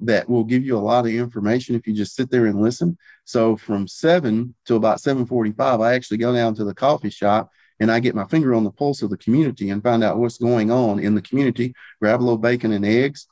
that 0.00 0.28
will 0.28 0.44
give 0.44 0.64
you 0.64 0.76
a 0.76 0.78
lot 0.78 1.06
of 1.06 1.12
information 1.12 1.74
if 1.74 1.86
you 1.86 1.94
just 1.94 2.14
sit 2.14 2.30
there 2.30 2.46
and 2.46 2.60
listen. 2.60 2.96
So 3.24 3.56
from 3.56 3.88
seven 3.88 4.54
to 4.66 4.76
about 4.76 5.00
745, 5.00 5.80
I 5.80 5.94
actually 5.94 6.18
go 6.18 6.32
down 6.32 6.54
to 6.56 6.64
the 6.64 6.74
coffee 6.74 7.10
shop 7.10 7.50
and 7.80 7.90
I 7.90 8.00
get 8.00 8.14
my 8.14 8.24
finger 8.24 8.54
on 8.54 8.64
the 8.64 8.70
pulse 8.70 9.02
of 9.02 9.10
the 9.10 9.16
community 9.16 9.70
and 9.70 9.82
find 9.82 10.02
out 10.02 10.18
what's 10.18 10.38
going 10.38 10.70
on 10.70 10.98
in 10.98 11.14
the 11.14 11.22
community, 11.22 11.74
grab 12.00 12.20
a 12.20 12.22
little 12.22 12.38
bacon 12.38 12.72
and 12.72 12.84
eggs, 12.84 13.26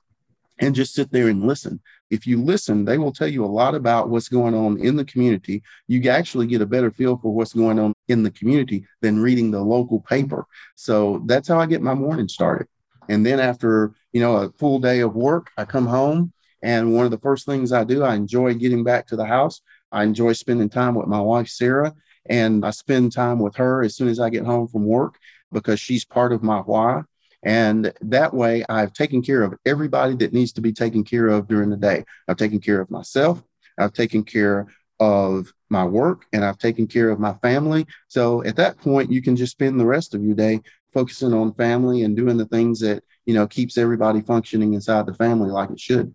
and 0.59 0.75
just 0.75 0.95
sit 0.95 1.11
there 1.11 1.29
and 1.29 1.47
listen. 1.47 1.81
If 2.11 2.27
you 2.27 2.41
listen, 2.41 2.85
they 2.85 2.99
will 2.99 3.13
tell 3.13 3.29
you 3.29 3.45
a 3.45 3.47
lot 3.47 3.75
about 3.75 4.09
what's 4.09 4.29
going 4.29 4.55
on 4.55 4.79
in 4.79 4.97
the 4.97 5.05
community. 5.05 5.63
You 5.89 6.09
actually 6.09 6.47
get 6.47 6.63
a 6.63 6.67
better 6.67 6.91
feel 6.91 7.19
for 7.19 7.35
what's 7.35 7.53
going 7.53 7.79
on 7.79 7.93
in 8.09 8.23
the 8.23 8.31
community 8.31 8.87
than 9.03 9.21
reading 9.21 9.51
the 9.51 9.61
local 9.61 10.01
paper. 10.01 10.47
So 10.77 11.23
that's 11.27 11.49
how 11.49 11.59
I 11.59 11.67
get 11.67 11.83
my 11.83 11.95
morning 11.95 12.29
started. 12.29 12.69
And 13.09 13.27
then 13.27 13.41
after, 13.41 13.95
you 14.13 14.21
know, 14.21 14.37
a 14.37 14.53
full 14.53 14.79
day 14.79 15.01
of 15.01 15.15
work, 15.15 15.51
I 15.57 15.65
come 15.65 15.87
home 15.87 16.33
and 16.63 16.95
one 16.95 17.05
of 17.05 17.11
the 17.11 17.19
first 17.19 17.47
things 17.47 17.73
I 17.73 17.85
do, 17.85 18.03
I 18.03 18.15
enjoy 18.15 18.55
getting 18.55 18.83
back 18.83 19.07
to 19.09 19.17
the 19.17 19.27
house. 19.27 19.61
I 19.93 20.03
enjoy 20.03 20.33
spending 20.33 20.69
time 20.69 20.95
with 20.95 21.07
my 21.07 21.21
wife, 21.21 21.49
Sarah, 21.49 21.95
and 22.29 22.65
I 22.65 22.71
spend 22.71 23.13
time 23.13 23.39
with 23.39 23.57
her 23.57 23.83
as 23.83 23.97
soon 23.97 24.09
as 24.09 24.21
I 24.21 24.31
get 24.31 24.45
home 24.45 24.69
from 24.69 24.85
work 24.85 25.19
because 25.53 25.81
she's 25.81 26.05
part 26.05 26.33
of 26.33 26.43
my 26.43 26.59
why. 26.61 27.03
And 27.43 27.93
that 28.01 28.35
way, 28.35 28.65
I've 28.69 28.93
taken 28.93 29.23
care 29.23 29.43
of 29.43 29.55
everybody 29.65 30.17
that 30.17 30.33
needs 30.33 30.53
to 30.53 30.61
be 30.61 30.73
taken 30.73 31.05
care 31.05 31.29
of 31.29 31.47
during 31.47 31.71
the 31.71 31.77
day. 31.77 32.05
I've 32.27 32.37
taken 32.37 32.61
care 32.61 32.81
of 32.81 32.91
myself. 32.91 33.43
I've 33.79 33.93
taken 33.93 34.25
care 34.25 34.67
of 34.99 35.53
my 35.69 35.85
work 35.85 36.25
and 36.33 36.45
I've 36.45 36.59
taken 36.59 36.87
care 36.87 37.11
of 37.11 37.21
my 37.21 37.35
family. 37.35 37.87
So 38.09 38.43
at 38.45 38.57
that 38.57 38.79
point, 38.79 39.13
you 39.13 39.23
can 39.23 39.37
just 39.37 39.53
spend 39.53 39.79
the 39.79 39.87
rest 39.87 40.15
of 40.15 40.25
your 40.25 40.35
day 40.35 40.61
focusing 40.93 41.35
on 41.35 41.53
family 41.55 42.03
and 42.03 42.17
doing 42.17 42.37
the 42.37 42.47
things 42.47 42.81
that, 42.81 43.05
you 43.27 43.35
know, 43.35 43.47
keeps 43.47 43.77
everybody 43.77 44.23
functioning 44.23 44.75
inside 44.75 45.07
the 45.07 45.15
family 45.15 45.51
like 45.51 45.71
it 45.71 45.81
should. 45.81 46.15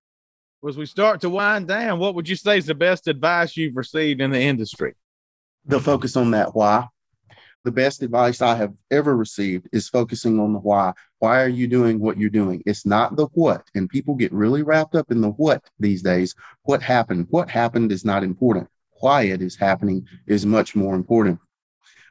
As 0.67 0.77
we 0.77 0.85
start 0.85 1.21
to 1.21 1.29
wind 1.29 1.67
down, 1.67 1.99
what 1.99 2.15
would 2.15 2.29
you 2.29 2.35
say 2.35 2.57
is 2.57 2.65
the 2.67 2.75
best 2.75 3.07
advice 3.07 3.57
you've 3.57 3.75
received 3.75 4.21
in 4.21 4.31
the 4.31 4.39
industry? 4.39 4.93
The 5.65 5.79
focus 5.79 6.15
on 6.15 6.31
that 6.31 6.55
why. 6.55 6.87
The 7.63 7.71
best 7.71 8.01
advice 8.01 8.41
I 8.41 8.55
have 8.55 8.73
ever 8.89 9.15
received 9.15 9.69
is 9.71 9.87
focusing 9.87 10.39
on 10.39 10.53
the 10.53 10.59
why. 10.59 10.93
Why 11.19 11.43
are 11.43 11.47
you 11.47 11.67
doing 11.67 11.99
what 11.99 12.17
you're 12.17 12.31
doing? 12.31 12.63
It's 12.65 12.87
not 12.87 13.15
the 13.15 13.27
what. 13.33 13.67
And 13.75 13.87
people 13.87 14.15
get 14.15 14.33
really 14.33 14.63
wrapped 14.63 14.95
up 14.95 15.11
in 15.11 15.21
the 15.21 15.29
what 15.29 15.63
these 15.79 16.01
days. 16.01 16.33
What 16.63 16.81
happened? 16.81 17.27
What 17.29 17.51
happened 17.51 17.91
is 17.91 18.03
not 18.03 18.23
important. 18.23 18.67
Why 19.01 19.23
it 19.23 19.43
is 19.43 19.55
happening 19.55 20.07
is 20.25 20.45
much 20.45 20.75
more 20.75 20.95
important. 20.95 21.39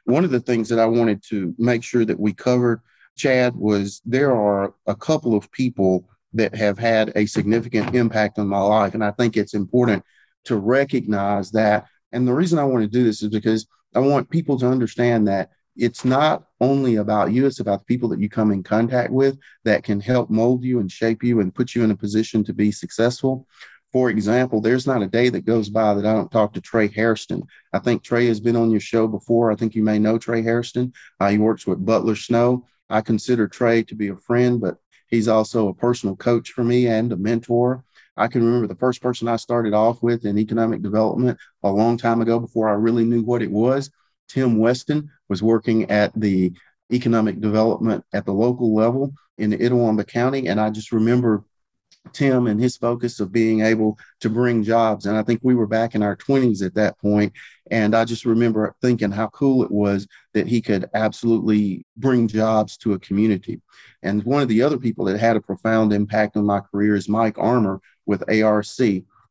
One 0.05 0.23
of 0.23 0.31
the 0.31 0.39
things 0.39 0.69
that 0.69 0.79
I 0.79 0.85
wanted 0.85 1.21
to 1.29 1.53
make 1.57 1.83
sure 1.83 2.05
that 2.05 2.19
we 2.19 2.31
covered, 2.31 2.79
Chad, 3.17 3.53
was 3.55 4.01
there 4.05 4.33
are 4.33 4.73
a 4.87 4.95
couple 4.95 5.35
of 5.35 5.51
people 5.51 6.07
that 6.33 6.55
have 6.55 6.79
had 6.79 7.11
a 7.15 7.25
significant 7.25 7.93
impact 7.93 8.39
on 8.39 8.47
my 8.47 8.61
life. 8.61 8.93
And 8.93 9.03
I 9.03 9.11
think 9.11 9.35
it's 9.35 9.53
important 9.53 10.03
to 10.45 10.55
recognize 10.55 11.51
that. 11.51 11.87
And 12.11 12.27
the 12.27 12.33
reason 12.33 12.59
I 12.59 12.63
want 12.63 12.83
to 12.83 12.89
do 12.89 13.03
this 13.03 13.21
is 13.21 13.29
because 13.29 13.67
I 13.95 13.99
want 13.99 14.29
people 14.29 14.57
to 14.59 14.67
understand 14.67 15.27
that 15.27 15.51
it's 15.75 16.03
not 16.03 16.43
only 16.59 16.97
about 16.97 17.31
you, 17.31 17.45
it's 17.45 17.59
about 17.59 17.79
the 17.79 17.85
people 17.85 18.09
that 18.09 18.19
you 18.19 18.29
come 18.29 18.51
in 18.51 18.63
contact 18.63 19.11
with 19.11 19.37
that 19.63 19.83
can 19.83 19.99
help 19.99 20.29
mold 20.29 20.63
you 20.63 20.79
and 20.79 20.91
shape 20.91 21.23
you 21.23 21.39
and 21.39 21.55
put 21.55 21.75
you 21.75 21.83
in 21.83 21.91
a 21.91 21.95
position 21.95 22.43
to 22.43 22.53
be 22.53 22.71
successful. 22.71 23.47
For 23.91 24.09
example, 24.09 24.61
there's 24.61 24.87
not 24.87 25.01
a 25.01 25.07
day 25.07 25.29
that 25.29 25.45
goes 25.45 25.69
by 25.69 25.93
that 25.93 26.05
I 26.05 26.13
don't 26.13 26.31
talk 26.31 26.53
to 26.53 26.61
Trey 26.61 26.87
Hairston. 26.87 27.43
I 27.73 27.79
think 27.79 28.03
Trey 28.03 28.27
has 28.27 28.39
been 28.39 28.55
on 28.55 28.71
your 28.71 28.79
show 28.79 29.07
before. 29.07 29.51
I 29.51 29.55
think 29.55 29.75
you 29.75 29.83
may 29.83 29.99
know 29.99 30.17
Trey 30.17 30.41
Hairston. 30.41 30.93
Uh, 31.19 31.29
he 31.29 31.37
works 31.37 31.67
with 31.67 31.85
Butler 31.85 32.15
Snow. 32.15 32.65
I 32.89 33.01
consider 33.01 33.47
Trey 33.47 33.83
to 33.83 33.95
be 33.95 34.09
a 34.09 34.15
friend, 34.15 34.61
but 34.61 34.77
he's 35.07 35.27
also 35.27 35.67
a 35.67 35.73
personal 35.73 36.15
coach 36.15 36.51
for 36.51 36.63
me 36.63 36.87
and 36.87 37.11
a 37.11 37.17
mentor. 37.17 37.83
I 38.17 38.27
can 38.27 38.43
remember 38.43 38.67
the 38.67 38.75
first 38.75 39.01
person 39.01 39.27
I 39.27 39.37
started 39.37 39.73
off 39.73 40.03
with 40.03 40.25
in 40.25 40.37
economic 40.37 40.81
development 40.81 41.39
a 41.63 41.71
long 41.71 41.97
time 41.97 42.21
ago 42.21 42.39
before 42.39 42.69
I 42.69 42.73
really 42.73 43.05
knew 43.05 43.23
what 43.23 43.41
it 43.41 43.51
was. 43.51 43.89
Tim 44.27 44.57
Weston 44.59 45.09
was 45.29 45.41
working 45.41 45.89
at 45.89 46.11
the 46.19 46.53
economic 46.91 47.39
development 47.39 48.03
at 48.13 48.25
the 48.25 48.33
local 48.33 48.73
level 48.73 49.13
in 49.37 49.51
Itawamba 49.51 50.07
County. 50.07 50.47
And 50.47 50.59
I 50.59 50.69
just 50.69 50.91
remember 50.91 51.43
Tim 52.13 52.47
and 52.47 52.59
his 52.59 52.77
focus 52.77 53.19
of 53.19 53.31
being 53.31 53.61
able 53.61 53.97
to 54.21 54.29
bring 54.29 54.63
jobs. 54.63 55.05
And 55.05 55.17
I 55.17 55.23
think 55.23 55.39
we 55.43 55.55
were 55.55 55.67
back 55.67 55.95
in 55.95 56.03
our 56.03 56.15
20s 56.15 56.65
at 56.65 56.73
that 56.75 56.97
point. 56.99 57.33
And 57.69 57.95
I 57.95 58.05
just 58.05 58.25
remember 58.25 58.75
thinking 58.81 59.11
how 59.11 59.27
cool 59.27 59.63
it 59.63 59.71
was 59.71 60.07
that 60.33 60.47
he 60.47 60.61
could 60.61 60.89
absolutely 60.93 61.85
bring 61.97 62.27
jobs 62.27 62.75
to 62.77 62.93
a 62.93 62.99
community. 62.99 63.61
And 64.03 64.23
one 64.23 64.41
of 64.41 64.47
the 64.47 64.63
other 64.63 64.77
people 64.77 65.05
that 65.05 65.19
had 65.19 65.37
a 65.37 65.41
profound 65.41 65.93
impact 65.93 66.35
on 66.37 66.45
my 66.45 66.59
career 66.59 66.95
is 66.95 67.07
Mike 67.07 67.37
Armour 67.37 67.81
with 68.11 68.29
ARC. 68.29 68.65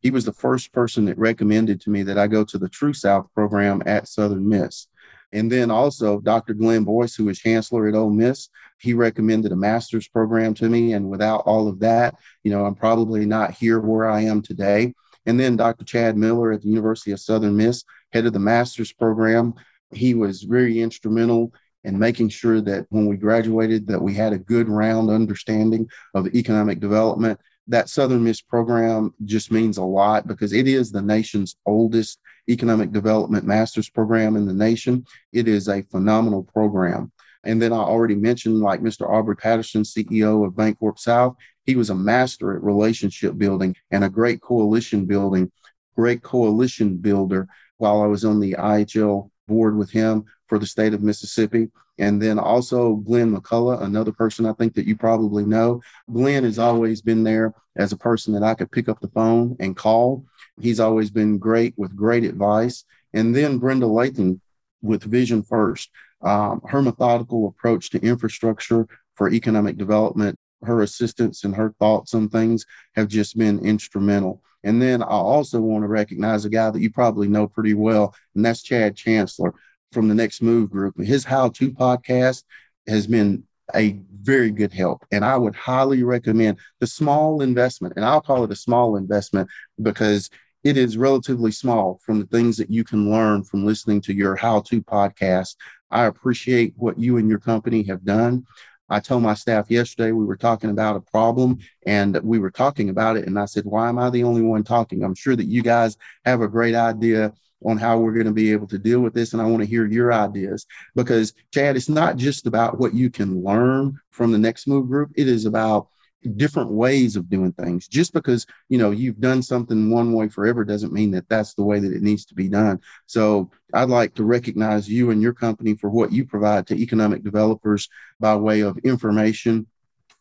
He 0.00 0.10
was 0.10 0.24
the 0.24 0.32
first 0.32 0.72
person 0.72 1.04
that 1.04 1.18
recommended 1.18 1.80
to 1.82 1.90
me 1.90 2.02
that 2.04 2.18
I 2.18 2.26
go 2.26 2.42
to 2.44 2.58
the 2.58 2.70
True 2.70 2.94
South 2.94 3.28
program 3.34 3.82
at 3.84 4.08
Southern 4.08 4.48
Miss. 4.48 4.88
And 5.32 5.52
then 5.52 5.70
also 5.70 6.18
Dr. 6.18 6.54
Glenn 6.54 6.84
Boyce, 6.84 7.14
who 7.14 7.28
is 7.28 7.38
chancellor 7.38 7.86
at 7.86 7.94
Ole 7.94 8.10
Miss, 8.10 8.48
he 8.78 8.94
recommended 8.94 9.52
a 9.52 9.56
master's 9.56 10.08
program 10.08 10.54
to 10.54 10.68
me. 10.68 10.94
And 10.94 11.10
without 11.10 11.42
all 11.44 11.68
of 11.68 11.78
that, 11.80 12.16
you 12.42 12.50
know, 12.50 12.64
I'm 12.64 12.74
probably 12.74 13.26
not 13.26 13.52
here 13.52 13.78
where 13.78 14.08
I 14.08 14.22
am 14.22 14.40
today. 14.40 14.94
And 15.26 15.38
then 15.38 15.56
Dr. 15.56 15.84
Chad 15.84 16.16
Miller 16.16 16.50
at 16.50 16.62
the 16.62 16.68
University 16.68 17.12
of 17.12 17.20
Southern 17.20 17.56
Miss, 17.56 17.84
head 18.12 18.24
of 18.24 18.32
the 18.32 18.38
master's 18.38 18.92
program. 18.92 19.52
He 19.92 20.14
was 20.14 20.42
very 20.42 20.80
instrumental 20.80 21.52
in 21.84 21.98
making 21.98 22.30
sure 22.30 22.60
that 22.62 22.86
when 22.88 23.06
we 23.06 23.16
graduated 23.16 23.86
that 23.86 24.00
we 24.00 24.14
had 24.14 24.32
a 24.32 24.38
good 24.38 24.68
round 24.68 25.10
understanding 25.10 25.88
of 26.14 26.34
economic 26.34 26.80
development 26.80 27.38
that 27.68 27.88
Southern 27.88 28.24
Miss 28.24 28.40
program 28.40 29.14
just 29.24 29.52
means 29.52 29.78
a 29.78 29.84
lot 29.84 30.26
because 30.26 30.52
it 30.52 30.66
is 30.66 30.90
the 30.90 31.02
nation's 31.02 31.56
oldest 31.66 32.18
economic 32.48 32.92
development 32.92 33.44
master's 33.46 33.88
program 33.88 34.36
in 34.36 34.46
the 34.46 34.54
nation. 34.54 35.04
It 35.32 35.46
is 35.46 35.68
a 35.68 35.82
phenomenal 35.82 36.42
program. 36.42 37.12
And 37.44 37.60
then 37.60 37.72
I 37.72 37.76
already 37.76 38.16
mentioned, 38.16 38.58
like 38.58 38.80
Mr. 38.80 39.08
Aubrey 39.08 39.36
Patterson, 39.36 39.82
CEO 39.82 40.46
of 40.46 40.54
Bancorp 40.54 40.98
South, 40.98 41.36
he 41.64 41.76
was 41.76 41.90
a 41.90 41.94
master 41.94 42.54
at 42.54 42.62
relationship 42.62 43.38
building 43.38 43.76
and 43.90 44.04
a 44.04 44.10
great 44.10 44.42
coalition 44.42 45.06
building, 45.06 45.50
great 45.96 46.22
coalition 46.22 46.96
builder 46.96 47.48
while 47.78 48.02
I 48.02 48.06
was 48.06 48.24
on 48.24 48.40
the 48.40 48.56
IHL 48.58 49.30
board 49.48 49.76
with 49.76 49.90
him 49.90 50.24
for 50.48 50.58
the 50.58 50.66
state 50.66 50.92
of 50.92 51.02
Mississippi. 51.02 51.68
And 52.00 52.20
then 52.20 52.38
also 52.38 52.94
Glenn 52.94 53.36
McCullough, 53.36 53.82
another 53.82 54.10
person 54.10 54.46
I 54.46 54.54
think 54.54 54.74
that 54.74 54.86
you 54.86 54.96
probably 54.96 55.44
know. 55.44 55.82
Glenn 56.10 56.44
has 56.44 56.58
always 56.58 57.02
been 57.02 57.22
there 57.22 57.54
as 57.76 57.92
a 57.92 57.96
person 57.96 58.32
that 58.32 58.42
I 58.42 58.54
could 58.54 58.72
pick 58.72 58.88
up 58.88 59.00
the 59.00 59.08
phone 59.08 59.54
and 59.60 59.76
call. 59.76 60.24
He's 60.58 60.80
always 60.80 61.10
been 61.10 61.36
great 61.38 61.74
with 61.76 61.94
great 61.94 62.24
advice. 62.24 62.84
And 63.12 63.36
then 63.36 63.58
Brenda 63.58 63.86
Lathan 63.86 64.40
with 64.80 65.04
Vision 65.04 65.42
First. 65.42 65.90
Um, 66.22 66.62
her 66.66 66.82
methodical 66.82 67.48
approach 67.48 67.90
to 67.90 68.00
infrastructure 68.00 68.86
for 69.14 69.30
economic 69.30 69.76
development, 69.76 70.38
her 70.62 70.80
assistance 70.82 71.44
and 71.44 71.54
her 71.54 71.74
thoughts 71.78 72.14
on 72.14 72.28
things 72.28 72.64
have 72.94 73.08
just 73.08 73.36
been 73.36 73.58
instrumental. 73.58 74.42
And 74.64 74.80
then 74.80 75.02
I 75.02 75.06
also 75.06 75.60
want 75.60 75.82
to 75.84 75.88
recognize 75.88 76.44
a 76.44 76.50
guy 76.50 76.70
that 76.70 76.80
you 76.80 76.90
probably 76.90 77.28
know 77.28 77.46
pretty 77.46 77.74
well, 77.74 78.14
and 78.34 78.44
that's 78.44 78.62
Chad 78.62 78.96
Chancellor 78.96 79.54
from 79.92 80.08
the 80.08 80.14
Next 80.14 80.42
Move 80.42 80.70
Group. 80.70 80.98
His 81.00 81.24
How 81.24 81.48
To 81.50 81.70
podcast 81.70 82.44
has 82.86 83.06
been 83.06 83.44
a 83.74 84.00
very 84.22 84.50
good 84.50 84.72
help. 84.72 85.04
And 85.12 85.24
I 85.24 85.36
would 85.36 85.54
highly 85.54 86.02
recommend 86.02 86.58
the 86.80 86.86
small 86.86 87.42
investment, 87.42 87.94
and 87.96 88.04
I'll 88.04 88.20
call 88.20 88.44
it 88.44 88.52
a 88.52 88.56
small 88.56 88.96
investment 88.96 89.48
because 89.82 90.30
it 90.62 90.76
is 90.76 90.96
relatively 90.96 91.52
small 91.52 92.00
from 92.04 92.20
the 92.20 92.26
things 92.26 92.56
that 92.58 92.70
you 92.70 92.84
can 92.84 93.10
learn 93.10 93.42
from 93.44 93.64
listening 93.64 94.00
to 94.02 94.14
your 94.14 94.36
how 94.36 94.60
to 94.60 94.82
podcast. 94.82 95.56
I 95.90 96.04
appreciate 96.04 96.74
what 96.76 96.98
you 96.98 97.16
and 97.16 97.28
your 97.28 97.38
company 97.38 97.82
have 97.84 98.04
done. 98.04 98.44
I 98.90 99.00
told 99.00 99.22
my 99.22 99.34
staff 99.34 99.70
yesterday 99.70 100.12
we 100.12 100.24
were 100.24 100.36
talking 100.36 100.70
about 100.70 100.96
a 100.96 101.00
problem 101.00 101.58
and 101.86 102.20
we 102.22 102.38
were 102.38 102.50
talking 102.50 102.90
about 102.90 103.16
it. 103.16 103.26
And 103.26 103.38
I 103.38 103.44
said, 103.44 103.64
Why 103.64 103.88
am 103.88 103.98
I 103.98 104.10
the 104.10 104.24
only 104.24 104.42
one 104.42 104.64
talking? 104.64 105.04
I'm 105.04 105.14
sure 105.14 105.36
that 105.36 105.46
you 105.46 105.62
guys 105.62 105.96
have 106.24 106.40
a 106.40 106.48
great 106.48 106.74
idea 106.74 107.32
on 107.64 107.76
how 107.76 107.98
we're 107.98 108.14
going 108.14 108.26
to 108.26 108.32
be 108.32 108.52
able 108.52 108.66
to 108.66 108.78
deal 108.78 109.00
with 109.00 109.14
this. 109.14 109.32
And 109.32 109.40
I 109.40 109.46
want 109.46 109.62
to 109.62 109.68
hear 109.68 109.86
your 109.86 110.12
ideas 110.12 110.66
because, 110.94 111.34
Chad, 111.52 111.76
it's 111.76 111.88
not 111.88 112.16
just 112.16 112.46
about 112.46 112.78
what 112.78 112.94
you 112.94 113.10
can 113.10 113.42
learn 113.44 113.98
from 114.10 114.32
the 114.32 114.38
Next 114.38 114.66
Move 114.66 114.88
group, 114.88 115.12
it 115.14 115.28
is 115.28 115.46
about 115.46 115.88
different 116.36 116.70
ways 116.70 117.16
of 117.16 117.30
doing 117.30 117.52
things 117.52 117.88
just 117.88 118.12
because 118.12 118.46
you 118.68 118.76
know 118.76 118.90
you've 118.90 119.20
done 119.20 119.42
something 119.42 119.90
one 119.90 120.12
way 120.12 120.28
forever 120.28 120.64
doesn't 120.64 120.92
mean 120.92 121.10
that 121.10 121.28
that's 121.30 121.54
the 121.54 121.62
way 121.62 121.78
that 121.78 121.94
it 121.94 122.02
needs 122.02 122.26
to 122.26 122.34
be 122.34 122.46
done 122.46 122.78
so 123.06 123.50
i'd 123.72 123.88
like 123.88 124.14
to 124.14 124.24
recognize 124.24 124.86
you 124.86 125.10
and 125.10 125.22
your 125.22 125.32
company 125.32 125.74
for 125.74 125.88
what 125.88 126.12
you 126.12 126.24
provide 126.24 126.66
to 126.66 126.74
economic 126.74 127.22
developers 127.24 127.88
by 128.18 128.36
way 128.36 128.60
of 128.60 128.76
information 128.78 129.66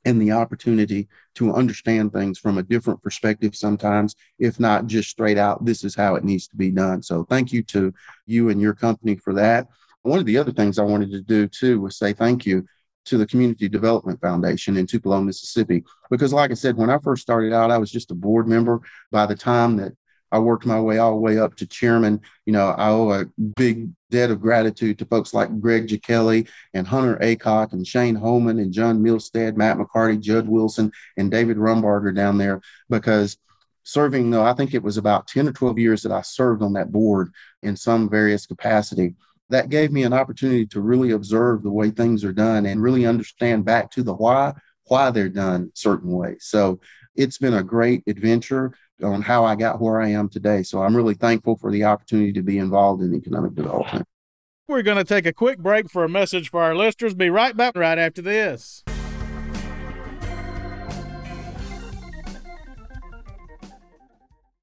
and 0.06 0.22
the 0.22 0.32
opportunity 0.32 1.08
to 1.36 1.54
understand 1.54 2.14
things 2.14 2.40
from 2.40 2.58
a 2.58 2.64
different 2.64 3.02
perspective 3.02 3.56
sometimes, 3.56 4.16
if 4.40 4.60
not 4.60 4.88
just 4.88 5.10
straight 5.10 5.38
out, 5.38 5.66
this 5.66 5.84
is 5.84 5.96
how 5.96 6.16
it 6.16 6.24
needs 6.24 6.48
to 6.48 6.56
be 6.56 6.72
done. 6.72 7.04
So 7.04 7.24
thank 7.26 7.52
you 7.52 7.64
to 7.64 7.94
you 8.26 8.50
and 8.50 8.62
your 8.62 8.74
company 8.74 9.16
for 9.16 9.34
that. 9.34 9.68
One 10.04 10.20
of 10.20 10.26
the 10.26 10.38
other 10.38 10.54
things 10.54 10.80
I 10.80 10.84
wanted 10.84 11.12
to 11.12 11.22
do 11.22 11.48
too 11.48 11.82
was 11.82 11.98
say 11.98 12.14
thank 12.14 12.46
you 12.46 12.66
to 13.10 13.18
the 13.18 13.28
Community 13.28 13.70
Development 13.70 14.20
Foundation 14.22 14.78
in 14.78 14.88
Tupelo, 14.88 15.22
Mississippi. 15.22 15.84
Because, 16.10 16.34
like 16.34 16.52
I 16.52 16.56
said, 16.56 16.78
when 16.78 16.90
I 16.90 16.98
first 17.00 17.22
started 17.22 17.54
out, 17.54 17.72
I 17.72 17.78
was 17.78 17.92
just 17.92 18.12
a 18.12 18.16
board 18.16 18.48
member. 18.48 18.82
By 19.12 19.26
the 19.26 19.36
time 19.36 19.78
that 19.78 19.94
I 20.32 20.40
worked 20.40 20.66
my 20.66 20.80
way 20.80 21.00
all 21.00 21.12
the 21.12 21.18
way 21.18 21.40
up 21.40 21.56
to 21.56 21.68
chairman. 21.68 22.22
You 22.46 22.54
know, 22.54 22.70
I 22.70 22.90
owe 22.90 23.12
a 23.12 23.26
big 23.56 23.90
debt 24.12 24.30
of 24.30 24.42
gratitude 24.42 25.00
to 25.00 25.06
folks 25.06 25.34
like 25.34 25.60
Greg 25.60 25.88
Jackelli 25.88 26.48
and 26.74 26.88
Hunter 26.88 27.18
Acock 27.18 27.74
and 27.74 27.86
Shane 27.86 28.16
Holman 28.16 28.60
and 28.60 28.72
John 28.72 29.00
Milstead, 29.00 29.56
Matt 29.56 29.78
McCarty, 29.78 30.20
Judd 30.20 30.48
Wilson, 30.48 30.92
and 31.18 31.32
David 31.32 31.58
Rumbarger 31.58 32.16
down 32.16 32.38
there 32.38 32.62
because 32.90 33.38
serving, 33.84 34.30
though, 34.30 34.44
I 34.44 34.54
think 34.54 34.74
it 34.74 34.84
was 34.84 34.98
about 34.98 35.28
10 35.28 35.48
or 35.48 35.52
12 35.52 35.80
years 35.80 36.04
that 36.04 36.12
I 36.12 36.22
served 36.22 36.62
on 36.62 36.74
that 36.74 36.92
board 36.92 37.32
in 37.64 37.76
some 37.76 38.10
various 38.10 38.46
capacity. 38.46 39.16
That 39.50 39.70
gave 39.70 39.92
me 39.92 40.04
an 40.04 40.14
opportunity 40.14 40.66
to 40.68 40.82
really 40.82 41.12
observe 41.12 41.64
the 41.64 41.72
way 41.72 41.90
things 41.90 42.24
are 42.24 42.34
done 42.34 42.66
and 42.66 42.82
really 42.82 43.06
understand 43.06 43.66
back 43.66 43.90
to 43.92 44.04
the 44.04 44.14
why, 44.14 44.54
why 44.86 45.10
they're 45.12 45.30
done 45.30 45.72
certain 45.74 46.12
ways. 46.12 46.46
So 46.46 46.80
it's 47.16 47.38
been 47.38 47.56
a 47.56 47.64
great 47.64 48.04
adventure 48.08 48.74
on 49.04 49.22
how 49.22 49.46
I 49.46 49.56
got 49.56 49.82
where 49.82 50.02
I 50.02 50.10
am 50.10 50.30
today. 50.30 50.64
So 50.64 50.84
I'm 50.84 50.96
really 50.96 51.16
thankful 51.16 51.58
for 51.58 51.72
the 51.72 51.86
opportunity 51.86 52.34
to 52.34 52.44
be 52.44 52.58
involved 52.58 53.02
in 53.02 53.14
economic 53.16 53.56
development. 53.56 54.06
We're 54.68 54.84
going 54.84 54.98
to 54.98 55.04
take 55.04 55.26
a 55.26 55.34
quick 55.34 55.58
break 55.58 55.90
for 55.90 56.04
a 56.04 56.10
message 56.10 56.52
for 56.52 56.62
our 56.62 56.76
listeners. 56.76 57.16
Be 57.16 57.30
right 57.32 57.58
back 57.58 57.76
right 57.76 57.98
after 57.98 58.22
this. 58.22 58.84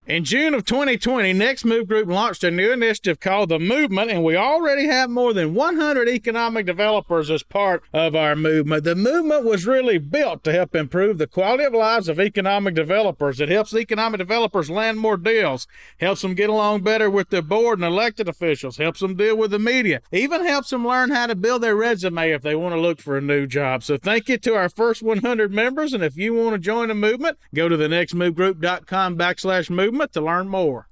In 0.06 0.22
June 0.22 0.54
of 0.54 0.64
2020, 0.64 1.32
Next 1.32 1.64
Move 1.64 1.88
Group 1.88 2.08
launched 2.08 2.44
a 2.44 2.50
new 2.52 2.70
initiative 2.70 3.18
called 3.18 3.48
The 3.48 3.58
Movement, 3.58 4.08
and 4.08 4.22
we 4.22 4.36
already 4.36 4.86
have 4.86 5.10
more 5.10 5.32
than 5.32 5.52
100 5.52 6.08
economic 6.08 6.64
developers 6.64 7.28
as 7.28 7.42
part 7.42 7.82
of 7.92 8.14
our 8.14 8.36
movement. 8.36 8.84
The 8.84 8.94
movement 8.94 9.44
was 9.44 9.66
really 9.66 9.98
built 9.98 10.44
to 10.44 10.52
help 10.52 10.76
improve 10.76 11.18
the 11.18 11.26
quality 11.26 11.64
of 11.64 11.74
lives 11.74 12.08
of 12.08 12.20
economic 12.20 12.74
developers. 12.74 13.40
It 13.40 13.48
helps 13.48 13.74
economic 13.74 14.18
developers 14.18 14.70
land 14.70 15.00
more 15.00 15.16
deals, 15.16 15.66
helps 15.98 16.22
them 16.22 16.36
get 16.36 16.50
along 16.50 16.82
better 16.82 17.10
with 17.10 17.30
their 17.30 17.42
board 17.42 17.80
and 17.80 17.84
elected 17.84 18.28
officials, 18.28 18.76
helps 18.76 19.00
them 19.00 19.16
deal 19.16 19.36
with 19.36 19.50
the 19.50 19.58
media, 19.58 20.02
even 20.12 20.46
helps 20.46 20.70
them 20.70 20.86
learn 20.86 21.10
how 21.10 21.26
to 21.26 21.34
build 21.34 21.64
their 21.64 21.74
resume 21.74 22.30
if 22.30 22.42
they 22.42 22.54
want 22.54 22.76
to 22.76 22.80
look 22.80 23.00
for 23.00 23.16
a 23.16 23.20
new 23.20 23.44
job. 23.48 23.82
So 23.82 23.96
thank 23.96 24.28
you 24.28 24.38
to 24.38 24.54
our 24.54 24.68
first 24.68 25.02
100 25.02 25.52
members, 25.52 25.92
and 25.92 26.04
if 26.04 26.16
you 26.16 26.32
want 26.32 26.54
to 26.54 26.60
join 26.60 26.86
the 26.86 26.94
movement, 26.94 27.38
go 27.52 27.68
to 27.68 27.76
the 27.76 27.88
nextmovegroup.com 27.88 29.18
backslash 29.18 29.68
movement 29.68 29.95
to 30.12 30.20
learn 30.20 30.48
more. 30.48 30.87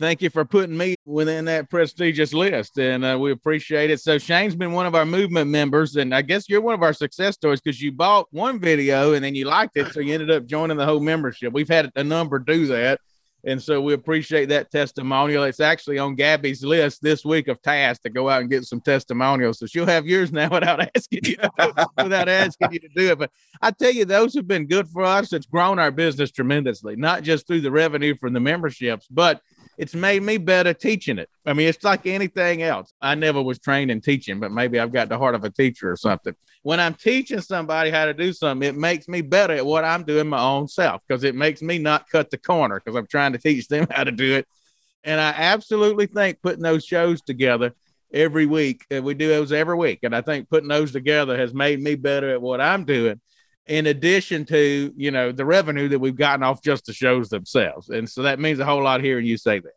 Thank 0.00 0.22
you 0.22 0.28
for 0.28 0.44
putting 0.44 0.76
me 0.76 0.96
within 1.06 1.44
that 1.44 1.70
prestigious 1.70 2.34
list, 2.34 2.78
and 2.78 3.04
uh, 3.04 3.16
we 3.18 3.30
appreciate 3.30 3.90
it. 3.90 4.00
So 4.00 4.18
Shane's 4.18 4.56
been 4.56 4.72
one 4.72 4.86
of 4.86 4.96
our 4.96 5.06
movement 5.06 5.50
members, 5.50 5.94
and 5.94 6.12
I 6.12 6.20
guess 6.22 6.48
you're 6.48 6.60
one 6.60 6.74
of 6.74 6.82
our 6.82 6.92
success 6.92 7.34
stories 7.34 7.60
because 7.60 7.80
you 7.80 7.92
bought 7.92 8.26
one 8.32 8.58
video 8.58 9.12
and 9.12 9.24
then 9.24 9.36
you 9.36 9.44
liked 9.44 9.76
it, 9.76 9.92
so 9.92 10.00
you 10.00 10.12
ended 10.12 10.32
up 10.32 10.46
joining 10.46 10.76
the 10.76 10.84
whole 10.84 10.98
membership. 10.98 11.52
We've 11.52 11.68
had 11.68 11.92
a 11.94 12.02
number 12.02 12.40
do 12.40 12.66
that, 12.66 13.00
and 13.46 13.62
so 13.62 13.80
we 13.80 13.92
appreciate 13.92 14.46
that 14.46 14.70
testimonial. 14.70 15.44
It's 15.44 15.60
actually 15.60 15.98
on 15.98 16.14
Gabby's 16.14 16.64
list 16.64 17.02
this 17.02 17.24
week 17.24 17.48
of 17.48 17.60
tasks 17.60 18.02
to 18.04 18.10
go 18.10 18.28
out 18.28 18.40
and 18.40 18.50
get 18.50 18.64
some 18.64 18.80
testimonials. 18.80 19.58
So 19.58 19.66
she'll 19.66 19.86
have 19.86 20.06
yours 20.06 20.32
now 20.32 20.48
without 20.52 20.80
asking 20.94 21.20
you 21.24 21.36
without 22.02 22.28
asking 22.28 22.72
you 22.72 22.78
to 22.80 22.88
do 22.94 23.10
it. 23.12 23.18
But 23.18 23.30
I 23.60 23.70
tell 23.70 23.90
you, 23.90 24.04
those 24.04 24.34
have 24.34 24.48
been 24.48 24.66
good 24.66 24.88
for 24.88 25.04
us. 25.04 25.32
It's 25.32 25.46
grown 25.46 25.78
our 25.78 25.90
business 25.90 26.30
tremendously, 26.30 26.96
not 26.96 27.22
just 27.22 27.46
through 27.46 27.60
the 27.60 27.70
revenue 27.70 28.16
from 28.16 28.32
the 28.32 28.40
memberships, 28.40 29.06
but 29.10 29.40
it's 29.76 29.94
made 29.94 30.22
me 30.22 30.36
better 30.36 30.72
teaching 30.72 31.18
it. 31.18 31.28
I 31.46 31.52
mean, 31.52 31.68
it's 31.68 31.82
like 31.82 32.06
anything 32.06 32.62
else. 32.62 32.92
I 33.00 33.14
never 33.14 33.42
was 33.42 33.58
trained 33.58 33.90
in 33.90 34.00
teaching, 34.00 34.40
but 34.40 34.52
maybe 34.52 34.78
I've 34.78 34.92
got 34.92 35.08
the 35.08 35.18
heart 35.18 35.34
of 35.34 35.44
a 35.44 35.50
teacher 35.50 35.90
or 35.90 35.96
something. 35.96 36.34
When 36.62 36.80
I'm 36.80 36.94
teaching 36.94 37.40
somebody 37.40 37.90
how 37.90 38.06
to 38.06 38.14
do 38.14 38.32
something, 38.32 38.66
it 38.66 38.76
makes 38.76 39.08
me 39.08 39.20
better 39.20 39.54
at 39.54 39.66
what 39.66 39.84
I'm 39.84 40.04
doing 40.04 40.28
my 40.28 40.40
own 40.40 40.68
self 40.68 41.02
because 41.06 41.24
it 41.24 41.34
makes 41.34 41.60
me 41.60 41.78
not 41.78 42.08
cut 42.08 42.30
the 42.30 42.38
corner 42.38 42.80
because 42.80 42.96
I'm 42.96 43.06
trying 43.06 43.32
to 43.32 43.38
teach 43.38 43.68
them 43.68 43.86
how 43.90 44.04
to 44.04 44.12
do 44.12 44.36
it. 44.36 44.46
And 45.02 45.20
I 45.20 45.30
absolutely 45.30 46.06
think 46.06 46.40
putting 46.42 46.62
those 46.62 46.84
shows 46.84 47.20
together 47.20 47.72
every 48.12 48.46
week, 48.46 48.86
we 48.90 49.12
do 49.12 49.28
those 49.28 49.52
every 49.52 49.76
week. 49.76 50.00
And 50.02 50.16
I 50.16 50.22
think 50.22 50.48
putting 50.48 50.68
those 50.68 50.92
together 50.92 51.36
has 51.36 51.52
made 51.52 51.82
me 51.82 51.94
better 51.94 52.30
at 52.30 52.40
what 52.40 52.60
I'm 52.60 52.84
doing 52.84 53.20
in 53.66 53.86
addition 53.86 54.44
to 54.46 54.92
you 54.96 55.10
know 55.10 55.32
the 55.32 55.44
revenue 55.44 55.88
that 55.88 55.98
we've 55.98 56.16
gotten 56.16 56.42
off 56.42 56.62
just 56.62 56.86
the 56.86 56.92
shows 56.92 57.28
themselves. 57.28 57.88
And 57.90 58.08
so 58.08 58.22
that 58.22 58.38
means 58.38 58.58
a 58.58 58.64
whole 58.64 58.82
lot 58.82 59.02
hearing 59.02 59.26
you 59.26 59.36
say 59.36 59.58
that. 59.60 59.72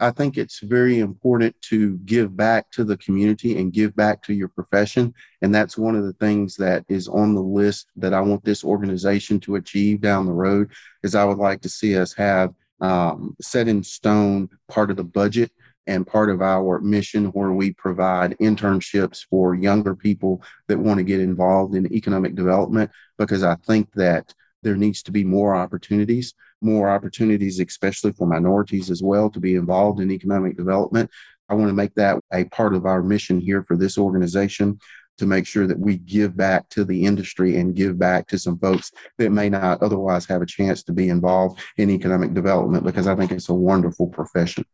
I 0.00 0.10
think 0.10 0.36
it's 0.36 0.58
very 0.60 0.98
important 0.98 1.54
to 1.62 1.96
give 1.98 2.36
back 2.36 2.70
to 2.72 2.82
the 2.82 2.96
community 2.96 3.58
and 3.58 3.72
give 3.72 3.94
back 3.94 4.22
to 4.24 4.34
your 4.34 4.48
profession. 4.48 5.14
And 5.40 5.54
that's 5.54 5.78
one 5.78 5.94
of 5.94 6.04
the 6.04 6.12
things 6.14 6.56
that 6.56 6.84
is 6.88 7.06
on 7.06 7.34
the 7.34 7.42
list 7.42 7.86
that 7.96 8.12
i 8.12 8.20
want 8.20 8.44
this 8.44 8.64
organization 8.64 9.38
to 9.40 9.56
achieve 9.56 10.00
down 10.00 10.26
the 10.26 10.32
road 10.32 10.70
is 11.02 11.14
i 11.14 11.24
would 11.24 11.38
like 11.38 11.60
to 11.62 11.68
see 11.68 11.96
us 11.96 12.12
have 12.12 12.52
um, 12.80 13.36
set 13.40 13.68
in 13.68 13.82
stone 13.82 14.48
part 14.68 14.90
of 14.90 14.96
the 14.96 15.04
budget 15.04 15.50
and 15.86 16.06
part 16.06 16.30
of 16.30 16.40
our 16.40 16.80
mission 16.80 17.26
where 17.26 17.52
we 17.52 17.72
provide 17.72 18.36
internships 18.38 19.24
for 19.28 19.54
younger 19.54 19.94
people 19.94 20.42
that 20.68 20.78
want 20.78 20.98
to 20.98 21.04
get 21.04 21.20
involved 21.20 21.74
in 21.74 21.92
economic 21.92 22.34
development 22.34 22.90
because 23.18 23.42
I 23.42 23.56
think 23.66 23.92
that 23.94 24.32
there 24.62 24.76
needs 24.76 25.02
to 25.02 25.12
be 25.12 25.24
more 25.24 25.54
opportunities, 25.54 26.34
more 26.60 26.88
opportunities, 26.88 27.60
especially 27.60 28.12
for 28.12 28.26
minorities 28.26 28.90
as 28.90 29.02
well, 29.02 29.28
to 29.30 29.40
be 29.40 29.56
involved 29.56 30.00
in 30.00 30.10
economic 30.10 30.56
development. 30.56 31.10
I 31.48 31.54
want 31.54 31.68
to 31.68 31.74
make 31.74 31.94
that 31.96 32.18
a 32.32 32.44
part 32.44 32.74
of 32.74 32.86
our 32.86 33.02
mission 33.02 33.38
here 33.40 33.62
for 33.68 33.76
this 33.76 33.98
organization 33.98 34.78
to 35.18 35.26
make 35.26 35.46
sure 35.46 35.66
that 35.66 35.78
we 35.78 35.98
give 35.98 36.36
back 36.36 36.68
to 36.70 36.84
the 36.84 37.04
industry 37.04 37.56
and 37.58 37.76
give 37.76 37.98
back 37.98 38.26
to 38.28 38.38
some 38.38 38.58
folks 38.58 38.90
that 39.18 39.30
may 39.30 39.48
not 39.48 39.82
otherwise 39.82 40.26
have 40.26 40.42
a 40.42 40.46
chance 40.46 40.82
to 40.82 40.92
be 40.92 41.08
involved 41.08 41.60
in 41.76 41.90
economic 41.90 42.34
development 42.34 42.84
because 42.84 43.06
I 43.06 43.14
think 43.14 43.30
it's 43.30 43.48
a 43.48 43.54
wonderful 43.54 44.08
profession. 44.08 44.64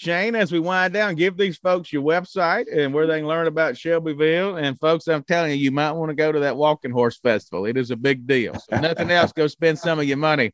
Shane, 0.00 0.34
as 0.34 0.50
we 0.50 0.60
wind 0.60 0.94
down, 0.94 1.14
give 1.14 1.36
these 1.36 1.58
folks 1.58 1.92
your 1.92 2.02
website 2.02 2.64
and 2.74 2.94
where 2.94 3.06
they 3.06 3.18
can 3.18 3.28
learn 3.28 3.46
about 3.46 3.76
Shelbyville. 3.76 4.56
And 4.56 4.80
folks, 4.80 5.06
I'm 5.06 5.22
telling 5.22 5.50
you, 5.50 5.58
you 5.58 5.72
might 5.72 5.92
want 5.92 6.08
to 6.08 6.14
go 6.14 6.32
to 6.32 6.40
that 6.40 6.56
Walking 6.56 6.90
Horse 6.90 7.18
Festival. 7.18 7.66
It 7.66 7.76
is 7.76 7.90
a 7.90 7.96
big 7.96 8.26
deal. 8.26 8.54
So 8.54 8.80
nothing 8.80 9.10
else, 9.10 9.30
go 9.32 9.46
spend 9.46 9.78
some 9.78 9.98
of 9.98 10.06
your 10.06 10.16
money 10.16 10.52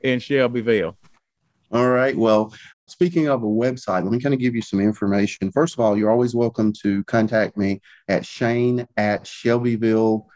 in 0.00 0.18
Shelbyville. 0.18 0.96
All 1.70 1.88
right. 1.88 2.18
Well, 2.18 2.52
speaking 2.88 3.28
of 3.28 3.44
a 3.44 3.46
website, 3.46 4.02
let 4.02 4.10
me 4.10 4.18
kind 4.18 4.34
of 4.34 4.40
give 4.40 4.56
you 4.56 4.62
some 4.62 4.80
information. 4.80 5.52
First 5.52 5.74
of 5.74 5.80
all, 5.80 5.96
you're 5.96 6.10
always 6.10 6.34
welcome 6.34 6.72
to 6.82 7.04
contact 7.04 7.56
me 7.56 7.80
at 8.08 8.26
Shane 8.26 8.84
at 8.96 9.28
Shelbyville 9.28 10.26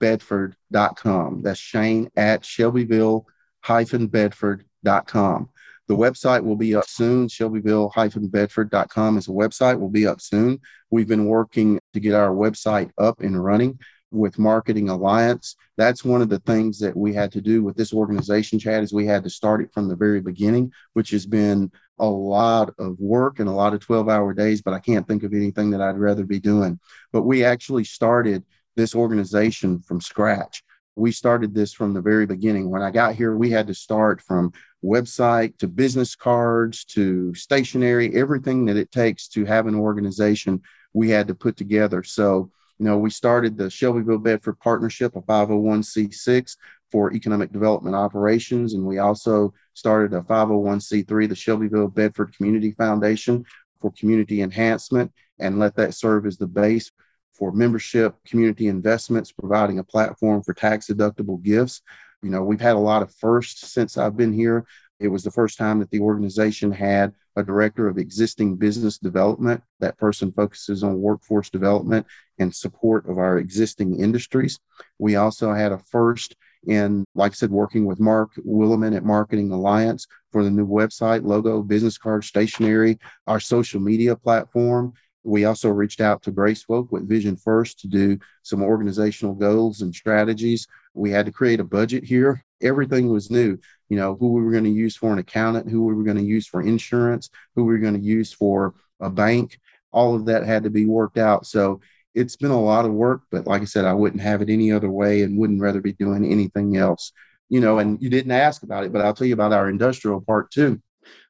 bedford.com. 0.00 1.42
That's 1.42 1.60
Shane 1.60 2.10
at 2.16 2.44
Shelbyville 2.44 3.28
bedford.com. 3.62 5.50
The 5.86 5.96
website 5.96 6.42
will 6.42 6.56
be 6.56 6.74
up 6.74 6.88
soon. 6.88 7.28
Shelbyville-bedford.com 7.28 9.18
is 9.18 9.28
a 9.28 9.32
website. 9.32 9.78
Will 9.78 9.90
be 9.90 10.06
up 10.06 10.20
soon. 10.20 10.60
We've 10.90 11.08
been 11.08 11.26
working 11.26 11.78
to 11.92 12.00
get 12.00 12.14
our 12.14 12.30
website 12.30 12.90
up 12.98 13.20
and 13.20 13.42
running 13.42 13.78
with 14.10 14.38
Marketing 14.38 14.88
Alliance. 14.88 15.56
That's 15.76 16.04
one 16.04 16.22
of 16.22 16.28
the 16.28 16.38
things 16.40 16.78
that 16.78 16.96
we 16.96 17.12
had 17.12 17.32
to 17.32 17.40
do 17.40 17.62
with 17.62 17.76
this 17.76 17.92
organization, 17.92 18.58
Chad, 18.58 18.82
is 18.82 18.92
we 18.92 19.06
had 19.06 19.24
to 19.24 19.30
start 19.30 19.60
it 19.60 19.72
from 19.74 19.88
the 19.88 19.96
very 19.96 20.20
beginning, 20.20 20.72
which 20.92 21.10
has 21.10 21.26
been 21.26 21.70
a 21.98 22.06
lot 22.06 22.72
of 22.78 22.98
work 22.98 23.38
and 23.38 23.48
a 23.48 23.52
lot 23.52 23.74
of 23.74 23.80
12 23.80 24.08
hour 24.08 24.32
days, 24.32 24.62
but 24.62 24.74
I 24.74 24.78
can't 24.78 25.06
think 25.06 25.22
of 25.22 25.34
anything 25.34 25.70
that 25.70 25.80
I'd 25.80 25.98
rather 25.98 26.24
be 26.24 26.40
doing. 26.40 26.78
But 27.12 27.22
we 27.22 27.44
actually 27.44 27.84
started 27.84 28.44
this 28.76 28.94
organization 28.94 29.80
from 29.80 30.00
scratch. 30.00 30.62
We 30.96 31.10
started 31.12 31.54
this 31.54 31.72
from 31.72 31.92
the 31.92 32.00
very 32.00 32.26
beginning. 32.26 32.70
When 32.70 32.82
I 32.82 32.90
got 32.90 33.14
here, 33.16 33.36
we 33.36 33.50
had 33.50 33.66
to 33.66 33.74
start 33.74 34.20
from 34.20 34.52
website 34.84 35.56
to 35.58 35.66
business 35.66 36.14
cards 36.14 36.84
to 36.84 37.34
stationery, 37.34 38.14
everything 38.14 38.64
that 38.66 38.76
it 38.76 38.92
takes 38.92 39.28
to 39.28 39.44
have 39.44 39.66
an 39.66 39.74
organization 39.74 40.60
we 40.92 41.08
had 41.10 41.26
to 41.28 41.34
put 41.34 41.56
together. 41.56 42.02
So, 42.02 42.50
you 42.78 42.84
know, 42.84 42.98
we 42.98 43.10
started 43.10 43.56
the 43.56 43.70
Shelbyville 43.70 44.18
Bedford 44.18 44.58
Partnership, 44.60 45.16
a 45.16 45.22
501c6 45.22 46.56
for 46.90 47.12
economic 47.12 47.52
development 47.52 47.96
operations. 47.96 48.74
And 48.74 48.84
we 48.84 48.98
also 48.98 49.54
started 49.74 50.16
a 50.16 50.20
501c3, 50.22 51.28
the 51.28 51.34
Shelbyville 51.34 51.88
Bedford 51.88 52.36
Community 52.36 52.72
Foundation 52.72 53.44
for 53.80 53.92
community 53.98 54.42
enhancement, 54.42 55.12
and 55.40 55.58
let 55.58 55.74
that 55.76 55.94
serve 55.94 56.26
as 56.26 56.38
the 56.38 56.46
base 56.46 56.92
for 57.32 57.50
membership, 57.50 58.14
community 58.24 58.68
investments, 58.68 59.32
providing 59.32 59.78
a 59.78 59.84
platform 59.84 60.42
for 60.42 60.54
tax 60.54 60.86
deductible 60.86 61.42
gifts. 61.42 61.82
You 62.24 62.30
know, 62.30 62.42
we've 62.42 62.60
had 62.60 62.76
a 62.76 62.78
lot 62.78 63.02
of 63.02 63.14
firsts 63.14 63.70
since 63.72 63.98
I've 63.98 64.16
been 64.16 64.32
here. 64.32 64.64
It 64.98 65.08
was 65.08 65.22
the 65.22 65.30
first 65.30 65.58
time 65.58 65.78
that 65.80 65.90
the 65.90 66.00
organization 66.00 66.72
had 66.72 67.12
a 67.36 67.42
director 67.42 67.86
of 67.86 67.98
existing 67.98 68.56
business 68.56 68.96
development. 68.96 69.62
That 69.80 69.98
person 69.98 70.32
focuses 70.32 70.82
on 70.82 71.02
workforce 71.02 71.50
development 71.50 72.06
and 72.38 72.54
support 72.54 73.06
of 73.10 73.18
our 73.18 73.36
existing 73.36 74.00
industries. 74.00 74.58
We 74.98 75.16
also 75.16 75.52
had 75.52 75.72
a 75.72 75.78
first 75.78 76.34
in, 76.66 77.04
like 77.14 77.32
I 77.32 77.34
said, 77.34 77.50
working 77.50 77.84
with 77.84 78.00
Mark 78.00 78.30
Williman 78.36 78.96
at 78.96 79.04
Marketing 79.04 79.50
Alliance 79.50 80.06
for 80.32 80.42
the 80.42 80.50
new 80.50 80.66
website, 80.66 81.26
logo, 81.26 81.62
business 81.62 81.98
card, 81.98 82.24
stationery, 82.24 82.98
our 83.26 83.40
social 83.40 83.80
media 83.80 84.16
platform. 84.16 84.94
We 85.24 85.46
also 85.46 85.70
reached 85.70 86.00
out 86.00 86.22
to 86.22 86.30
Grace 86.30 86.62
Folk 86.62 86.92
with 86.92 87.08
Vision 87.08 87.36
First 87.36 87.80
to 87.80 87.88
do 87.88 88.18
some 88.42 88.62
organizational 88.62 89.34
goals 89.34 89.80
and 89.80 89.94
strategies. 89.94 90.66
We 90.92 91.10
had 91.10 91.26
to 91.26 91.32
create 91.32 91.60
a 91.60 91.64
budget 91.64 92.04
here. 92.04 92.44
Everything 92.62 93.08
was 93.08 93.30
new. 93.30 93.58
You 93.88 93.96
know, 93.96 94.14
who 94.14 94.32
we 94.32 94.42
were 94.42 94.52
going 94.52 94.64
to 94.64 94.70
use 94.70 94.96
for 94.96 95.12
an 95.12 95.18
accountant, 95.18 95.70
who 95.70 95.84
we 95.84 95.94
were 95.94 96.04
going 96.04 96.18
to 96.18 96.22
use 96.22 96.46
for 96.46 96.62
insurance, 96.62 97.30
who 97.56 97.64
we 97.64 97.72
were 97.72 97.80
going 97.80 97.94
to 97.94 98.00
use 98.00 98.32
for 98.32 98.74
a 99.00 99.10
bank. 99.10 99.58
All 99.92 100.14
of 100.14 100.26
that 100.26 100.44
had 100.44 100.64
to 100.64 100.70
be 100.70 100.86
worked 100.86 101.18
out. 101.18 101.46
So 101.46 101.80
it's 102.14 102.36
been 102.36 102.50
a 102.50 102.60
lot 102.60 102.84
of 102.84 102.92
work, 102.92 103.22
but 103.30 103.46
like 103.46 103.62
I 103.62 103.66
said, 103.66 103.84
I 103.84 103.92
wouldn't 103.94 104.22
have 104.22 104.42
it 104.42 104.50
any 104.50 104.70
other 104.70 104.90
way 104.90 105.22
and 105.22 105.38
wouldn't 105.38 105.60
rather 105.60 105.80
be 105.80 105.92
doing 105.92 106.24
anything 106.24 106.76
else. 106.76 107.12
You 107.48 107.60
know, 107.60 107.78
and 107.78 108.00
you 108.00 108.08
didn't 108.10 108.32
ask 108.32 108.62
about 108.62 108.84
it, 108.84 108.92
but 108.92 109.02
I'll 109.02 109.14
tell 109.14 109.26
you 109.26 109.34
about 109.34 109.52
our 109.52 109.68
industrial 109.68 110.20
part 110.20 110.50
too. 110.50 110.80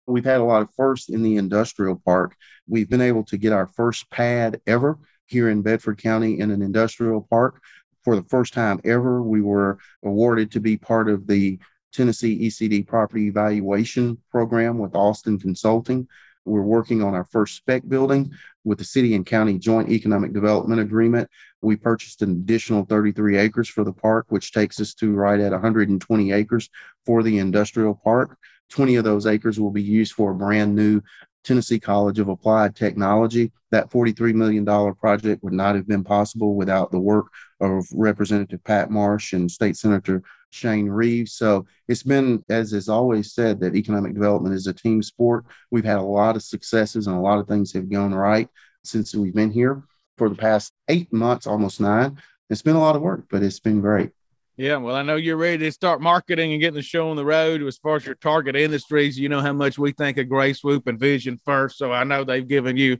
We've 0.07 0.25
had 0.25 0.41
a 0.41 0.45
lot 0.45 0.63
of 0.63 0.75
firsts 0.75 1.09
in 1.09 1.23
the 1.23 1.37
industrial 1.37 2.01
park. 2.05 2.37
We've 2.69 2.89
been 2.89 3.01
able 3.01 3.25
to 3.25 3.39
get 3.39 3.53
our 3.53 3.67
first 3.67 4.11
pad 4.11 4.61
ever 4.67 4.99
here 5.27 5.49
in 5.49 5.63
Bedford 5.63 6.03
County 6.03 6.41
in 6.41 6.51
an 6.51 6.63
industrial 6.63 7.27
park. 7.31 7.63
For 8.03 8.15
the 8.15 8.29
first 8.29 8.53
time 8.53 8.81
ever, 8.85 9.23
we 9.23 9.41
were 9.41 9.79
awarded 10.05 10.51
to 10.53 10.61
be 10.61 10.77
part 10.77 11.09
of 11.09 11.27
the 11.27 11.59
Tennessee 11.93 12.47
ECD 12.47 12.87
property 12.87 13.29
evaluation 13.29 14.19
program 14.31 14.79
with 14.79 14.95
Austin 14.95 15.39
Consulting. 15.39 16.07
We're 16.45 16.63
working 16.63 17.03
on 17.03 17.15
our 17.15 17.25
first 17.25 17.57
spec 17.57 17.89
building 17.89 18.33
with 18.65 18.79
the 18.79 18.85
city 18.85 19.15
and 19.15 19.25
county 19.25 19.59
joint 19.59 19.91
economic 19.91 20.35
development 20.35 20.81
agreement. 20.81 21.31
We 21.63 21.77
purchased 21.77 22.21
an 22.21 22.33
additional 22.33 22.85
33 22.85 23.39
acres 23.39 23.69
for 23.69 23.85
the 23.85 23.93
park, 23.93 24.27
which 24.29 24.53
takes 24.53 24.79
us 24.81 24.93
to 24.95 25.15
right 25.15 25.41
at 25.41 25.53
120 25.53 26.33
acres 26.33 26.69
for 27.07 27.23
the 27.23 27.39
industrial 27.39 27.95
park. 27.95 28.37
20 28.71 28.97
of 28.97 29.05
those 29.05 29.27
acres 29.27 29.61
will 29.61 29.71
be 29.71 29.83
used 29.83 30.13
for 30.13 30.31
a 30.31 30.35
brand 30.35 30.75
new 30.75 31.01
Tennessee 31.45 31.79
College 31.79 32.19
of 32.19 32.29
Applied 32.29 32.75
Technology. 32.75 33.53
That 33.71 33.91
$43 33.91 34.35
million 34.35 34.65
project 34.95 35.43
would 35.43 35.53
not 35.53 35.75
have 35.75 35.87
been 35.87 36.05
possible 36.05 36.55
without 36.55 36.91
the 36.91 36.99
work 36.99 37.27
of 37.61 37.87
Representative 37.93 38.63
Pat 38.65 38.91
Marsh 38.91 39.33
and 39.33 39.51
State 39.51 39.77
Senator 39.77 40.23
Shane 40.51 40.87
Reeves. 40.87 41.33
So 41.35 41.67
it's 41.89 42.03
been, 42.03 42.45
as 42.49 42.73
is 42.73 42.89
always 42.89 43.35
said, 43.35 43.61
that 43.61 43.75
economic 43.75 44.15
development 44.15 44.55
is 44.55 44.67
a 44.67 44.73
team 44.73 45.03
sport. 45.03 45.45
We've 45.71 45.85
had 45.85 45.99
a 45.99 46.03
lot 46.03 46.37
of 46.37 46.43
successes 46.43 47.07
and 47.07 47.17
a 47.17 47.21
lot 47.21 47.39
of 47.39 47.49
things 47.49 47.73
have 47.73 47.91
gone 47.91 48.15
right 48.15 48.49
since 48.85 49.15
we've 49.15 49.35
been 49.35 49.51
here 49.51 49.83
for 50.17 50.29
the 50.29 50.35
past 50.35 50.73
eight 50.89 51.13
months, 51.13 51.47
almost 51.47 51.81
nine. 51.81 52.19
It's 52.51 52.63
been 52.63 52.77
a 52.77 52.81
lot 52.81 52.97
of 52.97 53.03
work, 53.03 53.25
but 53.31 53.43
it's 53.43 53.61
been 53.61 53.81
great. 53.81 54.11
Yeah, 54.57 54.77
well, 54.77 54.95
I 54.95 55.03
know 55.03 55.17
you're 55.17 55.37
ready 55.37 55.59
to 55.65 55.73
start 55.73 56.01
marketing 56.01 56.53
and 56.53 56.61
getting 56.61 56.77
the 56.77 56.83
show 56.83 57.11
on 57.11 57.17
the 57.17 57.25
road 57.25 57.61
as 57.65 57.77
far 57.77 57.97
as 57.97 58.07
your 58.07 58.15
target 58.15 58.55
industries. 58.55 59.19
You 59.19 59.29
know 59.29 59.41
how 59.41 59.53
much 59.53 59.79
we 59.79 59.91
think 59.91 60.17
of 60.17 60.29
Gray 60.29 60.53
Swoop 60.53 60.87
and 60.87 60.97
Vision 60.97 61.41
First. 61.45 61.77
So 61.77 61.93
I 61.93 62.05
know 62.05 62.23
they've 62.23 62.47
given 62.47 62.77
you 62.77 62.99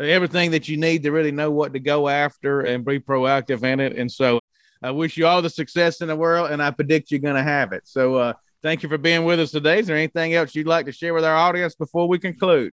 everything 0.00 0.50
that 0.50 0.68
you 0.68 0.76
need 0.76 1.04
to 1.04 1.12
really 1.12 1.30
know 1.30 1.52
what 1.52 1.74
to 1.74 1.78
go 1.78 2.08
after 2.08 2.62
and 2.62 2.84
be 2.84 2.98
proactive 2.98 3.62
in 3.62 3.78
it. 3.78 3.94
And 3.94 4.10
so 4.10 4.40
I 4.82 4.90
wish 4.90 5.16
you 5.16 5.28
all 5.28 5.42
the 5.42 5.48
success 5.48 6.00
in 6.00 6.08
the 6.08 6.16
world, 6.16 6.50
and 6.50 6.60
I 6.60 6.72
predict 6.72 7.12
you're 7.12 7.20
going 7.20 7.36
to 7.36 7.42
have 7.42 7.72
it. 7.72 7.82
So 7.86 8.16
uh, 8.16 8.32
thank 8.60 8.82
you 8.82 8.88
for 8.88 8.98
being 8.98 9.24
with 9.24 9.38
us 9.38 9.52
today. 9.52 9.78
Is 9.78 9.86
there 9.86 9.96
anything 9.96 10.34
else 10.34 10.56
you'd 10.56 10.66
like 10.66 10.86
to 10.86 10.92
share 10.92 11.14
with 11.14 11.24
our 11.24 11.36
audience 11.36 11.76
before 11.76 12.08
we 12.08 12.18
conclude? 12.18 12.72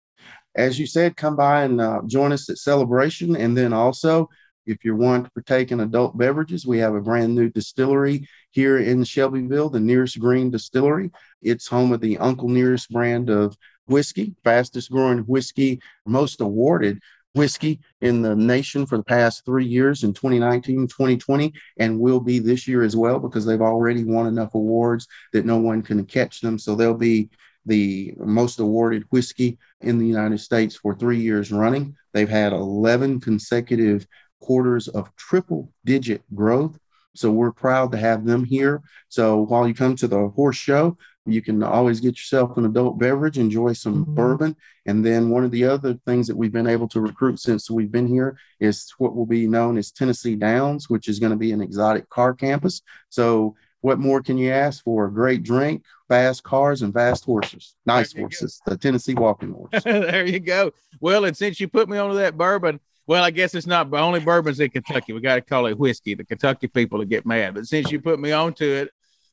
As 0.54 0.78
you 0.78 0.86
said, 0.86 1.16
come 1.16 1.34
by 1.34 1.64
and 1.64 1.80
uh, 1.80 2.02
join 2.06 2.30
us 2.30 2.48
at 2.48 2.58
Celebration. 2.58 3.34
And 3.34 3.58
then 3.58 3.72
also, 3.72 4.28
if 4.70 4.84
you 4.84 4.94
want 4.96 5.24
to 5.24 5.30
partake 5.30 5.72
in 5.72 5.80
adult 5.80 6.16
beverages, 6.16 6.66
we 6.66 6.78
have 6.78 6.94
a 6.94 7.00
brand 7.00 7.34
new 7.34 7.48
distillery 7.48 8.28
here 8.50 8.78
in 8.78 9.04
Shelbyville, 9.04 9.70
the 9.70 9.80
Nearest 9.80 10.18
Green 10.18 10.50
Distillery. 10.50 11.10
It's 11.42 11.66
home 11.66 11.92
of 11.92 12.00
the 12.00 12.18
Uncle 12.18 12.48
Nearest 12.48 12.90
brand 12.90 13.28
of 13.28 13.56
whiskey, 13.86 14.34
fastest 14.44 14.90
growing 14.90 15.18
whiskey, 15.20 15.80
most 16.06 16.40
awarded 16.40 17.00
whiskey 17.34 17.80
in 18.00 18.22
the 18.22 18.34
nation 18.34 18.86
for 18.86 18.96
the 18.96 19.04
past 19.04 19.44
three 19.44 19.66
years 19.66 20.02
in 20.02 20.12
2019, 20.12 20.86
2020, 20.88 21.52
and 21.78 21.98
will 21.98 22.20
be 22.20 22.38
this 22.38 22.66
year 22.66 22.82
as 22.82 22.96
well 22.96 23.18
because 23.18 23.44
they've 23.44 23.60
already 23.60 24.04
won 24.04 24.26
enough 24.26 24.54
awards 24.54 25.06
that 25.32 25.44
no 25.44 25.58
one 25.58 25.82
can 25.82 26.04
catch 26.04 26.40
them. 26.40 26.58
So 26.58 26.74
they'll 26.74 26.94
be 26.94 27.28
the 27.66 28.14
most 28.18 28.58
awarded 28.58 29.04
whiskey 29.10 29.58
in 29.80 29.98
the 29.98 30.06
United 30.06 30.38
States 30.38 30.76
for 30.76 30.94
three 30.94 31.20
years 31.20 31.52
running. 31.52 31.94
They've 32.12 32.28
had 32.28 32.52
11 32.52 33.20
consecutive 33.20 34.06
quarters 34.40 34.88
of 34.88 35.14
triple 35.16 35.72
digit 35.84 36.22
growth. 36.34 36.78
So 37.14 37.30
we're 37.30 37.52
proud 37.52 37.92
to 37.92 37.98
have 37.98 38.24
them 38.24 38.44
here. 38.44 38.82
So 39.08 39.42
while 39.42 39.66
you 39.66 39.74
come 39.74 39.96
to 39.96 40.08
the 40.08 40.28
horse 40.28 40.56
show, 40.56 40.96
you 41.26 41.42
can 41.42 41.62
always 41.62 42.00
get 42.00 42.16
yourself 42.16 42.56
an 42.56 42.64
adult 42.64 42.98
beverage, 42.98 43.38
enjoy 43.38 43.72
some 43.74 44.04
mm-hmm. 44.04 44.14
bourbon. 44.14 44.56
And 44.86 45.04
then 45.04 45.28
one 45.28 45.44
of 45.44 45.50
the 45.50 45.64
other 45.64 45.94
things 46.06 46.26
that 46.26 46.36
we've 46.36 46.52
been 46.52 46.66
able 46.66 46.88
to 46.88 47.00
recruit 47.00 47.38
since 47.38 47.70
we've 47.70 47.92
been 47.92 48.06
here 48.06 48.38
is 48.58 48.92
what 48.98 49.14
will 49.14 49.26
be 49.26 49.46
known 49.46 49.76
as 49.76 49.90
Tennessee 49.90 50.36
Downs, 50.36 50.88
which 50.88 51.08
is 51.08 51.18
going 51.18 51.30
to 51.30 51.36
be 51.36 51.52
an 51.52 51.60
exotic 51.60 52.08
car 52.08 52.32
campus. 52.32 52.82
So 53.08 53.54
what 53.82 53.98
more 53.98 54.22
can 54.22 54.38
you 54.38 54.50
ask 54.50 54.82
for? 54.84 55.06
A 55.06 55.12
great 55.12 55.42
drink, 55.42 55.84
fast 56.08 56.42
cars, 56.42 56.82
and 56.82 56.92
fast 56.92 57.24
horses. 57.24 57.74
Nice 57.86 58.14
horses. 58.14 58.60
Go. 58.64 58.72
The 58.72 58.78
Tennessee 58.78 59.14
walking 59.14 59.52
horse. 59.52 59.82
there 59.84 60.26
you 60.26 60.40
go. 60.40 60.72
Well, 61.00 61.24
and 61.24 61.36
since 61.36 61.60
you 61.60 61.68
put 61.68 61.88
me 61.88 61.98
onto 61.98 62.16
that 62.16 62.36
bourbon, 62.36 62.80
well, 63.10 63.24
I 63.24 63.32
guess 63.32 63.56
it's 63.56 63.66
not 63.66 63.92
only 63.92 64.20
bourbons 64.20 64.60
in 64.60 64.70
Kentucky. 64.70 65.12
We 65.12 65.20
got 65.20 65.34
to 65.34 65.40
call 65.40 65.66
it 65.66 65.76
whiskey. 65.76 66.14
The 66.14 66.24
Kentucky 66.24 66.68
people 66.68 67.00
will 67.00 67.06
get 67.06 67.26
mad. 67.26 67.54
But 67.54 67.66
since 67.66 67.90
you 67.90 68.00
put 68.00 68.20
me 68.20 68.30
onto 68.30 68.64
it, 68.64 68.90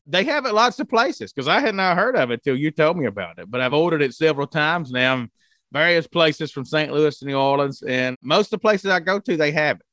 they 0.07 0.23
have 0.23 0.47
it 0.47 0.55
lots 0.55 0.79
of 0.79 0.89
places 0.89 1.31
because 1.31 1.47
I 1.47 1.59
had 1.59 1.75
not 1.75 1.95
heard 1.95 2.15
of 2.15 2.31
it 2.31 2.43
till 2.43 2.55
you 2.55 2.71
told 2.71 2.97
me 2.97 3.05
about 3.05 3.37
it. 3.37 3.51
But 3.51 3.61
I've 3.61 3.75
ordered 3.75 4.01
it 4.01 4.15
several 4.15 4.47
times 4.47 4.89
now. 4.89 5.27
Various 5.71 6.07
places 6.07 6.51
from 6.51 6.65
St. 6.65 6.91
Louis 6.91 7.19
to 7.19 7.25
New 7.25 7.37
Orleans, 7.37 7.83
and 7.83 8.17
most 8.23 8.47
of 8.47 8.51
the 8.51 8.57
places 8.57 8.89
I 8.89 8.99
go 8.99 9.19
to, 9.19 9.37
they 9.37 9.51
have 9.51 9.75
it. 9.75 9.85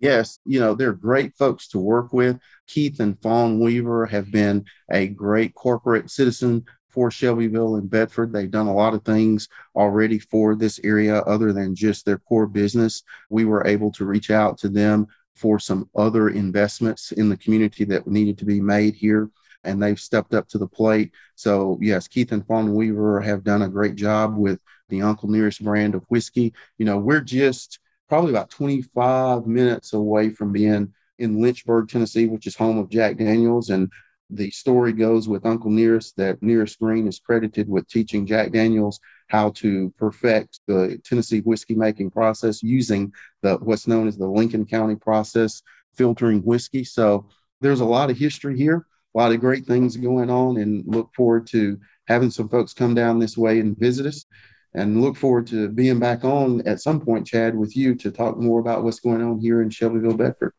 Yes, 0.00 0.38
you 0.44 0.60
know, 0.60 0.74
they're 0.74 0.92
great 0.92 1.34
folks 1.38 1.68
to 1.68 1.78
work 1.78 2.12
with. 2.12 2.38
Keith 2.66 3.00
and 3.00 3.18
Fawn 3.22 3.58
Weaver 3.58 4.04
have 4.04 4.30
been 4.30 4.66
a 4.90 5.08
great 5.08 5.54
corporate 5.54 6.10
citizen 6.10 6.66
for 6.90 7.10
Shelbyville 7.10 7.76
and 7.76 7.88
Bedford. 7.88 8.32
They've 8.32 8.50
done 8.50 8.66
a 8.66 8.74
lot 8.74 8.94
of 8.94 9.04
things 9.04 9.48
already 9.74 10.18
for 10.18 10.54
this 10.54 10.80
area 10.84 11.18
other 11.22 11.52
than 11.52 11.74
just 11.74 12.04
their 12.04 12.18
core 12.18 12.46
business. 12.46 13.02
We 13.28 13.44
were 13.44 13.66
able 13.66 13.92
to 13.92 14.04
reach 14.04 14.30
out 14.30 14.58
to 14.58 14.68
them 14.68 15.06
for 15.34 15.58
some 15.58 15.88
other 15.96 16.28
investments 16.28 17.12
in 17.12 17.28
the 17.28 17.36
community 17.36 17.84
that 17.84 18.06
needed 18.06 18.38
to 18.38 18.44
be 18.44 18.60
made 18.60 18.94
here. 18.94 19.30
And 19.64 19.82
they've 19.82 20.00
stepped 20.00 20.34
up 20.34 20.48
to 20.48 20.58
the 20.58 20.66
plate. 20.66 21.12
So, 21.34 21.78
yes, 21.80 22.08
Keith 22.08 22.32
and 22.32 22.46
Fawn 22.46 22.74
Weaver 22.74 23.20
have 23.20 23.44
done 23.44 23.62
a 23.62 23.68
great 23.68 23.94
job 23.94 24.36
with 24.36 24.58
the 24.88 25.02
Uncle 25.02 25.28
Nearest 25.28 25.62
brand 25.62 25.94
of 25.94 26.04
whiskey. 26.08 26.54
You 26.78 26.86
know, 26.86 26.98
we're 26.98 27.20
just 27.20 27.78
probably 28.08 28.30
about 28.30 28.50
25 28.50 29.46
minutes 29.46 29.92
away 29.92 30.30
from 30.30 30.52
being 30.52 30.92
in 31.18 31.40
Lynchburg, 31.40 31.88
Tennessee, 31.88 32.26
which 32.26 32.46
is 32.46 32.56
home 32.56 32.78
of 32.78 32.88
Jack 32.88 33.18
Daniels. 33.18 33.70
And 33.70 33.90
the 34.30 34.50
story 34.50 34.92
goes 34.92 35.28
with 35.28 35.46
Uncle 35.46 35.70
Nearest 35.70 36.16
that 36.16 36.42
Nearest 36.42 36.78
Green 36.78 37.08
is 37.08 37.18
credited 37.18 37.68
with 37.68 37.88
teaching 37.88 38.26
Jack 38.26 38.52
Daniels 38.52 39.00
how 39.28 39.50
to 39.50 39.92
perfect 39.98 40.60
the 40.66 41.00
Tennessee 41.04 41.40
whiskey 41.40 41.74
making 41.74 42.10
process 42.10 42.62
using 42.62 43.12
the 43.42 43.56
what's 43.56 43.86
known 43.86 44.08
as 44.08 44.16
the 44.16 44.26
Lincoln 44.26 44.66
County 44.66 44.96
process, 44.96 45.62
filtering 45.94 46.40
whiskey. 46.40 46.84
So 46.84 47.28
there's 47.60 47.80
a 47.80 47.84
lot 47.84 48.10
of 48.10 48.16
history 48.16 48.56
here, 48.56 48.86
a 49.14 49.18
lot 49.18 49.32
of 49.32 49.40
great 49.40 49.66
things 49.66 49.96
going 49.96 50.30
on, 50.30 50.56
and 50.58 50.84
look 50.86 51.12
forward 51.14 51.46
to 51.48 51.78
having 52.06 52.30
some 52.30 52.48
folks 52.48 52.72
come 52.72 52.94
down 52.94 53.18
this 53.18 53.36
way 53.36 53.60
and 53.60 53.78
visit 53.78 54.06
us. 54.06 54.24
And 54.72 55.02
look 55.02 55.16
forward 55.16 55.48
to 55.48 55.68
being 55.68 55.98
back 55.98 56.22
on 56.22 56.66
at 56.66 56.80
some 56.80 57.00
point, 57.00 57.26
Chad, 57.26 57.56
with 57.56 57.76
you 57.76 57.96
to 57.96 58.10
talk 58.12 58.36
more 58.36 58.60
about 58.60 58.84
what's 58.84 59.00
going 59.00 59.20
on 59.20 59.40
here 59.40 59.62
in 59.62 59.70
Shelbyville, 59.70 60.14
Bedford. 60.14 60.52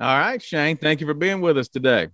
All 0.00 0.18
right, 0.18 0.40
Shane. 0.40 0.78
Thank 0.78 1.02
you 1.02 1.06
for 1.06 1.12
being 1.12 1.42
with 1.42 1.58
us 1.58 1.68
today. 1.68 2.08